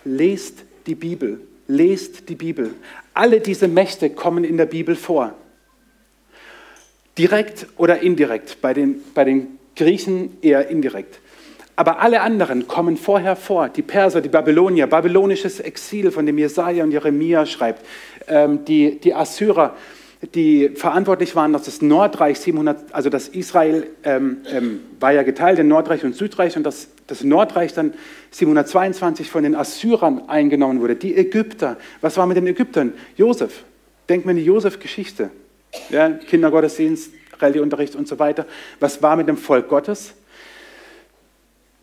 lest 0.03 0.63
die 0.87 0.95
Bibel, 0.95 1.39
lest 1.67 2.27
die 2.27 2.33
Bibel. 2.33 2.73
Alle 3.13 3.39
diese 3.39 3.67
Mächte 3.67 4.09
kommen 4.09 4.43
in 4.43 4.57
der 4.57 4.65
Bibel 4.65 4.95
vor. 4.95 5.35
Direkt 7.19 7.67
oder 7.77 8.01
indirekt, 8.01 8.61
bei 8.61 8.73
den, 8.73 9.03
bei 9.13 9.25
den 9.25 9.59
Griechen 9.75 10.39
eher 10.41 10.69
indirekt. 10.69 11.19
Aber 11.75 11.99
alle 11.99 12.21
anderen 12.21 12.67
kommen 12.67 12.97
vorher 12.97 13.35
vor. 13.35 13.69
Die 13.69 13.83
Perser, 13.83 14.19
die 14.19 14.29
Babylonier, 14.29 14.87
babylonisches 14.87 15.59
Exil, 15.59 16.09
von 16.09 16.25
dem 16.25 16.39
Jesaja 16.39 16.83
und 16.83 16.91
Jeremia 16.91 17.45
schreibt, 17.45 17.85
die, 18.27 18.99
die 18.99 19.13
Assyrer, 19.13 19.75
die 20.33 20.69
verantwortlich 20.69 21.35
waren, 21.35 21.53
dass 21.53 21.63
das 21.63 21.81
Nordreich 21.81 22.39
700, 22.39 22.93
also 22.93 23.09
das 23.09 23.27
Israel 23.27 23.87
ähm, 24.03 24.37
ähm, 24.49 24.79
war 24.99 25.11
ja 25.11 25.23
geteilt 25.23 25.59
in 25.59 25.67
Nordreich 25.67 26.03
und 26.03 26.15
Südreich 26.15 26.55
und 26.55 26.63
das, 26.63 26.87
das 27.07 27.23
Nordreich 27.23 27.73
dann 27.73 27.93
722 28.31 29.29
von 29.29 29.43
den 29.43 29.55
Assyrern 29.55 30.29
eingenommen 30.29 30.79
wurde. 30.79 30.95
Die 30.95 31.15
Ägypter, 31.15 31.77
was 32.01 32.17
war 32.17 32.25
mit 32.25 32.37
den 32.37 32.47
Ägyptern? 32.47 32.93
Josef, 33.17 33.63
denkt 34.07 34.25
man 34.25 34.35
die 34.35 34.45
Josef-Geschichte, 34.45 35.29
ja, 35.89 36.09
Kindergottesdienst, 36.09 37.11
Rallyeunterricht 37.39 37.95
und 37.95 38.07
so 38.07 38.19
weiter. 38.19 38.45
Was 38.79 39.01
war 39.01 39.15
mit 39.15 39.27
dem 39.27 39.37
Volk 39.37 39.67
Gottes? 39.67 40.13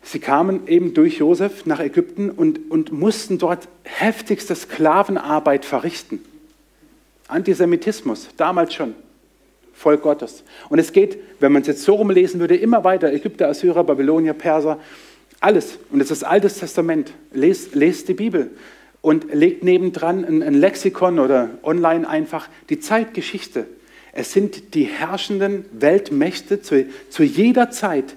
Sie 0.02 0.18
kamen 0.18 0.66
eben 0.66 0.94
durch 0.94 1.18
Josef 1.18 1.66
nach 1.66 1.80
Ägypten 1.80 2.30
und, 2.30 2.70
und 2.70 2.90
mussten 2.90 3.36
dort 3.36 3.68
heftigste 3.82 4.54
Sklavenarbeit 4.54 5.66
verrichten. 5.66 6.20
Antisemitismus, 7.30 8.28
damals 8.36 8.74
schon. 8.74 8.94
Volk 9.72 10.02
Gottes. 10.02 10.44
Und 10.68 10.78
es 10.78 10.92
geht, 10.92 11.18
wenn 11.38 11.52
man 11.52 11.62
es 11.62 11.68
jetzt 11.68 11.84
so 11.84 11.94
rumlesen 11.94 12.38
würde, 12.38 12.56
immer 12.56 12.84
weiter. 12.84 13.12
Ägypter, 13.12 13.48
Assyrer, 13.48 13.82
Babylonier, 13.82 14.34
Perser, 14.34 14.78
alles. 15.40 15.78
Und 15.90 16.00
es 16.00 16.10
ist 16.10 16.22
Altes 16.22 16.58
Testament. 16.58 17.14
Lest, 17.32 17.74
lest 17.74 18.08
die 18.08 18.14
Bibel 18.14 18.50
und 19.00 19.32
legt 19.32 19.64
nebendran 19.64 20.24
ein, 20.24 20.42
ein 20.42 20.54
Lexikon 20.54 21.18
oder 21.18 21.50
online 21.62 22.06
einfach 22.06 22.48
die 22.68 22.80
Zeitgeschichte. 22.80 23.66
Es 24.12 24.32
sind 24.32 24.74
die 24.74 24.84
herrschenden 24.84 25.64
Weltmächte 25.72 26.60
zu, 26.60 26.86
zu 27.08 27.22
jeder 27.22 27.70
Zeit, 27.70 28.16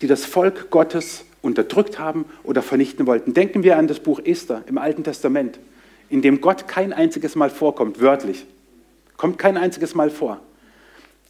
die 0.00 0.06
das 0.06 0.24
Volk 0.24 0.70
Gottes 0.70 1.24
unterdrückt 1.42 1.98
haben 1.98 2.24
oder 2.44 2.62
vernichten 2.62 3.06
wollten. 3.06 3.34
Denken 3.34 3.64
wir 3.64 3.76
an 3.76 3.88
das 3.88 4.00
Buch 4.00 4.20
Esther 4.24 4.62
im 4.66 4.78
Alten 4.78 5.04
Testament, 5.04 5.58
in 6.12 6.20
dem 6.20 6.42
Gott 6.42 6.68
kein 6.68 6.92
einziges 6.92 7.36
Mal 7.36 7.48
vorkommt, 7.48 7.98
wörtlich. 8.00 8.44
Kommt 9.16 9.38
kein 9.38 9.56
einziges 9.56 9.94
Mal 9.94 10.10
vor. 10.10 10.40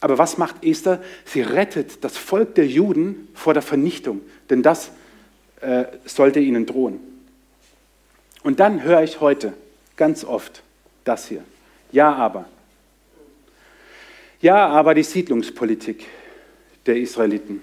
Aber 0.01 0.17
was 0.17 0.37
macht 0.37 0.65
Esther? 0.65 1.01
Sie 1.23 1.39
rettet 1.41 2.03
das 2.03 2.17
Volk 2.17 2.55
der 2.55 2.67
Juden 2.67 3.29
vor 3.33 3.53
der 3.53 3.63
Vernichtung, 3.63 4.19
denn 4.49 4.61
das 4.61 4.91
äh, 5.61 5.85
sollte 6.03 6.41
ihnen 6.41 6.65
drohen. 6.65 6.99
Und 8.43 8.59
dann 8.59 8.83
höre 8.83 9.03
ich 9.03 9.21
heute 9.21 9.53
ganz 9.95 10.25
oft 10.25 10.63
das 11.05 11.29
hier. 11.29 11.45
Ja, 11.93 12.13
aber. 12.13 12.43
Ja, 14.41 14.67
aber 14.67 14.95
die 14.95 15.03
Siedlungspolitik 15.03 16.05
der 16.85 16.97
Israeliten, 16.97 17.61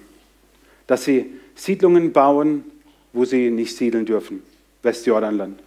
dass 0.86 1.04
sie 1.04 1.38
Siedlungen 1.54 2.14
bauen, 2.14 2.64
wo 3.12 3.26
sie 3.26 3.50
nicht 3.50 3.76
siedeln 3.76 4.06
dürfen, 4.06 4.42
Westjordanland. 4.82 5.60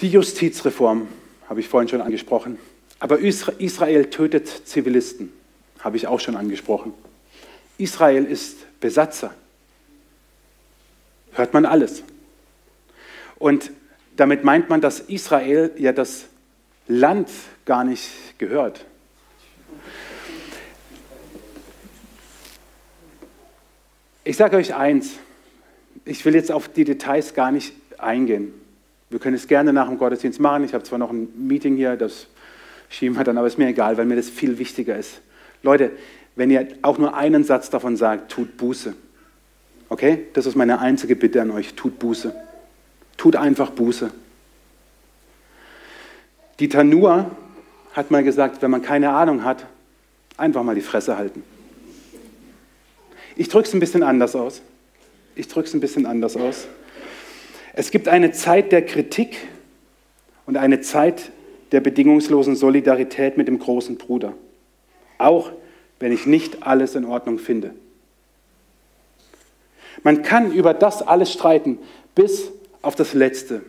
Die 0.00 0.08
Justizreform 0.08 1.08
habe 1.48 1.60
ich 1.60 1.68
vorhin 1.68 1.88
schon 1.88 2.00
angesprochen. 2.00 2.58
Aber 2.98 3.18
Israel 3.18 4.06
tötet 4.06 4.48
Zivilisten, 4.48 5.32
habe 5.80 5.96
ich 5.96 6.06
auch 6.06 6.20
schon 6.20 6.36
angesprochen. 6.36 6.94
Israel 7.78 8.24
ist 8.24 8.56
Besatzer. 8.80 9.34
Hört 11.32 11.52
man 11.52 11.66
alles. 11.66 12.02
Und 13.38 13.70
damit 14.16 14.44
meint 14.44 14.68
man, 14.68 14.80
dass 14.80 15.00
Israel 15.00 15.72
ja 15.76 15.92
das 15.92 16.26
Land 16.86 17.28
gar 17.64 17.84
nicht 17.84 18.38
gehört. 18.38 18.84
Ich 24.22 24.36
sage 24.36 24.56
euch 24.56 24.74
eins, 24.74 25.18
ich 26.04 26.24
will 26.24 26.34
jetzt 26.34 26.50
auf 26.50 26.68
die 26.68 26.84
Details 26.84 27.34
gar 27.34 27.52
nicht 27.52 27.74
eingehen. 27.98 28.54
Wir 29.14 29.20
können 29.20 29.36
es 29.36 29.46
gerne 29.46 29.72
nach 29.72 29.86
dem 29.86 29.96
Gottesdienst 29.96 30.40
machen. 30.40 30.64
Ich 30.64 30.74
habe 30.74 30.82
zwar 30.82 30.98
noch 30.98 31.12
ein 31.12 31.28
Meeting 31.36 31.76
hier, 31.76 31.94
das 31.94 32.26
schieben 32.88 33.16
wir 33.16 33.22
dann, 33.22 33.38
aber 33.38 33.46
ist 33.46 33.58
mir 33.58 33.68
egal, 33.68 33.96
weil 33.96 34.06
mir 34.06 34.16
das 34.16 34.28
viel 34.28 34.58
wichtiger 34.58 34.98
ist. 34.98 35.20
Leute, 35.62 35.92
wenn 36.34 36.50
ihr 36.50 36.66
auch 36.82 36.98
nur 36.98 37.14
einen 37.14 37.44
Satz 37.44 37.70
davon 37.70 37.96
sagt, 37.96 38.32
tut 38.32 38.56
Buße. 38.56 38.92
Okay? 39.88 40.26
Das 40.32 40.46
ist 40.46 40.56
meine 40.56 40.80
einzige 40.80 41.14
Bitte 41.14 41.40
an 41.40 41.52
euch, 41.52 41.74
tut 41.74 42.00
Buße. 42.00 42.34
Tut 43.16 43.36
einfach 43.36 43.70
Buße. 43.70 44.10
Die 46.58 46.68
Tanur 46.68 47.30
hat 47.92 48.10
mal 48.10 48.24
gesagt, 48.24 48.62
wenn 48.62 48.72
man 48.72 48.82
keine 48.82 49.10
Ahnung 49.10 49.44
hat, 49.44 49.64
einfach 50.36 50.64
mal 50.64 50.74
die 50.74 50.80
Fresse 50.80 51.16
halten. 51.16 51.44
Ich 53.36 53.48
drücke 53.48 53.68
es 53.68 53.74
ein 53.74 53.78
bisschen 53.78 54.02
anders 54.02 54.34
aus. 54.34 54.60
Ich 55.36 55.46
drücke 55.46 55.68
es 55.68 55.74
ein 55.74 55.78
bisschen 55.78 56.04
anders 56.04 56.36
aus. 56.36 56.66
Es 57.76 57.90
gibt 57.90 58.08
eine 58.08 58.30
Zeit 58.30 58.70
der 58.70 58.86
Kritik 58.86 59.36
und 60.46 60.56
eine 60.56 60.80
Zeit 60.80 61.32
der 61.72 61.80
bedingungslosen 61.80 62.54
Solidarität 62.54 63.36
mit 63.36 63.48
dem 63.48 63.58
großen 63.58 63.98
Bruder, 63.98 64.34
auch 65.18 65.50
wenn 65.98 66.12
ich 66.12 66.24
nicht 66.24 66.62
alles 66.62 66.94
in 66.94 67.04
Ordnung 67.04 67.38
finde. 67.38 67.74
Man 70.04 70.22
kann 70.22 70.52
über 70.52 70.72
das 70.72 71.02
alles 71.02 71.32
streiten, 71.32 71.78
bis 72.14 72.52
auf 72.80 72.94
das 72.94 73.12
Letzte. 73.12 73.62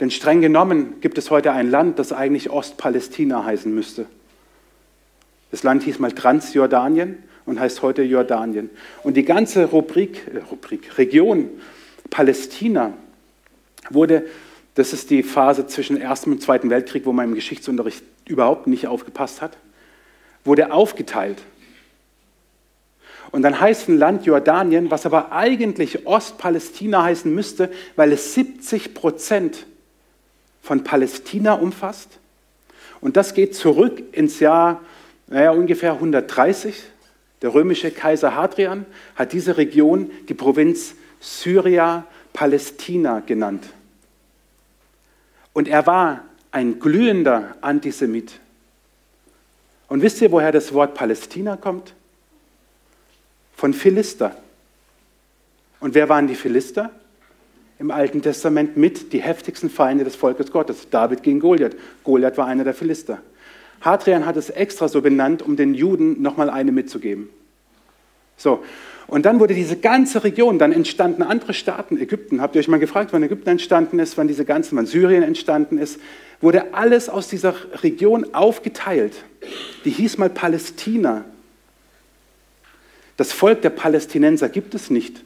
Denn 0.00 0.10
streng 0.10 0.40
genommen 0.40 1.00
gibt 1.00 1.18
es 1.18 1.30
heute 1.30 1.52
ein 1.52 1.70
Land, 1.70 1.98
das 1.98 2.12
eigentlich 2.12 2.50
Ostpalästina 2.50 3.44
heißen 3.44 3.74
müsste. 3.74 4.06
Das 5.50 5.62
Land 5.62 5.82
hieß 5.82 5.98
mal 5.98 6.12
Transjordanien 6.12 7.22
und 7.44 7.58
heißt 7.58 7.82
heute 7.82 8.02
Jordanien. 8.02 8.70
Und 9.02 9.16
die 9.16 9.24
ganze 9.24 9.64
Rubrik, 9.64 10.26
äh, 10.32 10.38
Rubrik, 10.38 10.98
Region 10.98 11.50
Palästina 12.10 12.92
wurde 13.90 14.24
das 14.78 14.92
ist 14.92 15.10
die 15.10 15.24
Phase 15.24 15.66
zwischen 15.66 16.00
Ersten 16.00 16.30
und 16.30 16.40
Zweiten 16.40 16.70
Weltkrieg, 16.70 17.04
wo 17.04 17.12
man 17.12 17.24
im 17.24 17.34
Geschichtsunterricht 17.34 18.04
überhaupt 18.26 18.68
nicht 18.68 18.86
aufgepasst 18.86 19.42
hat. 19.42 19.56
Wurde 20.44 20.70
aufgeteilt. 20.70 21.38
Und 23.32 23.42
dann 23.42 23.58
heißt 23.58 23.88
ein 23.88 23.98
Land 23.98 24.24
Jordanien, 24.24 24.88
was 24.92 25.04
aber 25.04 25.32
eigentlich 25.32 26.06
Ostpalästina 26.06 27.02
heißen 27.02 27.34
müsste, 27.34 27.72
weil 27.96 28.12
es 28.12 28.34
70 28.34 28.94
Prozent 28.94 29.66
von 30.62 30.84
Palästina 30.84 31.54
umfasst. 31.54 32.20
Und 33.00 33.16
das 33.16 33.34
geht 33.34 33.56
zurück 33.56 34.00
ins 34.12 34.38
Jahr 34.38 34.80
naja, 35.26 35.50
ungefähr 35.50 35.94
130. 35.94 36.84
Der 37.42 37.52
römische 37.52 37.90
Kaiser 37.90 38.36
Hadrian 38.36 38.86
hat 39.16 39.32
diese 39.32 39.56
Region 39.56 40.12
die 40.28 40.34
Provinz 40.34 40.94
Syria 41.20 42.06
Palästina 42.32 43.20
genannt. 43.20 43.64
Und 45.52 45.68
er 45.68 45.86
war 45.86 46.24
ein 46.52 46.78
glühender 46.78 47.56
Antisemit. 47.60 48.38
Und 49.88 50.02
wisst 50.02 50.20
ihr, 50.20 50.30
woher 50.30 50.52
das 50.52 50.72
Wort 50.72 50.94
Palästina 50.94 51.56
kommt? 51.56 51.94
Von 53.56 53.74
Philister. 53.74 54.36
Und 55.80 55.94
wer 55.94 56.08
waren 56.08 56.26
die 56.26 56.34
Philister? 56.34 56.90
Im 57.78 57.90
Alten 57.90 58.22
Testament 58.22 58.76
mit 58.76 59.12
die 59.12 59.22
heftigsten 59.22 59.70
Feinde 59.70 60.04
des 60.04 60.16
Volkes 60.16 60.50
Gottes. 60.50 60.90
David 60.90 61.22
gegen 61.22 61.40
Goliath. 61.40 61.76
Goliath 62.04 62.36
war 62.36 62.46
einer 62.46 62.64
der 62.64 62.74
Philister. 62.74 63.18
Hadrian 63.80 64.26
hat 64.26 64.36
es 64.36 64.50
extra 64.50 64.88
so 64.88 65.00
benannt, 65.00 65.42
um 65.42 65.56
den 65.56 65.74
Juden 65.74 66.20
nochmal 66.20 66.50
eine 66.50 66.72
mitzugeben. 66.72 67.28
So, 68.36 68.64
und 69.08 69.24
dann 69.24 69.40
wurde 69.40 69.54
diese 69.54 69.76
ganze 69.76 70.22
Region, 70.22 70.58
dann 70.58 70.70
entstanden 70.70 71.22
andere 71.22 71.54
Staaten, 71.54 71.96
Ägypten, 71.96 72.42
habt 72.42 72.54
ihr 72.54 72.60
euch 72.60 72.68
mal 72.68 72.78
gefragt, 72.78 73.12
wann 73.12 73.22
Ägypten 73.22 73.48
entstanden 73.48 73.98
ist, 73.98 74.18
wann 74.18 74.28
diese 74.28 74.44
ganze, 74.44 74.76
wann 74.76 74.84
Syrien 74.84 75.22
entstanden 75.22 75.78
ist, 75.78 75.98
wurde 76.42 76.74
alles 76.74 77.08
aus 77.08 77.26
dieser 77.26 77.54
Region 77.82 78.34
aufgeteilt. 78.34 79.24
Die 79.86 79.90
hieß 79.90 80.18
mal 80.18 80.28
Palästina. 80.28 81.24
Das 83.16 83.32
Volk 83.32 83.62
der 83.62 83.70
Palästinenser 83.70 84.50
gibt 84.50 84.74
es 84.74 84.90
nicht. 84.90 85.24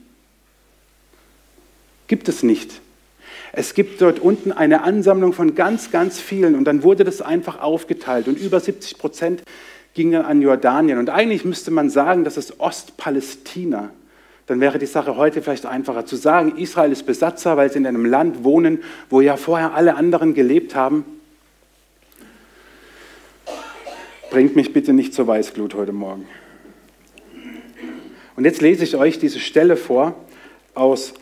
Gibt 2.06 2.28
es 2.28 2.44
nicht. 2.44 2.80
Es 3.52 3.74
gibt 3.74 4.00
dort 4.00 4.20
unten 4.20 4.52
eine 4.52 4.82
Ansammlung 4.82 5.32
von 5.32 5.56
ganz, 5.56 5.90
ganz 5.90 6.20
vielen 6.20 6.54
und 6.54 6.64
dann 6.64 6.84
wurde 6.84 7.02
das 7.02 7.20
einfach 7.20 7.60
aufgeteilt 7.60 8.28
und 8.28 8.38
über 8.38 8.60
70 8.60 8.96
Prozent 8.96 9.42
ging 9.94 10.12
dann 10.12 10.24
an 10.24 10.40
Jordanien. 10.40 10.98
Und 10.98 11.10
eigentlich 11.10 11.44
müsste 11.44 11.70
man 11.70 11.90
sagen, 11.90 12.24
das 12.24 12.36
ist 12.36 12.60
Ostpalästina. 12.60 13.90
Dann 14.46 14.60
wäre 14.60 14.78
die 14.78 14.86
Sache 14.86 15.16
heute 15.16 15.40
vielleicht 15.40 15.66
einfacher 15.66 16.04
zu 16.04 16.16
sagen, 16.16 16.56
Israel 16.56 16.92
ist 16.92 17.06
Besatzer, 17.06 17.56
weil 17.56 17.70
sie 17.70 17.78
in 17.78 17.86
einem 17.86 18.04
Land 18.04 18.44
wohnen, 18.44 18.82
wo 19.08 19.20
ja 19.20 19.36
vorher 19.36 19.74
alle 19.74 19.94
anderen 19.94 20.34
gelebt 20.34 20.74
haben. 20.74 21.04
Bringt 24.30 24.56
mich 24.56 24.72
bitte 24.72 24.92
nicht 24.92 25.14
zur 25.14 25.26
Weißglut 25.26 25.74
heute 25.74 25.92
Morgen. 25.92 26.26
Und 28.34 28.44
jetzt 28.44 28.62
lese 28.62 28.82
ich 28.82 28.96
euch 28.96 29.18
diese 29.18 29.38
Stelle 29.38 29.76
vor 29.76 30.14
aus 30.74 31.12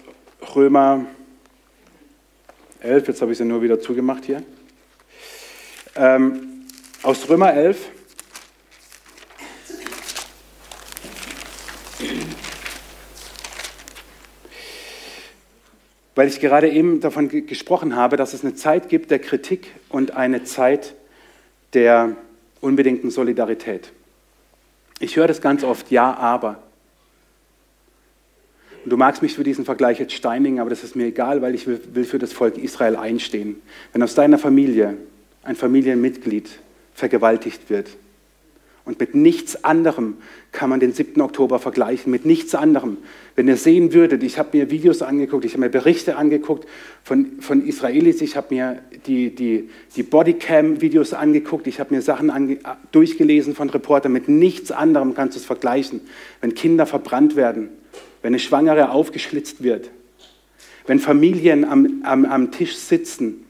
Römer 0.55 1.05
11. 2.81 3.09
Jetzt 3.09 3.21
habe 3.21 3.33
ich 3.33 3.39
sie 3.39 3.45
nur 3.45 3.63
wieder 3.63 3.81
zugemacht 3.81 4.25
hier. 4.25 4.43
Ähm, 5.97 6.65
aus 7.03 7.29
Römer 7.29 7.53
11. 7.53 7.91
weil 16.21 16.29
ich 16.29 16.39
gerade 16.39 16.69
eben 16.69 17.01
davon 17.01 17.31
gesprochen 17.47 17.97
habe, 17.97 18.19
dass 18.19 18.35
es 18.35 18.45
eine 18.45 18.55
Zeit 18.55 18.91
gibt 18.91 19.11
der 19.11 19.21
Kritik 19.21 19.69
und 19.89 20.19
eine 20.19 20.45
Zeit 20.45 20.95
der 21.73 22.15
unbedingten 22.61 23.11
Solidarität. 23.11 23.91
Ich 24.99 25.17
höre 25.17 25.29
das 25.29 25.41
ganz 25.41 25.65
oft, 25.65 25.91
ja, 25.91 26.13
aber. 26.13 26.63
Und 28.85 28.91
du 28.91 28.99
magst 28.99 29.23
mich 29.23 29.33
für 29.33 29.45
diesen 29.45 29.65
Vergleich 29.65 29.99
jetzt 29.99 30.13
steinigen, 30.13 30.61
aber 30.61 30.69
das 30.69 30.85
ist 30.85 30.95
mir 30.95 31.07
egal, 31.07 31.41
weil 31.41 31.55
ich 31.55 31.67
will, 31.67 31.81
will 31.95 32.05
für 32.05 32.19
das 32.19 32.35
Volk 32.35 32.59
Israel 32.59 32.97
einstehen. 32.97 33.57
Wenn 33.95 34.03
aus 34.03 34.15
deiner 34.15 34.37
Familie 34.37 34.99
ein 35.43 35.57
Familienmitglied 35.57 36.51
vergewaltigt 36.93 37.71
wird, 37.71 37.89
und 38.85 38.99
mit 38.99 39.15
nichts 39.15 39.65
anderem 39.65 40.17
kann 40.53 40.71
man 40.71 40.81
den 40.81 40.93
7. 40.93 41.21
Oktober 41.21 41.59
vergleichen, 41.59 42.11
mit 42.11 42.25
nichts 42.25 42.55
anderem. 42.55 42.97
Wenn 43.37 43.47
ihr 43.47 43.57
sehen 43.57 43.93
würdet, 43.93 44.23
ich 44.23 44.39
habe 44.39 44.57
mir 44.57 44.71
Videos 44.71 45.03
angeguckt, 45.03 45.45
ich 45.45 45.53
habe 45.53 45.61
mir 45.61 45.69
Berichte 45.69 46.17
angeguckt 46.17 46.67
von, 47.05 47.41
von 47.41 47.65
Israelis, 47.65 48.21
ich 48.21 48.37
habe 48.37 48.55
mir 48.55 48.83
die, 49.07 49.35
die, 49.35 49.69
die 49.95 50.03
Bodycam-Videos 50.03 51.13
angeguckt, 51.13 51.67
ich 51.67 51.79
habe 51.79 51.95
mir 51.95 52.03
Sachen 52.03 52.31
ange, 52.31 52.59
durchgelesen 52.91 53.55
von 53.55 53.71
Reportern, 53.71 54.13
mit 54.13 54.29
nichts 54.29 54.73
anderem 54.73 55.15
kannst 55.15 55.37
du 55.37 55.41
es 55.41 55.47
vergleichen. 55.47 56.01
Wenn 56.41 56.55
Kinder 56.55 56.87
verbrannt 56.87 57.37
werden, 57.37 57.69
wenn 58.23 58.29
eine 58.29 58.39
Schwangere 58.39 58.91
aufgeschlitzt 58.91 59.63
wird, 59.63 59.91
wenn 60.87 60.99
Familien 60.99 61.65
am, 61.65 62.01
am, 62.03 62.25
am 62.25 62.51
Tisch 62.51 62.77
sitzen 62.77 63.45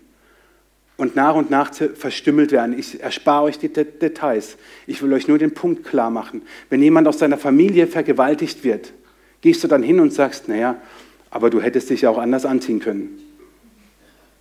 und 1.00 1.16
nach 1.16 1.34
und 1.34 1.50
nach 1.50 1.72
verstümmelt 1.74 2.52
werden. 2.52 2.78
Ich 2.78 3.02
erspare 3.02 3.44
euch 3.44 3.58
die 3.58 3.72
Details. 3.72 4.58
Ich 4.86 5.02
will 5.02 5.12
euch 5.14 5.28
nur 5.28 5.38
den 5.38 5.54
Punkt 5.54 5.84
klar 5.84 6.10
machen. 6.10 6.42
Wenn 6.68 6.82
jemand 6.82 7.08
aus 7.08 7.18
seiner 7.18 7.38
Familie 7.38 7.86
vergewaltigt 7.86 8.64
wird, 8.64 8.92
gehst 9.40 9.64
du 9.64 9.68
dann 9.68 9.82
hin 9.82 9.98
und 9.98 10.12
sagst, 10.12 10.48
naja, 10.48 10.76
aber 11.30 11.48
du 11.48 11.60
hättest 11.60 11.88
dich 11.88 12.06
auch 12.06 12.18
anders 12.18 12.44
anziehen 12.44 12.80
können. 12.80 13.18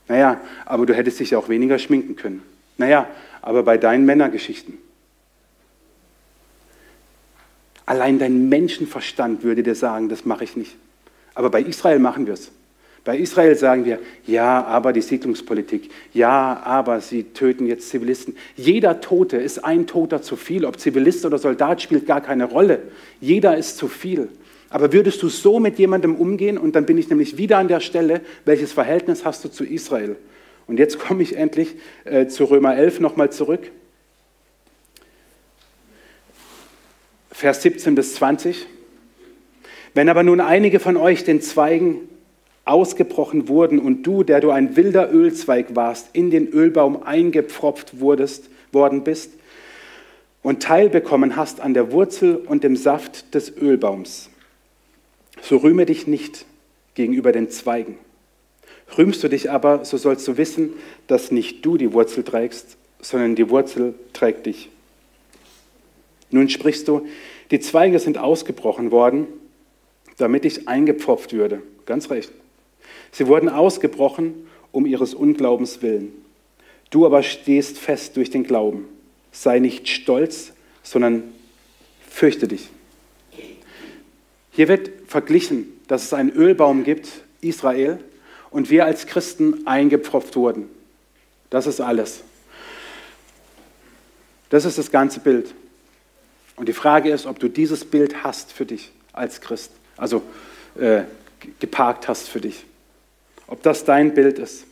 Naja, 0.10 0.42
aber 0.66 0.86
du 0.86 0.94
hättest 0.94 1.22
dich 1.22 1.32
ja 1.32 1.38
auch 1.38 1.48
weniger 1.48 1.80
schminken 1.80 2.18
können. 2.18 2.44
Naja, 2.78 3.08
aber 3.42 3.64
bei 3.64 3.78
deinen 3.78 4.06
Männergeschichten. 4.06 4.78
Allein 7.86 8.20
dein 8.20 8.50
Menschenverstand 8.50 9.44
würde 9.44 9.64
dir 9.64 9.76
sagen, 9.76 10.10
das 10.10 10.26
mache 10.26 10.44
ich 10.44 10.58
nicht. 10.58 10.76
Aber 11.36 11.50
bei 11.50 11.62
Israel 11.62 12.00
machen 12.00 12.28
wir 12.28 12.34
es. 12.34 12.52
Bei 13.06 13.18
Israel 13.18 13.56
sagen 13.56 13.86
wir, 13.86 14.00
ja, 14.26 14.64
aber 14.66 14.94
die 14.94 15.02
Siedlungspolitik, 15.02 15.90
ja, 16.14 16.62
aber 16.64 17.00
sie 17.02 17.24
töten 17.24 17.66
jetzt 17.66 17.90
Zivilisten. 17.90 18.36
Jeder 18.56 19.02
Tote 19.02 19.38
ist 19.38 19.64
ein 19.64 19.88
Toter 19.88 20.22
zu 20.22 20.36
viel. 20.36 20.66
Ob 20.66 20.80
Zivilist 20.80 21.26
oder 21.26 21.38
Soldat 21.38 21.82
spielt 21.82 22.06
gar 22.06 22.22
keine 22.22 22.46
Rolle. 22.46 22.82
Jeder 23.22 23.58
ist 23.58 23.78
zu 23.78 23.88
viel. 23.88 24.28
Aber 24.70 24.94
würdest 24.94 25.24
du 25.24 25.30
so 25.30 25.60
mit 25.60 25.80
jemandem 25.80 26.16
umgehen? 26.16 26.58
Und 26.58 26.76
dann 26.76 26.86
bin 26.86 26.98
ich 26.98 27.10
nämlich 27.10 27.38
wieder 27.38 27.58
an 27.58 27.68
der 27.68 27.80
Stelle, 27.80 28.22
welches 28.46 28.74
Verhältnis 28.74 29.26
hast 29.26 29.44
du 29.44 29.50
zu 29.50 29.64
Israel? 29.64 30.16
Und 30.68 30.78
jetzt 30.78 31.00
komme 31.00 31.24
ich 31.24 31.36
endlich 31.36 31.76
äh, 32.06 32.28
zu 32.28 32.46
Römer 32.46 32.76
11 32.76 33.00
nochmal 33.00 33.32
zurück. 33.32 33.72
Vers 37.32 37.64
17 37.64 37.96
bis 37.96 38.16
20. 38.16 38.68
Wenn 39.96 40.10
aber 40.10 40.24
nun 40.24 40.42
einige 40.42 40.80
von 40.80 40.98
euch 40.98 41.24
den 41.24 41.42
Zweigen 41.42 42.10
ausgebrochen 42.70 43.48
wurden 43.48 43.80
und 43.80 44.04
du, 44.04 44.24
der 44.24 44.40
du 44.40 44.52
ein 44.52 44.76
wilder 44.76 45.12
Ölzweig 45.12 45.76
warst, 45.76 46.10
in 46.14 46.30
den 46.30 46.48
Ölbaum 46.48 47.04
eingepfropft 47.04 48.00
wurdest, 48.00 48.50
worden 48.72 49.04
bist 49.04 49.32
und 50.44 50.62
teilbekommen 50.64 51.36
hast 51.36 51.60
an 51.60 51.74
der 51.74 51.92
Wurzel 51.92 52.36
und 52.36 52.64
dem 52.64 52.76
Saft 52.76 53.34
des 53.34 53.56
Ölbaums. 53.58 54.30
So 55.42 55.58
rühme 55.58 55.86
dich 55.86 56.08
nicht 56.08 56.46
gegenüber 56.94 57.32
den 57.32 57.50
Zweigen. 57.50 57.98
Rühmst 58.98 59.24
du 59.24 59.28
dich 59.30 59.52
aber, 59.52 59.86
so 59.86 59.98
sollst 59.98 60.28
du 60.28 60.38
wissen, 60.38 60.74
dass 61.08 61.32
nicht 61.32 61.66
du 61.66 61.78
die 61.78 61.94
Wurzel 61.94 62.24
trägst, 62.24 62.78
sondern 63.02 63.36
die 63.36 63.50
Wurzel 63.50 63.94
trägt 64.14 64.46
dich. 64.46 64.70
Nun 66.32 66.50
sprichst 66.50 66.88
du, 66.88 67.06
die 67.52 67.60
Zweige 67.60 68.00
sind 68.00 68.18
ausgebrochen 68.18 68.92
worden, 68.92 69.28
damit 70.18 70.46
ich 70.46 70.68
eingepfropft 70.68 71.34
würde. 71.34 71.62
Ganz 71.86 72.10
recht. 72.10 72.32
Sie 73.12 73.28
wurden 73.28 73.50
ausgebrochen 73.50 74.48
um 74.72 74.86
ihres 74.86 75.14
Unglaubens 75.14 75.82
willen. 75.82 76.14
Du 76.90 77.06
aber 77.06 77.24
stehst 77.24 77.78
fest 77.78 78.18
durch 78.18 78.30
den 78.30 78.44
Glauben. 78.44 78.88
Sei 79.32 79.60
nicht 79.60 79.88
stolz, 79.88 80.54
sondern 80.84 81.24
fürchte 82.08 82.48
dich. 82.48 82.70
Hier 84.52 84.68
wird 84.68 84.90
verglichen, 85.08 85.68
dass 85.88 86.04
es 86.04 86.14
einen 86.14 86.32
Ölbaum 86.32 86.84
gibt, 86.84 87.10
Israel, 87.42 88.00
und 88.52 88.70
wir 88.70 88.86
als 88.86 89.06
Christen 89.06 89.68
eingepfropft 89.68 90.36
wurden. 90.36 90.68
Das 91.50 91.68
ist 91.68 91.80
alles. 91.80 92.24
Das 94.50 94.66
ist 94.66 94.78
das 94.78 94.92
ganze 94.92 95.20
Bild. 95.20 95.54
Und 96.56 96.68
die 96.68 96.74
Frage 96.74 97.12
ist, 97.12 97.28
ob 97.28 97.40
du 97.40 97.48
dieses 97.48 97.86
Bild 97.86 98.24
hast 98.24 98.52
für 98.52 98.66
dich 98.66 98.92
als 99.14 99.40
Christ, 99.40 99.72
also 99.96 100.24
äh, 100.80 101.04
geparkt 101.60 102.08
hast 102.08 102.28
für 102.28 102.42
dich 102.42 102.66
ob 103.50 103.64
das 103.64 103.84
dein 103.84 104.14
Bild 104.14 104.40
ist. 104.40 104.66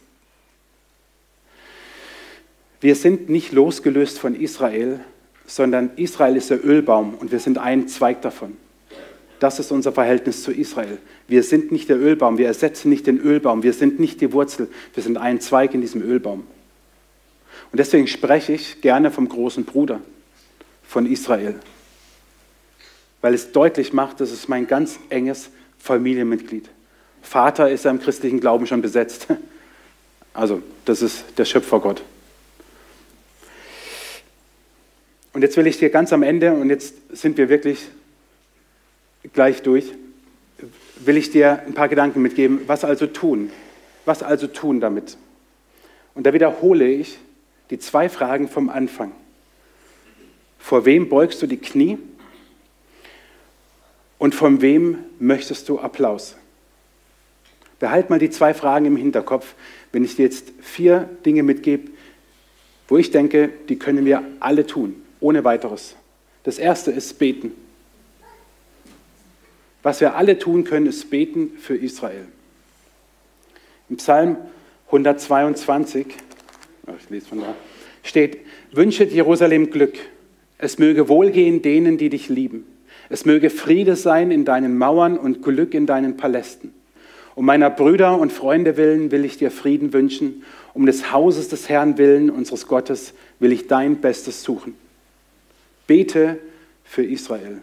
Wir 2.79 2.95
sind 2.95 3.27
nicht 3.27 3.51
losgelöst 3.51 4.19
von 4.19 4.35
Israel, 4.35 4.99
sondern 5.47 5.91
Israel 5.95 6.35
ist 6.35 6.51
der 6.51 6.63
Ölbaum 6.63 7.15
und 7.15 7.31
wir 7.31 7.39
sind 7.39 7.57
ein 7.57 7.87
Zweig 7.87 8.21
davon. 8.21 8.55
Das 9.39 9.59
ist 9.59 9.71
unser 9.71 9.91
Verhältnis 9.91 10.43
zu 10.43 10.51
Israel. 10.51 10.99
Wir 11.27 11.43
sind 11.43 11.71
nicht 11.71 11.89
der 11.89 11.99
Ölbaum, 11.99 12.37
wir 12.37 12.47
ersetzen 12.47 12.89
nicht 12.89 13.07
den 13.07 13.19
Ölbaum, 13.19 13.63
wir 13.63 13.73
sind 13.73 13.99
nicht 13.99 14.21
die 14.21 14.31
Wurzel, 14.31 14.69
wir 14.93 15.03
sind 15.03 15.17
ein 15.17 15.41
Zweig 15.41 15.73
in 15.73 15.81
diesem 15.81 16.01
Ölbaum. 16.01 16.45
Und 17.71 17.79
deswegen 17.79 18.07
spreche 18.07 18.53
ich 18.53 18.81
gerne 18.81 19.09
vom 19.11 19.27
großen 19.27 19.65
Bruder, 19.65 20.01
von 20.83 21.05
Israel, 21.11 21.55
weil 23.21 23.33
es 23.33 23.51
deutlich 23.51 23.91
macht, 23.91 24.21
das 24.21 24.31
ist 24.31 24.47
mein 24.47 24.67
ganz 24.67 24.99
enges 25.09 25.49
Familienmitglied. 25.79 26.69
Vater 27.27 27.69
ist 27.69 27.83
ja 27.85 27.91
im 27.91 27.99
christlichen 27.99 28.39
Glauben 28.39 28.65
schon 28.67 28.81
besetzt. 28.81 29.27
Also, 30.33 30.61
das 30.85 31.01
ist 31.01 31.25
der 31.39 31.45
Schöpfergott. 31.45 32.03
Und 35.33 35.41
jetzt 35.41 35.57
will 35.57 35.65
ich 35.65 35.79
dir 35.79 35.89
ganz 35.89 36.13
am 36.13 36.21
Ende, 36.21 36.53
und 36.53 36.69
jetzt 36.69 36.93
sind 37.09 37.39
wir 37.39 37.49
wirklich 37.49 37.87
gleich 39.33 39.63
durch, 39.63 39.93
will 40.97 41.17
ich 41.17 41.31
dir 41.31 41.63
ein 41.65 41.73
paar 41.73 41.87
Gedanken 41.87 42.21
mitgeben. 42.21 42.61
Was 42.67 42.83
also 42.83 43.07
tun? 43.07 43.49
Was 44.05 44.21
also 44.21 44.45
tun 44.45 44.79
damit? 44.79 45.17
Und 46.13 46.27
da 46.27 46.33
wiederhole 46.33 46.87
ich 46.87 47.17
die 47.71 47.79
zwei 47.79 48.07
Fragen 48.07 48.47
vom 48.47 48.69
Anfang. 48.69 49.13
Vor 50.59 50.85
wem 50.85 51.09
beugst 51.09 51.41
du 51.41 51.47
die 51.47 51.57
Knie? 51.57 51.97
Und 54.19 54.35
von 54.35 54.61
wem 54.61 54.99
möchtest 55.17 55.67
du 55.67 55.79
Applaus? 55.79 56.35
Behalt 57.79 58.09
mal 58.09 58.19
die 58.19 58.29
zwei 58.29 58.53
Fragen 58.53 58.85
im 58.85 58.97
Hinterkopf, 58.97 59.53
wenn 59.91 60.03
ich 60.03 60.15
dir 60.15 60.23
jetzt 60.23 60.51
vier 60.61 61.09
Dinge 61.25 61.43
mitgebe, 61.43 61.91
wo 62.87 62.97
ich 62.97 63.11
denke, 63.11 63.49
die 63.69 63.77
können 63.77 64.05
wir 64.05 64.23
alle 64.39 64.65
tun, 64.65 65.01
ohne 65.19 65.43
weiteres. 65.43 65.95
Das 66.43 66.57
erste 66.57 66.91
ist 66.91 67.19
beten. 67.19 67.51
Was 69.83 70.01
wir 70.01 70.15
alle 70.15 70.39
tun 70.39 70.63
können, 70.63 70.87
ist 70.87 71.09
beten 71.09 71.51
für 71.59 71.75
Israel. 71.75 72.25
Im 73.89 73.97
Psalm 73.97 74.37
122, 74.87 76.07
ich 76.99 77.09
lese 77.09 77.27
von 77.27 77.41
da, 77.41 77.55
steht, 78.03 78.39
wünsche 78.71 79.03
Jerusalem 79.03 79.69
Glück. 79.69 79.97
Es 80.57 80.79
möge 80.79 81.07
wohlgehen 81.07 81.61
denen, 81.61 81.97
die 81.97 82.09
dich 82.09 82.29
lieben. 82.29 82.65
Es 83.09 83.25
möge 83.25 83.49
Friede 83.49 83.95
sein 83.95 84.31
in 84.31 84.43
deinen 84.43 84.77
Mauern 84.77 85.17
und 85.17 85.43
Glück 85.43 85.73
in 85.73 85.85
deinen 85.85 86.17
Palästen. 86.17 86.73
Um 87.37 87.45
meiner 87.45 87.69
Brüder 87.69 88.17
und 88.17 88.33
Freunde 88.33 88.77
willen 88.77 89.11
will 89.11 89.23
ich 89.23 89.37
dir 89.37 89.51
Frieden 89.51 89.93
wünschen. 89.93 90.41
Um 90.73 90.87
des 90.87 91.11
Hauses 91.11 91.49
des 91.49 91.69
Herrn 91.69 91.99
willen, 91.99 92.31
unseres 92.31 92.65
Gottes, 92.65 93.13
will 93.37 93.51
ich 93.51 93.67
dein 93.67 93.97
Bestes 93.97 94.41
suchen. 94.41 94.73
Bete 95.85 96.39
für 96.83 97.03
Israel. 97.03 97.59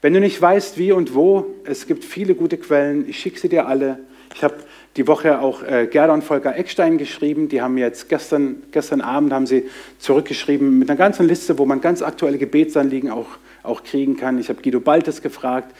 Wenn 0.00 0.14
du 0.14 0.20
nicht 0.20 0.40
weißt, 0.40 0.78
wie 0.78 0.92
und 0.92 1.14
wo, 1.14 1.56
es 1.64 1.86
gibt 1.86 2.06
viele 2.06 2.34
gute 2.34 2.56
Quellen. 2.56 3.06
Ich 3.06 3.20
schicke 3.20 3.38
sie 3.38 3.50
dir 3.50 3.66
alle. 3.66 3.98
Ich 4.34 4.42
habe 4.42 4.54
die 4.96 5.06
Woche 5.06 5.40
auch 5.40 5.62
äh, 5.62 5.86
Gerda 5.86 6.14
und 6.14 6.24
Volker 6.24 6.56
Eckstein 6.56 6.96
geschrieben. 6.96 7.50
Die 7.50 7.60
haben 7.60 7.76
jetzt 7.76 8.08
gestern, 8.08 8.62
gestern 8.72 9.02
Abend 9.02 9.34
haben 9.34 9.46
sie 9.46 9.64
zurückgeschrieben 9.98 10.78
mit 10.78 10.88
einer 10.88 10.96
ganzen 10.96 11.28
Liste, 11.28 11.58
wo 11.58 11.66
man 11.66 11.82
ganz 11.82 12.00
aktuelle 12.00 12.38
Gebetsanliegen 12.38 13.10
auch, 13.10 13.28
auch 13.62 13.84
kriegen 13.84 14.16
kann. 14.16 14.38
Ich 14.38 14.48
habe 14.48 14.62
Guido 14.62 14.80
Baltes 14.80 15.20
gefragt, 15.20 15.74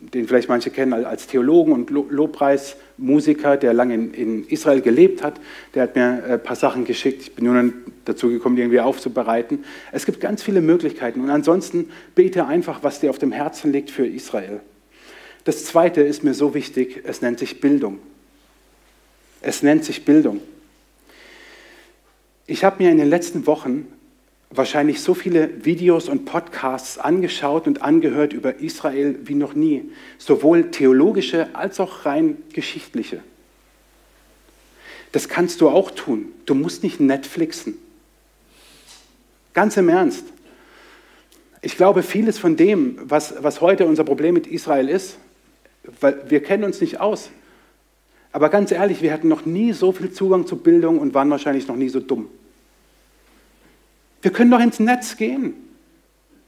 den 0.00 0.28
vielleicht 0.28 0.48
manche 0.48 0.70
kennen 0.70 0.92
als 0.92 1.26
Theologen 1.26 1.72
und 1.72 1.90
Lobpreismusiker, 1.90 3.56
der 3.56 3.72
lange 3.72 3.94
in, 3.94 4.14
in, 4.14 4.48
Israel 4.48 4.80
gelebt 4.80 5.22
hat. 5.22 5.40
Der 5.74 5.84
hat 5.84 5.96
mir 5.96 6.22
ein 6.28 6.42
paar 6.42 6.56
Sachen 6.56 6.84
geschickt. 6.84 7.22
Ich 7.22 7.34
bin 7.34 7.46
nur 7.46 7.72
dazu 8.04 8.28
gekommen, 8.28 8.56
die 8.56 8.62
irgendwie 8.62 8.80
aufzubereiten. 8.80 9.64
Es 9.92 10.04
gibt 10.04 10.20
ganz 10.20 10.42
viele 10.42 10.60
Möglichkeiten. 10.60 11.20
Und 11.20 11.30
ansonsten 11.30 11.90
bete 12.14 12.46
einfach, 12.46 12.82
was 12.82 13.00
dir 13.00 13.10
auf 13.10 13.18
dem 13.18 13.32
Herzen 13.32 13.72
liegt 13.72 13.90
für 13.90 14.06
Israel. 14.06 14.60
Das 15.44 15.64
Zweite 15.64 16.02
ist 16.02 16.24
mir 16.24 16.34
so 16.34 16.54
wichtig, 16.54 17.02
es 17.04 17.22
nennt 17.22 17.38
sich 17.38 17.60
Bildung. 17.60 17.98
Es 19.40 19.62
nennt 19.62 19.84
sich 19.84 20.04
Bildung. 20.04 20.40
Ich 22.46 22.64
habe 22.64 22.82
mir 22.82 22.90
in 22.90 22.98
den 22.98 23.08
letzten 23.08 23.46
Wochen 23.46 23.86
wahrscheinlich 24.56 25.00
so 25.00 25.14
viele 25.14 25.64
Videos 25.64 26.08
und 26.08 26.24
Podcasts 26.24 26.98
angeschaut 26.98 27.66
und 27.66 27.82
angehört 27.82 28.32
über 28.32 28.60
Israel 28.60 29.18
wie 29.24 29.34
noch 29.34 29.54
nie, 29.54 29.90
sowohl 30.18 30.70
theologische 30.70 31.54
als 31.54 31.80
auch 31.80 32.04
rein 32.06 32.38
geschichtliche. 32.52 33.22
Das 35.12 35.28
kannst 35.28 35.60
du 35.60 35.68
auch 35.68 35.90
tun. 35.90 36.26
Du 36.44 36.54
musst 36.54 36.82
nicht 36.82 37.00
Netflixen. 37.00 37.78
Ganz 39.54 39.76
im 39.76 39.88
Ernst. 39.88 40.24
Ich 41.62 41.76
glaube, 41.76 42.02
vieles 42.02 42.38
von 42.38 42.56
dem, 42.56 42.98
was, 43.02 43.34
was 43.42 43.60
heute 43.60 43.86
unser 43.86 44.04
Problem 44.04 44.34
mit 44.34 44.46
Israel 44.46 44.88
ist, 44.88 45.18
weil 46.00 46.22
wir 46.28 46.42
kennen 46.42 46.64
uns 46.64 46.80
nicht 46.80 47.00
aus. 47.00 47.30
Aber 48.32 48.50
ganz 48.50 48.70
ehrlich, 48.70 49.00
wir 49.00 49.12
hatten 49.12 49.28
noch 49.28 49.46
nie 49.46 49.72
so 49.72 49.92
viel 49.92 50.12
Zugang 50.12 50.46
zu 50.46 50.56
Bildung 50.56 50.98
und 50.98 51.14
waren 51.14 51.30
wahrscheinlich 51.30 51.66
noch 51.68 51.76
nie 51.76 51.88
so 51.88 52.00
dumm. 52.00 52.28
Wir 54.26 54.32
können 54.32 54.50
doch 54.50 54.58
ins 54.58 54.80
Netz 54.80 55.16
gehen. 55.16 55.54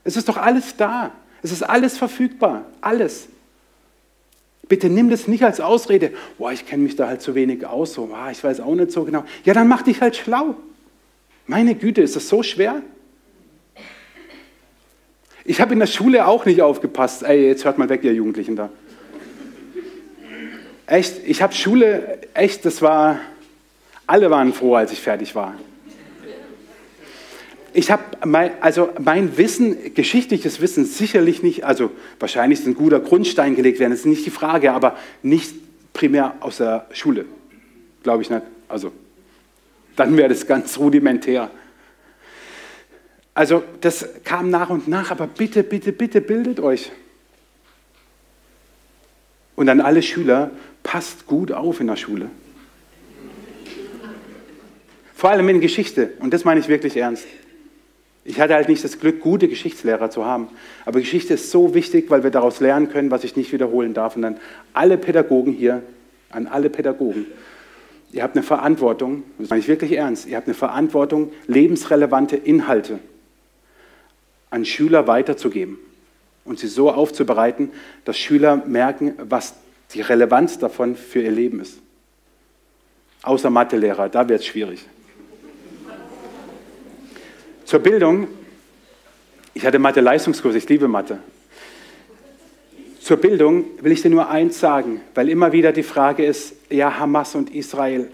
Es 0.03 0.16
ist 0.16 0.29
doch 0.29 0.37
alles 0.37 0.76
da. 0.76 1.12
Es 1.45 1.53
ist 1.53 1.62
alles 1.62 1.97
verfügbar. 1.97 2.64
Alles. 2.81 3.29
Bitte 4.66 4.91
nimm 4.91 5.11
das 5.11 5.29
nicht 5.29 5.45
als 5.45 5.61
Ausrede. 5.61 6.12
Boah, 6.39 6.51
ich 6.51 6.66
kenne 6.66 6.83
mich 6.83 6.97
da 6.97 7.07
halt 7.07 7.22
zu 7.22 7.37
wenig 7.37 7.64
aus. 7.64 7.93
So, 7.93 8.11
ah, 8.12 8.33
ich 8.33 8.43
weiß 8.43 8.59
auch 8.59 8.74
nicht 8.74 8.91
so 8.91 9.05
genau. 9.05 9.22
Ja, 9.45 9.55
dann 9.55 9.68
mach 9.68 9.83
dich 9.83 10.01
halt 10.01 10.16
schlau. 10.16 10.57
Meine 11.47 11.76
Güte, 11.76 12.03
ist 12.03 12.16
das 12.16 12.29
so 12.29 12.43
schwer? 12.43 12.83
Ich 15.45 15.61
habe 15.61 15.72
in 15.72 15.79
der 15.79 15.87
Schule 15.87 16.26
auch 16.26 16.47
nicht 16.47 16.61
aufgepasst. 16.61 17.22
Ey, 17.22 17.47
jetzt 17.47 17.64
hört 17.64 17.79
mal 17.79 17.89
weg, 17.89 18.03
ihr 18.03 18.12
Jugendlichen 18.12 18.57
da. 18.57 18.70
Echt, 20.87 21.20
ich 21.24 21.43
habe 21.43 21.55
Schule, 21.55 22.18
echt, 22.35 22.64
das 22.64 22.83
war, 22.83 23.20
alle 24.05 24.33
waren 24.33 24.53
froh, 24.53 24.74
als 24.74 24.91
ich 24.91 25.01
fertig 25.01 25.37
war. 25.37 25.55
Ich 27.75 27.91
habe 27.91 28.03
mein, 28.25 28.51
also 28.61 28.89
mein 28.99 29.37
Wissen, 29.37 29.95
geschichtliches 29.95 30.61
Wissen 30.61 30.85
sicherlich 30.87 31.43
nicht, 31.43 31.64
also 31.64 31.91
wahrscheinlich 32.19 32.61
ist 32.61 32.66
ein 32.66 32.75
guter 32.75 33.01
Grundstein 33.01 33.57
gelegt 33.57 33.79
werden, 33.79 33.91
das 33.91 34.01
ist 34.01 34.07
nicht 34.07 34.27
die 34.27 34.31
Frage, 34.31 34.73
aber 34.73 34.97
nicht 35.23 35.55
primär 35.93 36.37
aus 36.41 36.59
der 36.59 36.87
Schule, 36.93 37.27
glaube 38.03 38.23
ich 38.23 38.31
nicht. 38.31 38.43
Also 38.69 38.93
dann 39.97 40.16
wäre 40.16 40.29
das 40.29 40.47
ganz 40.47 40.79
rudimentär. 40.79 41.51
Also 43.35 43.62
das 43.81 44.09
kam 44.25 44.51
nach 44.51 44.71
und 44.71 44.89
nach, 44.89 45.11
aber 45.11 45.27
bitte, 45.27 45.62
bitte, 45.62 45.93
bitte 45.93 46.21
bildet 46.21 46.61
euch. 46.61 46.91
Und 49.55 49.69
an 49.69 49.81
alle 49.81 50.03
Schüler, 50.03 50.51
passt 50.83 51.27
gut 51.27 51.53
auf 51.53 51.81
in 51.81 51.89
der 51.89 51.97
Schule. 51.97 52.31
Vor 55.14 55.31
allem 55.31 55.49
in 55.49 55.61
Geschichte. 55.61 56.12
Und 56.21 56.33
das 56.33 56.45
meine 56.45 56.61
ich 56.61 56.69
wirklich 56.69 56.97
ernst. 56.97 57.27
Ich 58.29 58.43
hatte 58.43 58.53
halt 58.53 58.68
nicht 58.68 58.85
das 58.85 59.01
Glück, 59.01 59.20
gute 59.20 59.49
Geschichtslehrer 59.49 60.11
zu 60.11 60.26
haben. 60.26 60.49
Aber 60.85 61.01
Geschichte 61.01 61.33
ist 61.33 61.51
so 61.51 61.72
wichtig, 61.72 62.11
weil 62.11 62.24
wir 62.24 62.31
daraus 62.31 62.61
lernen 62.61 62.91
können, 62.91 63.11
was 63.11 63.24
ich 63.24 63.37
nicht 63.37 63.55
wiederholen 63.55 63.95
darf. 63.95 64.16
Und 64.16 64.22
dann 64.22 64.37
alle 64.74 64.99
Pädagogen 64.99 65.55
hier, 65.55 65.83
an 66.29 66.47
alle 66.47 66.68
Pädagogen, 66.68 67.24
ihr 68.12 68.22
habt 68.22 68.37
eine 68.37 68.43
Verantwortung, 68.43 69.22
das 69.39 69.49
meine 69.49 69.61
ich 69.61 69.68
wirklich 69.68 69.93
ernst, 69.93 70.26
ihr 70.26 70.37
habt 70.37 70.47
eine 70.47 70.53
Verantwortung, 70.53 71.33
lebensrelevante 71.47 72.37
Inhalte 72.37 72.99
an 74.51 74.66
Schüler 74.66 75.07
weiterzugeben 75.07 75.79
und 76.45 76.59
sie 76.59 76.68
so 76.68 76.91
aufzubereiten, 76.91 77.70
dass 78.05 78.18
Schüler 78.18 78.57
merken, 78.66 79.14
was 79.22 79.55
die 79.95 80.03
Relevanz 80.03 80.59
davon 80.59 80.97
für 80.97 81.22
ihr 81.22 81.31
Leben 81.31 81.61
ist. 81.61 81.79
Außer 83.22 83.49
Mathelehrer, 83.49 84.11
da 84.11 84.29
wird 84.29 84.41
es 84.41 84.47
schwierig. 84.47 84.85
Zur 87.69 87.81
Bildung. 87.81 88.29
Ich 89.53 89.66
hatte 89.66 89.79
Mathe-Leistungskurs, 89.79 90.55
ich 90.55 90.66
liebe 90.71 90.89
Mathe. 90.89 91.19
Zur 92.99 93.19
Bildung 93.19 93.66
will 93.83 93.93
ich 93.93 94.01
dir 94.01 94.09
nur 94.09 94.31
eins 94.31 94.59
sagen, 94.59 95.03
weil 95.14 95.29
immer 95.29 95.53
wieder 95.53 95.73
die 95.73 95.83
Frage 95.83 96.25
ist, 96.25 96.55
ja, 96.71 96.99
Hamas 96.99 97.35
und 97.35 97.55
Israel. 97.55 98.11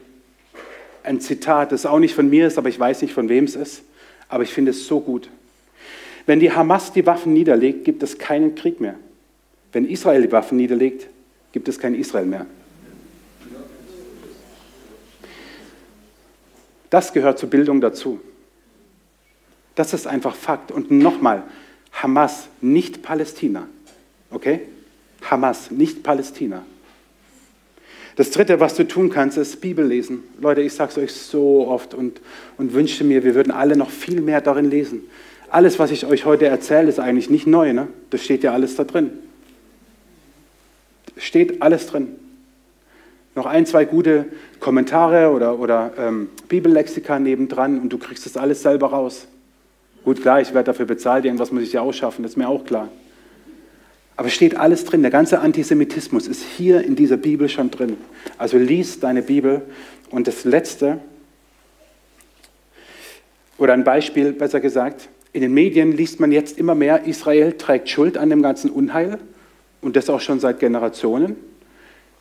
Ein 1.05 1.21
Zitat, 1.21 1.71
das 1.71 1.87
auch 1.87 2.01
nicht 2.01 2.17
von 2.17 2.29
mir 2.29 2.49
ist, 2.49 2.59
aber 2.59 2.69
ich 2.69 2.81
weiß 2.81 3.03
nicht, 3.03 3.15
von 3.15 3.29
wem 3.29 3.45
es 3.45 3.55
ist. 3.55 3.85
Aber 4.29 4.43
ich 4.43 4.53
finde 4.53 4.73
es 4.73 4.89
so 4.89 4.99
gut. 4.99 5.31
Wenn 6.27 6.41
die 6.41 6.51
Hamas 6.51 6.93
die 6.93 7.07
Waffen 7.07 7.33
niederlegt, 7.33 7.85
gibt 7.85 8.03
es 8.03 8.19
keinen 8.19 8.57
Krieg 8.57 8.81
mehr. 8.81 8.97
Wenn 9.73 9.89
Israel 9.89 10.23
die 10.23 10.33
Waffen 10.33 10.57
niederlegt, 10.57 11.07
gibt 11.53 11.69
es 11.69 11.79
kein 11.79 11.95
Israel 11.95 12.27
mehr. 12.27 12.47
Das 16.91 17.13
gehört 17.13 17.39
zur 17.39 17.51
Bildung 17.51 17.81
dazu. 17.81 18.19
Das 19.75 19.93
ist 19.93 20.07
einfach 20.07 20.35
Fakt. 20.35 20.71
Und 20.71 20.91
nochmal, 20.91 21.43
Hamas, 21.93 22.49
nicht 22.61 23.03
Palästina. 23.03 23.67
Okay? 24.31 24.61
Hamas, 25.23 25.71
nicht 25.71 26.03
Palästina. 26.03 26.65
Das 28.17 28.31
Dritte, 28.31 28.61
was 28.61 28.75
du 28.75 28.87
tun 28.87 29.11
kannst, 29.11 29.39
ist 29.39 29.61
Bibel 29.61 29.85
lesen. 29.85 30.23
Leute, 30.41 30.61
ich 30.61 30.73
sage 30.73 30.93
es 30.93 30.99
euch 30.99 31.13
so 31.13 31.67
oft 31.67 31.95
und, 31.95 32.21
und 32.59 32.73
wünsche 32.73 33.03
mir, 33.03 33.25
wir 33.25 33.35
würden 33.35 33.51
alle 33.51 33.77
noch 33.77 33.91
viel 33.91 34.21
mehr 34.21 34.41
darin 34.41 34.71
lesen. 34.71 35.03
Alles, 35.51 35.79
was 35.79 35.91
ich 35.91 36.07
euch 36.07 36.25
heute 36.25 36.47
erzähle, 36.47 36.89
ist 36.89 37.01
eigentlich 37.01 37.29
nicht 37.29 37.47
neu. 37.47 37.73
Ne? 37.73 37.89
Das 38.11 38.23
steht 38.23 38.45
ja 38.45 38.53
alles 38.53 38.77
da 38.77 38.85
drin 38.85 39.11
steht 41.17 41.63
alles 41.63 41.87
drin. 41.87 42.09
Noch 43.35 43.47
ein, 43.47 43.67
zwei 43.67 43.85
gute 43.85 44.27
Kommentare 44.61 45.31
oder, 45.31 45.59
oder 45.59 45.93
ähm, 45.99 46.29
Bibellexika 46.49 47.19
nebendran 47.19 47.81
und 47.81 47.93
du 47.93 47.99
kriegst 47.99 48.27
das 48.27 48.37
alles 48.37 48.63
selber 48.63 48.89
raus. 48.89 49.27
Gut, 50.05 50.21
klar, 50.21 50.41
ich 50.41 50.53
werde 50.53 50.67
dafür 50.67 50.87
bezahlt, 50.87 51.25
irgendwas 51.25 51.51
muss 51.51 51.63
ich 51.63 51.73
ja 51.73 51.81
ausschaffen, 51.81 52.23
das 52.23 52.33
ist 52.33 52.37
mir 52.37 52.49
auch 52.49 52.65
klar. 52.65 52.91
Aber 54.17 54.29
steht 54.29 54.57
alles 54.57 54.85
drin. 54.85 55.03
Der 55.03 55.11
ganze 55.11 55.41
Antisemitismus 55.41 56.29
ist 56.29 56.45
hier 56.57 56.85
in 56.85 56.95
dieser 56.95 57.17
Bibel 57.17 57.49
schon 57.49 57.71
drin. 57.71 57.97
Also 58.39 58.59
lies 58.59 59.01
deine 59.01 59.23
Bibel. 59.23 59.63
Und 60.11 60.29
das 60.29 60.45
Letzte, 60.45 61.01
oder 63.59 63.73
ein 63.73 63.83
Beispiel 63.83 64.33
besser 64.33 64.61
gesagt, 64.61 65.09
in 65.33 65.41
den 65.41 65.53
Medien 65.53 65.91
liest 65.91 66.21
man 66.21 66.31
jetzt 66.31 66.59
immer 66.59 66.77
mehr, 66.77 67.07
Israel 67.07 67.55
trägt 67.55 67.89
Schuld 67.89 68.17
an 68.17 68.31
dem 68.31 68.41
ganzen 68.41 68.71
Unheil 68.71 69.19
und 69.81 69.97
das 69.97 70.09
auch 70.09 70.21
schon 70.21 70.39
seit 70.39 70.61
Generationen. 70.61 71.37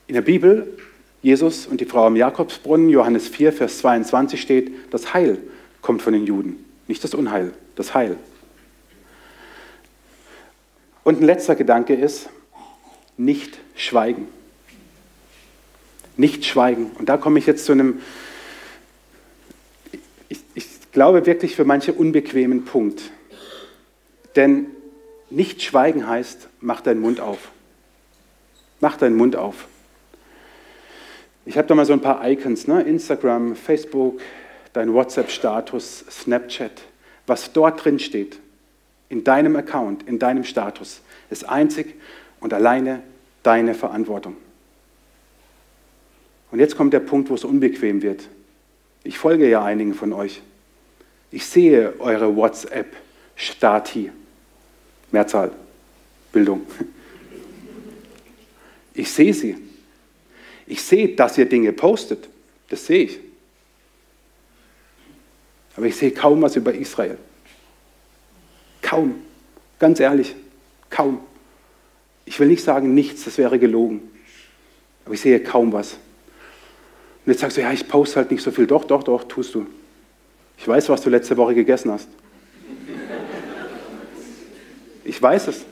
In 0.07 0.15
der 0.15 0.21
Bibel, 0.21 0.77
Jesus 1.21 1.67
und 1.67 1.79
die 1.79 1.85
Frau 1.85 2.07
am 2.07 2.15
Jakobsbrunnen, 2.15 2.89
Johannes 2.89 3.27
4, 3.27 3.53
Vers 3.53 3.77
22 3.79 4.41
steht, 4.41 4.71
das 4.91 5.13
Heil 5.13 5.37
kommt 5.81 6.01
von 6.01 6.13
den 6.13 6.25
Juden, 6.25 6.65
nicht 6.87 7.03
das 7.03 7.13
Unheil, 7.13 7.53
das 7.75 7.93
Heil. 7.93 8.17
Und 11.03 11.19
ein 11.19 11.25
letzter 11.25 11.55
Gedanke 11.55 11.93
ist, 11.93 12.29
nicht 13.17 13.59
schweigen. 13.75 14.27
Nicht 16.15 16.45
schweigen. 16.45 16.91
Und 16.97 17.09
da 17.09 17.17
komme 17.17 17.39
ich 17.39 17.45
jetzt 17.45 17.65
zu 17.65 17.71
einem, 17.73 18.01
ich, 20.29 20.39
ich 20.55 20.91
glaube 20.91 21.25
wirklich 21.25 21.55
für 21.55 21.65
manche 21.65 21.93
unbequemen 21.93 22.65
Punkt. 22.65 23.11
Denn 24.35 24.67
nicht 25.29 25.61
schweigen 25.61 26.07
heißt, 26.07 26.47
mach 26.61 26.81
deinen 26.81 27.01
Mund 27.01 27.19
auf. 27.19 27.51
Mach 28.79 28.97
deinen 28.97 29.15
Mund 29.15 29.35
auf. 29.35 29.67
Ich 31.45 31.57
habe 31.57 31.67
da 31.67 31.75
mal 31.75 31.85
so 31.85 31.93
ein 31.93 32.01
paar 32.01 32.25
Icons, 32.27 32.67
ne? 32.67 32.81
Instagram, 32.83 33.55
Facebook, 33.55 34.21
dein 34.71 34.93
WhatsApp-Status, 34.93 36.05
Snapchat. 36.09 36.83
Was 37.25 37.53
dort 37.53 37.83
drin 37.83 37.99
steht, 37.99 38.39
in 39.09 39.23
deinem 39.23 39.55
Account, 39.55 40.03
in 40.03 40.19
deinem 40.19 40.43
Status, 40.43 41.01
ist 41.29 41.47
einzig 41.47 41.95
und 42.39 42.53
alleine 42.53 43.01
deine 43.43 43.75
Verantwortung. 43.75 44.35
Und 46.51 46.59
jetzt 46.59 46.77
kommt 46.77 46.93
der 46.93 46.99
Punkt, 46.99 47.29
wo 47.29 47.35
es 47.35 47.43
unbequem 47.43 48.01
wird. 48.01 48.27
Ich 49.03 49.17
folge 49.17 49.49
ja 49.49 49.63
einigen 49.63 49.93
von 49.93 50.13
euch. 50.13 50.41
Ich 51.31 51.45
sehe 51.45 51.99
eure 51.99 52.35
WhatsApp-Stati. 52.35 54.11
Mehrzahl, 55.11 55.51
Bildung. 56.31 56.61
Ich 58.93 59.11
sehe 59.11 59.33
sie. 59.33 59.57
Ich 60.67 60.81
sehe, 60.83 61.15
dass 61.15 61.37
ihr 61.37 61.45
Dinge 61.45 61.73
postet. 61.73 62.29
Das 62.69 62.85
sehe 62.85 63.03
ich. 63.05 63.19
Aber 65.75 65.85
ich 65.85 65.95
sehe 65.95 66.11
kaum 66.11 66.41
was 66.41 66.55
über 66.55 66.73
Israel. 66.73 67.17
Kaum. 68.81 69.15
Ganz 69.79 69.99
ehrlich, 69.99 70.35
kaum. 70.89 71.19
Ich 72.25 72.39
will 72.39 72.47
nicht 72.47 72.63
sagen 72.63 72.93
nichts, 72.93 73.25
das 73.25 73.37
wäre 73.37 73.59
gelogen. 73.59 74.01
Aber 75.05 75.13
ich 75.13 75.21
sehe 75.21 75.39
kaum 75.41 75.73
was. 75.73 75.93
Und 77.25 77.31
jetzt 77.31 77.41
sagst 77.41 77.57
du, 77.57 77.61
ja, 77.61 77.71
ich 77.71 77.87
poste 77.87 78.17
halt 78.17 78.31
nicht 78.31 78.43
so 78.43 78.51
viel. 78.51 78.67
Doch, 78.67 78.83
doch, 78.85 79.03
doch, 79.03 79.23
tust 79.25 79.55
du. 79.55 79.65
Ich 80.57 80.67
weiß, 80.67 80.89
was 80.89 81.01
du 81.01 81.09
letzte 81.09 81.35
Woche 81.37 81.55
gegessen 81.55 81.91
hast. 81.91 82.07
Ich 85.03 85.21
weiß 85.21 85.47
es. 85.47 85.65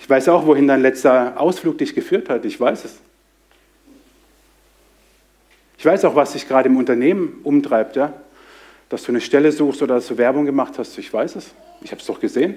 Ich 0.00 0.10
weiß 0.10 0.28
auch, 0.28 0.46
wohin 0.46 0.66
dein 0.66 0.82
letzter 0.82 1.40
Ausflug 1.40 1.78
dich 1.78 1.94
geführt 1.94 2.28
hat. 2.28 2.44
Ich 2.44 2.60
weiß 2.60 2.84
es. 2.84 2.98
Ich 5.82 5.86
weiß 5.86 6.04
auch, 6.04 6.14
was 6.14 6.34
dich 6.34 6.46
gerade 6.46 6.68
im 6.68 6.76
Unternehmen 6.76 7.40
umtreibt, 7.42 7.96
ja? 7.96 8.12
dass 8.88 9.02
du 9.02 9.10
eine 9.10 9.20
Stelle 9.20 9.50
suchst 9.50 9.82
oder 9.82 9.96
dass 9.96 10.06
du 10.06 10.16
Werbung 10.16 10.46
gemacht 10.46 10.78
hast. 10.78 10.96
Ich 10.96 11.12
weiß 11.12 11.34
es. 11.34 11.50
Ich 11.80 11.90
habe 11.90 12.00
es 12.00 12.06
doch 12.06 12.20
gesehen. 12.20 12.54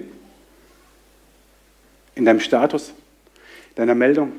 In 2.14 2.24
deinem 2.24 2.38
Status, 2.38 2.92
deiner 3.74 3.96
Meldung. 3.96 4.30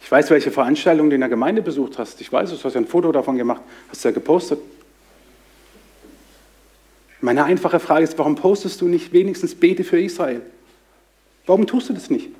Ich 0.00 0.08
weiß, 0.08 0.30
welche 0.30 0.52
Veranstaltung 0.52 1.10
du 1.10 1.16
in 1.16 1.20
der 1.20 1.28
Gemeinde 1.28 1.62
besucht 1.62 1.98
hast. 1.98 2.20
Ich 2.20 2.32
weiß 2.32 2.52
es, 2.52 2.60
du 2.60 2.66
hast 2.66 2.74
ja 2.74 2.80
ein 2.80 2.86
Foto 2.86 3.10
davon 3.10 3.36
gemacht, 3.36 3.62
hast 3.88 4.04
ja 4.04 4.12
gepostet. 4.12 4.60
Meine 7.20 7.42
einfache 7.42 7.80
Frage 7.80 8.04
ist, 8.04 8.16
warum 8.18 8.36
postest 8.36 8.80
du 8.82 8.86
nicht 8.86 9.12
wenigstens 9.12 9.56
Bete 9.56 9.82
für 9.82 10.00
Israel? 10.00 10.42
Warum 11.44 11.66
tust 11.66 11.88
du 11.88 11.92
das 11.92 12.08
nicht? 12.08 12.30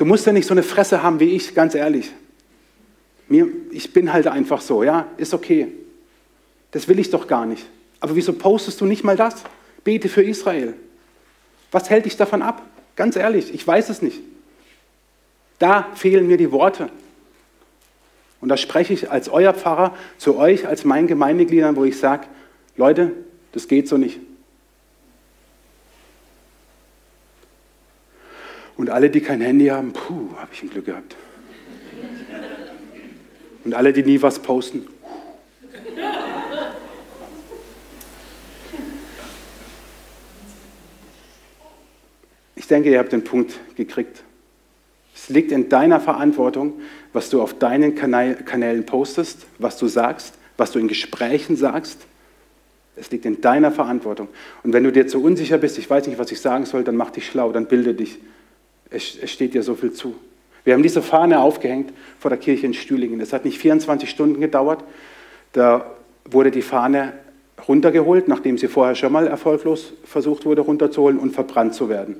Du 0.00 0.06
musst 0.06 0.24
ja 0.24 0.32
nicht 0.32 0.46
so 0.46 0.54
eine 0.54 0.62
Fresse 0.62 1.02
haben 1.02 1.20
wie 1.20 1.36
ich, 1.36 1.54
ganz 1.54 1.74
ehrlich. 1.74 2.10
Mir, 3.28 3.48
ich 3.70 3.92
bin 3.92 4.14
halt 4.14 4.28
einfach 4.28 4.62
so, 4.62 4.82
ja, 4.82 5.06
ist 5.18 5.34
okay. 5.34 5.68
Das 6.70 6.88
will 6.88 6.98
ich 6.98 7.10
doch 7.10 7.26
gar 7.26 7.44
nicht. 7.44 7.66
Aber 8.00 8.16
wieso 8.16 8.32
postest 8.32 8.80
du 8.80 8.86
nicht 8.86 9.04
mal 9.04 9.14
das? 9.14 9.44
Bete 9.84 10.08
für 10.08 10.22
Israel. 10.22 10.72
Was 11.70 11.90
hält 11.90 12.06
dich 12.06 12.16
davon 12.16 12.40
ab? 12.40 12.62
Ganz 12.96 13.14
ehrlich, 13.14 13.52
ich 13.52 13.66
weiß 13.66 13.90
es 13.90 14.00
nicht. 14.00 14.22
Da 15.58 15.90
fehlen 15.94 16.26
mir 16.28 16.38
die 16.38 16.50
Worte. 16.50 16.88
Und 18.40 18.48
da 18.48 18.56
spreche 18.56 18.94
ich 18.94 19.10
als 19.10 19.28
euer 19.28 19.52
Pfarrer 19.52 19.94
zu 20.16 20.38
euch, 20.38 20.66
als 20.66 20.86
meinen 20.86 21.08
Gemeindegliedern, 21.08 21.76
wo 21.76 21.84
ich 21.84 21.98
sage, 21.98 22.26
Leute, 22.78 23.12
das 23.52 23.68
geht 23.68 23.86
so 23.86 23.98
nicht. 23.98 24.18
Und 28.80 28.88
alle, 28.88 29.10
die 29.10 29.20
kein 29.20 29.42
Handy 29.42 29.66
haben, 29.66 29.92
puh, 29.92 30.34
habe 30.38 30.48
ich 30.54 30.62
ein 30.62 30.70
Glück 30.70 30.86
gehabt. 30.86 31.14
Und 33.62 33.74
alle, 33.74 33.92
die 33.92 34.02
nie 34.02 34.22
was 34.22 34.38
posten, 34.38 34.86
Ich 42.56 42.66
denke, 42.68 42.90
ihr 42.90 43.00
habt 43.00 43.12
den 43.12 43.22
Punkt 43.22 43.58
gekriegt. 43.76 44.22
Es 45.14 45.28
liegt 45.28 45.52
in 45.52 45.68
deiner 45.68 46.00
Verantwortung, 46.00 46.80
was 47.12 47.28
du 47.28 47.42
auf 47.42 47.58
deinen 47.58 47.94
Kanälen 47.94 48.86
postest, 48.86 49.46
was 49.58 49.76
du 49.76 49.88
sagst, 49.88 50.36
was 50.56 50.72
du 50.72 50.78
in 50.78 50.88
Gesprächen 50.88 51.56
sagst. 51.56 52.06
Es 52.96 53.10
liegt 53.10 53.26
in 53.26 53.42
deiner 53.42 53.72
Verantwortung. 53.72 54.28
Und 54.62 54.72
wenn 54.72 54.84
du 54.84 54.92
dir 54.92 55.06
zu 55.06 55.22
unsicher 55.22 55.58
bist, 55.58 55.76
ich 55.76 55.90
weiß 55.90 56.06
nicht, 56.06 56.18
was 56.18 56.32
ich 56.32 56.40
sagen 56.40 56.64
soll, 56.64 56.82
dann 56.82 56.96
mach 56.96 57.10
dich 57.10 57.26
schlau, 57.26 57.52
dann 57.52 57.66
bilde 57.66 57.92
dich. 57.92 58.20
Es, 58.90 59.16
es 59.20 59.30
steht 59.30 59.54
dir 59.54 59.62
so 59.62 59.74
viel 59.74 59.92
zu. 59.92 60.14
Wir 60.64 60.74
haben 60.74 60.82
diese 60.82 61.02
Fahne 61.02 61.40
aufgehängt 61.40 61.92
vor 62.18 62.28
der 62.28 62.38
Kirche 62.38 62.66
in 62.66 62.74
Stühlingen. 62.74 63.20
Es 63.20 63.32
hat 63.32 63.44
nicht 63.44 63.58
24 63.58 64.10
Stunden 64.10 64.40
gedauert. 64.40 64.84
Da 65.52 65.94
wurde 66.24 66.50
die 66.50 66.62
Fahne 66.62 67.14
runtergeholt, 67.66 68.28
nachdem 68.28 68.58
sie 68.58 68.68
vorher 68.68 68.94
schon 68.94 69.12
mal 69.12 69.26
erfolglos 69.26 69.92
versucht 70.04 70.44
wurde 70.44 70.62
runterzuholen 70.62 71.18
und 71.18 71.32
verbrannt 71.32 71.74
zu 71.74 71.88
werden. 71.88 72.16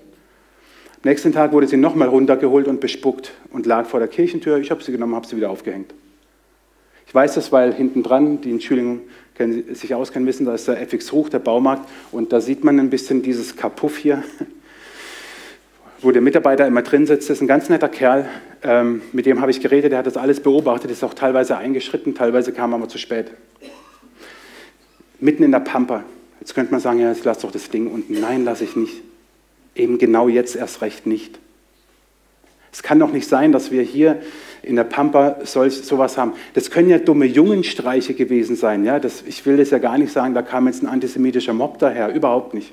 Am 1.02 1.08
nächsten 1.08 1.32
Tag 1.32 1.52
wurde 1.52 1.66
sie 1.66 1.76
nochmal 1.76 2.08
runtergeholt 2.08 2.68
und 2.68 2.80
bespuckt 2.80 3.32
und 3.52 3.66
lag 3.66 3.86
vor 3.86 4.00
der 4.00 4.08
Kirchentür. 4.08 4.58
Ich 4.58 4.70
habe 4.70 4.82
sie 4.82 4.92
genommen, 4.92 5.14
habe 5.14 5.26
sie 5.26 5.36
wieder 5.36 5.50
aufgehängt. 5.50 5.94
Ich 7.06 7.14
weiß 7.14 7.34
das, 7.34 7.52
weil 7.52 7.72
hinten 7.72 8.02
dran, 8.02 8.40
die 8.40 8.50
in 8.50 8.60
Schülingen 8.60 9.00
sich 9.72 9.94
auskennen, 9.94 10.28
wissen, 10.28 10.44
da 10.44 10.54
ist 10.54 10.68
der 10.68 10.80
FX 10.80 11.12
Ruch, 11.12 11.30
der 11.30 11.38
Baumarkt, 11.38 11.88
und 12.12 12.32
da 12.32 12.40
sieht 12.42 12.62
man 12.62 12.78
ein 12.78 12.90
bisschen 12.90 13.22
dieses 13.22 13.56
Kapuff 13.56 13.96
hier, 13.96 14.22
wo 16.02 16.10
der 16.10 16.22
Mitarbeiter 16.22 16.66
immer 16.66 16.82
drin 16.82 17.06
sitzt. 17.06 17.28
Das 17.28 17.38
ist 17.38 17.42
ein 17.42 17.48
ganz 17.48 17.68
netter 17.68 17.88
Kerl, 17.88 18.28
ähm, 18.62 19.02
mit 19.12 19.26
dem 19.26 19.40
habe 19.40 19.50
ich 19.50 19.60
geredet, 19.60 19.92
der 19.92 19.98
hat 19.98 20.06
das 20.06 20.16
alles 20.16 20.40
beobachtet, 20.40 20.90
ist 20.90 21.04
auch 21.04 21.14
teilweise 21.14 21.56
eingeschritten, 21.56 22.14
teilweise 22.14 22.52
kam 22.52 22.72
er 22.72 22.76
aber 22.76 22.88
zu 22.88 22.98
spät. 22.98 23.30
Mitten 25.20 25.42
in 25.42 25.52
der 25.52 25.60
Pampa. 25.60 26.04
Jetzt 26.40 26.54
könnte 26.54 26.72
man 26.72 26.80
sagen, 26.80 26.98
ja, 26.98 27.10
jetzt 27.10 27.24
lass 27.24 27.40
doch 27.40 27.52
das 27.52 27.68
Ding 27.68 27.86
unten. 27.88 28.18
Nein, 28.20 28.44
lasse 28.44 28.64
ich 28.64 28.76
nicht 28.76 29.02
eben 29.74 29.98
genau 29.98 30.28
jetzt 30.28 30.56
erst 30.56 30.82
recht 30.82 31.06
nicht. 31.06 31.38
Es 32.72 32.82
kann 32.82 33.00
doch 33.00 33.12
nicht 33.12 33.28
sein, 33.28 33.50
dass 33.50 33.72
wir 33.72 33.82
hier 33.82 34.20
in 34.62 34.76
der 34.76 34.84
Pampa 34.84 35.38
solch, 35.44 35.82
sowas 35.82 36.16
haben. 36.16 36.34
Das 36.54 36.70
können 36.70 36.88
ja 36.88 36.98
dumme 36.98 37.26
Jungenstreiche 37.26 38.14
gewesen 38.14 38.54
sein. 38.54 38.84
Ja? 38.84 39.00
Das, 39.00 39.22
ich 39.26 39.44
will 39.44 39.56
das 39.56 39.70
ja 39.70 39.78
gar 39.78 39.98
nicht 39.98 40.12
sagen, 40.12 40.34
da 40.34 40.42
kam 40.42 40.66
jetzt 40.66 40.82
ein 40.82 40.86
antisemitischer 40.86 41.52
Mob 41.52 41.78
daher, 41.78 42.14
überhaupt 42.14 42.54
nicht. 42.54 42.72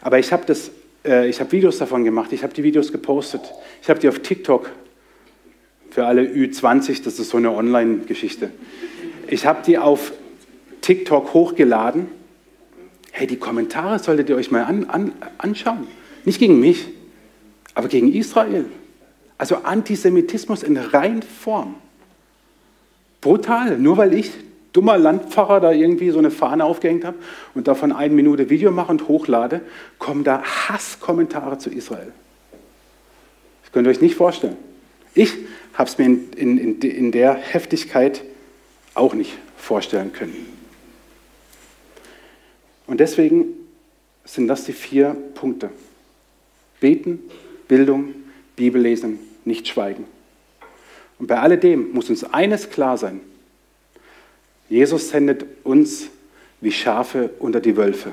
Aber 0.00 0.18
ich 0.18 0.32
habe 0.32 0.44
äh, 1.04 1.32
hab 1.32 1.52
Videos 1.52 1.78
davon 1.78 2.04
gemacht, 2.04 2.32
ich 2.32 2.42
habe 2.42 2.52
die 2.52 2.62
Videos 2.62 2.92
gepostet, 2.92 3.42
ich 3.82 3.88
habe 3.88 4.00
die 4.00 4.08
auf 4.08 4.20
TikTok, 4.20 4.70
für 5.90 6.06
alle 6.06 6.22
Ü20, 6.22 7.04
das 7.04 7.20
ist 7.20 7.30
so 7.30 7.36
eine 7.36 7.52
Online-Geschichte. 7.52 8.50
Ich 9.28 9.46
habe 9.46 9.62
die 9.64 9.78
auf 9.78 10.12
TikTok 10.80 11.32
hochgeladen 11.32 12.08
Hey, 13.16 13.28
die 13.28 13.36
Kommentare 13.36 14.00
solltet 14.00 14.28
ihr 14.28 14.34
euch 14.34 14.50
mal 14.50 14.64
an, 14.64 14.90
an, 14.90 15.12
anschauen. 15.38 15.86
Nicht 16.24 16.40
gegen 16.40 16.58
mich, 16.58 16.88
aber 17.72 17.86
gegen 17.86 18.12
Israel. 18.12 18.64
Also 19.38 19.58
Antisemitismus 19.58 20.64
in 20.64 20.76
Reinform. 20.76 21.76
Brutal, 23.20 23.78
nur 23.78 23.98
weil 23.98 24.14
ich, 24.14 24.32
dummer 24.74 24.98
Landpfarrer, 24.98 25.60
da 25.60 25.72
irgendwie 25.72 26.10
so 26.10 26.18
eine 26.18 26.30
Fahne 26.30 26.64
aufgehängt 26.64 27.06
habe 27.06 27.16
und 27.54 27.66
davon 27.66 27.92
eine 27.92 28.12
Minute 28.12 28.50
Video 28.50 28.70
mache 28.70 28.90
und 28.90 29.08
hochlade, 29.08 29.62
kommen 29.98 30.24
da 30.24 30.42
Hasskommentare 30.42 31.56
zu 31.56 31.70
Israel. 31.70 32.12
Das 33.62 33.72
könnt 33.72 33.86
ihr 33.86 33.90
euch 33.90 34.02
nicht 34.02 34.16
vorstellen. 34.16 34.56
Ich 35.14 35.32
habe 35.74 35.88
es 35.88 35.96
mir 35.96 36.06
in, 36.06 36.58
in, 36.58 36.80
in 36.80 37.12
der 37.12 37.34
Heftigkeit 37.34 38.22
auch 38.94 39.14
nicht 39.14 39.32
vorstellen 39.56 40.12
können. 40.12 40.34
Und 42.86 42.98
deswegen 43.00 43.46
sind 44.24 44.48
das 44.48 44.64
die 44.64 44.72
vier 44.72 45.16
Punkte. 45.34 45.70
Beten, 46.80 47.20
Bildung, 47.68 48.14
Bibellesen, 48.56 49.20
nicht 49.44 49.68
schweigen. 49.68 50.04
Und 51.18 51.28
bei 51.28 51.38
alledem 51.38 51.92
muss 51.92 52.10
uns 52.10 52.24
eines 52.24 52.70
klar 52.70 52.98
sein. 52.98 53.20
Jesus 54.74 55.10
sendet 55.10 55.46
uns 55.62 56.08
wie 56.60 56.72
Schafe 56.72 57.30
unter 57.38 57.60
die 57.60 57.76
Wölfe. 57.76 58.12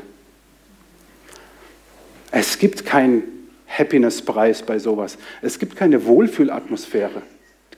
Es 2.30 2.60
gibt 2.60 2.86
keinen 2.86 3.24
Happiness-Preis 3.68 4.62
bei 4.62 4.78
sowas. 4.78 5.18
Es 5.42 5.58
gibt 5.58 5.76
keine 5.76 6.06
Wohlfühlatmosphäre. 6.06 7.24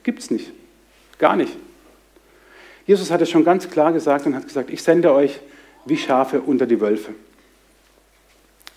Gibt 0.02 0.18
es 0.18 0.30
nicht. 0.30 0.52
Gar 1.16 1.36
nicht. 1.36 1.56
Jesus 2.86 3.10
hat 3.10 3.22
es 3.22 3.30
schon 3.30 3.42
ganz 3.42 3.70
klar 3.70 3.90
gesagt 3.90 4.26
und 4.26 4.34
hat 4.34 4.46
gesagt, 4.46 4.68
ich 4.68 4.82
sende 4.82 5.14
euch 5.14 5.40
wie 5.86 5.96
Schafe 5.96 6.42
unter 6.42 6.66
die 6.66 6.78
Wölfe. 6.82 7.14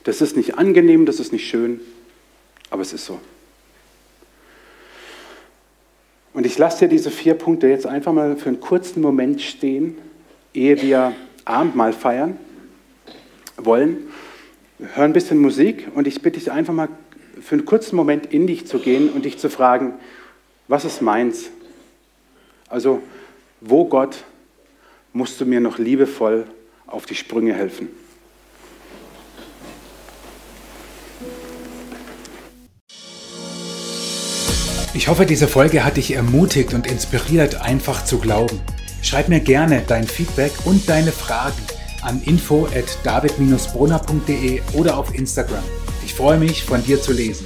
Das 0.05 0.22
ist 0.22 0.38
nicht 0.38 0.58
angenehm, 0.58 1.05
das 1.05 1.20
ist 1.20 1.34
nicht 1.34 1.49
schön, 1.49 1.82
aber 2.70 2.82
es 2.82 2.93
ist 2.93 3.05
so. 3.05 3.20
Und 6.38 6.45
ich 6.45 6.59
lasse 6.59 6.85
dir 6.85 6.88
diese 6.88 7.09
vier 7.09 7.33
Punkte 7.33 7.67
jetzt 7.67 7.88
einfach 7.88 8.13
mal 8.13 8.35
für 8.35 8.49
einen 8.49 8.59
kurzen 8.59 9.01
Moment 9.01 9.41
stehen, 9.41 9.97
ehe 10.53 10.79
wir 10.83 11.13
Abendmahl 11.45 11.93
feiern 11.93 12.38
wollen. 13.57 14.09
Hören 14.77 15.05
ein 15.05 15.13
bisschen 15.13 15.39
Musik 15.39 15.88
und 15.95 16.05
ich 16.05 16.21
bitte 16.21 16.38
dich 16.38 16.51
einfach 16.51 16.75
mal 16.75 16.89
für 17.41 17.55
einen 17.55 17.65
kurzen 17.65 17.95
Moment 17.95 18.27
in 18.27 18.45
dich 18.45 18.67
zu 18.67 18.77
gehen 18.77 19.09
und 19.09 19.25
dich 19.25 19.39
zu 19.39 19.49
fragen, 19.49 19.93
was 20.67 20.85
ist 20.85 21.01
meins? 21.01 21.49
Also, 22.69 23.01
wo 23.59 23.85
Gott 23.85 24.23
musst 25.13 25.41
du 25.41 25.45
mir 25.47 25.59
noch 25.59 25.79
liebevoll 25.79 26.45
auf 26.85 27.07
die 27.07 27.15
Sprünge 27.15 27.55
helfen? 27.55 27.89
Ich 34.97 35.07
hoffe, 35.09 35.27
diese 35.27 35.47
Folge 35.47 35.85
hat 35.85 35.97
dich 35.97 36.15
ermutigt 36.15 36.73
und 36.73 36.87
inspiriert, 36.87 37.61
einfach 37.61 38.03
zu 38.03 38.17
glauben. 38.17 38.59
Schreib 39.03 39.29
mir 39.29 39.39
gerne 39.39 39.83
dein 39.85 40.07
Feedback 40.07 40.51
und 40.65 40.89
deine 40.89 41.11
Fragen 41.11 41.61
an 42.01 42.19
info 42.23 42.65
at 42.65 42.97
david-brunner.de 43.03 44.59
oder 44.73 44.97
auf 44.97 45.13
Instagram. 45.13 45.63
Ich 46.03 46.15
freue 46.15 46.39
mich, 46.39 46.63
von 46.63 46.83
dir 46.83 46.99
zu 46.99 47.13
lesen. 47.13 47.45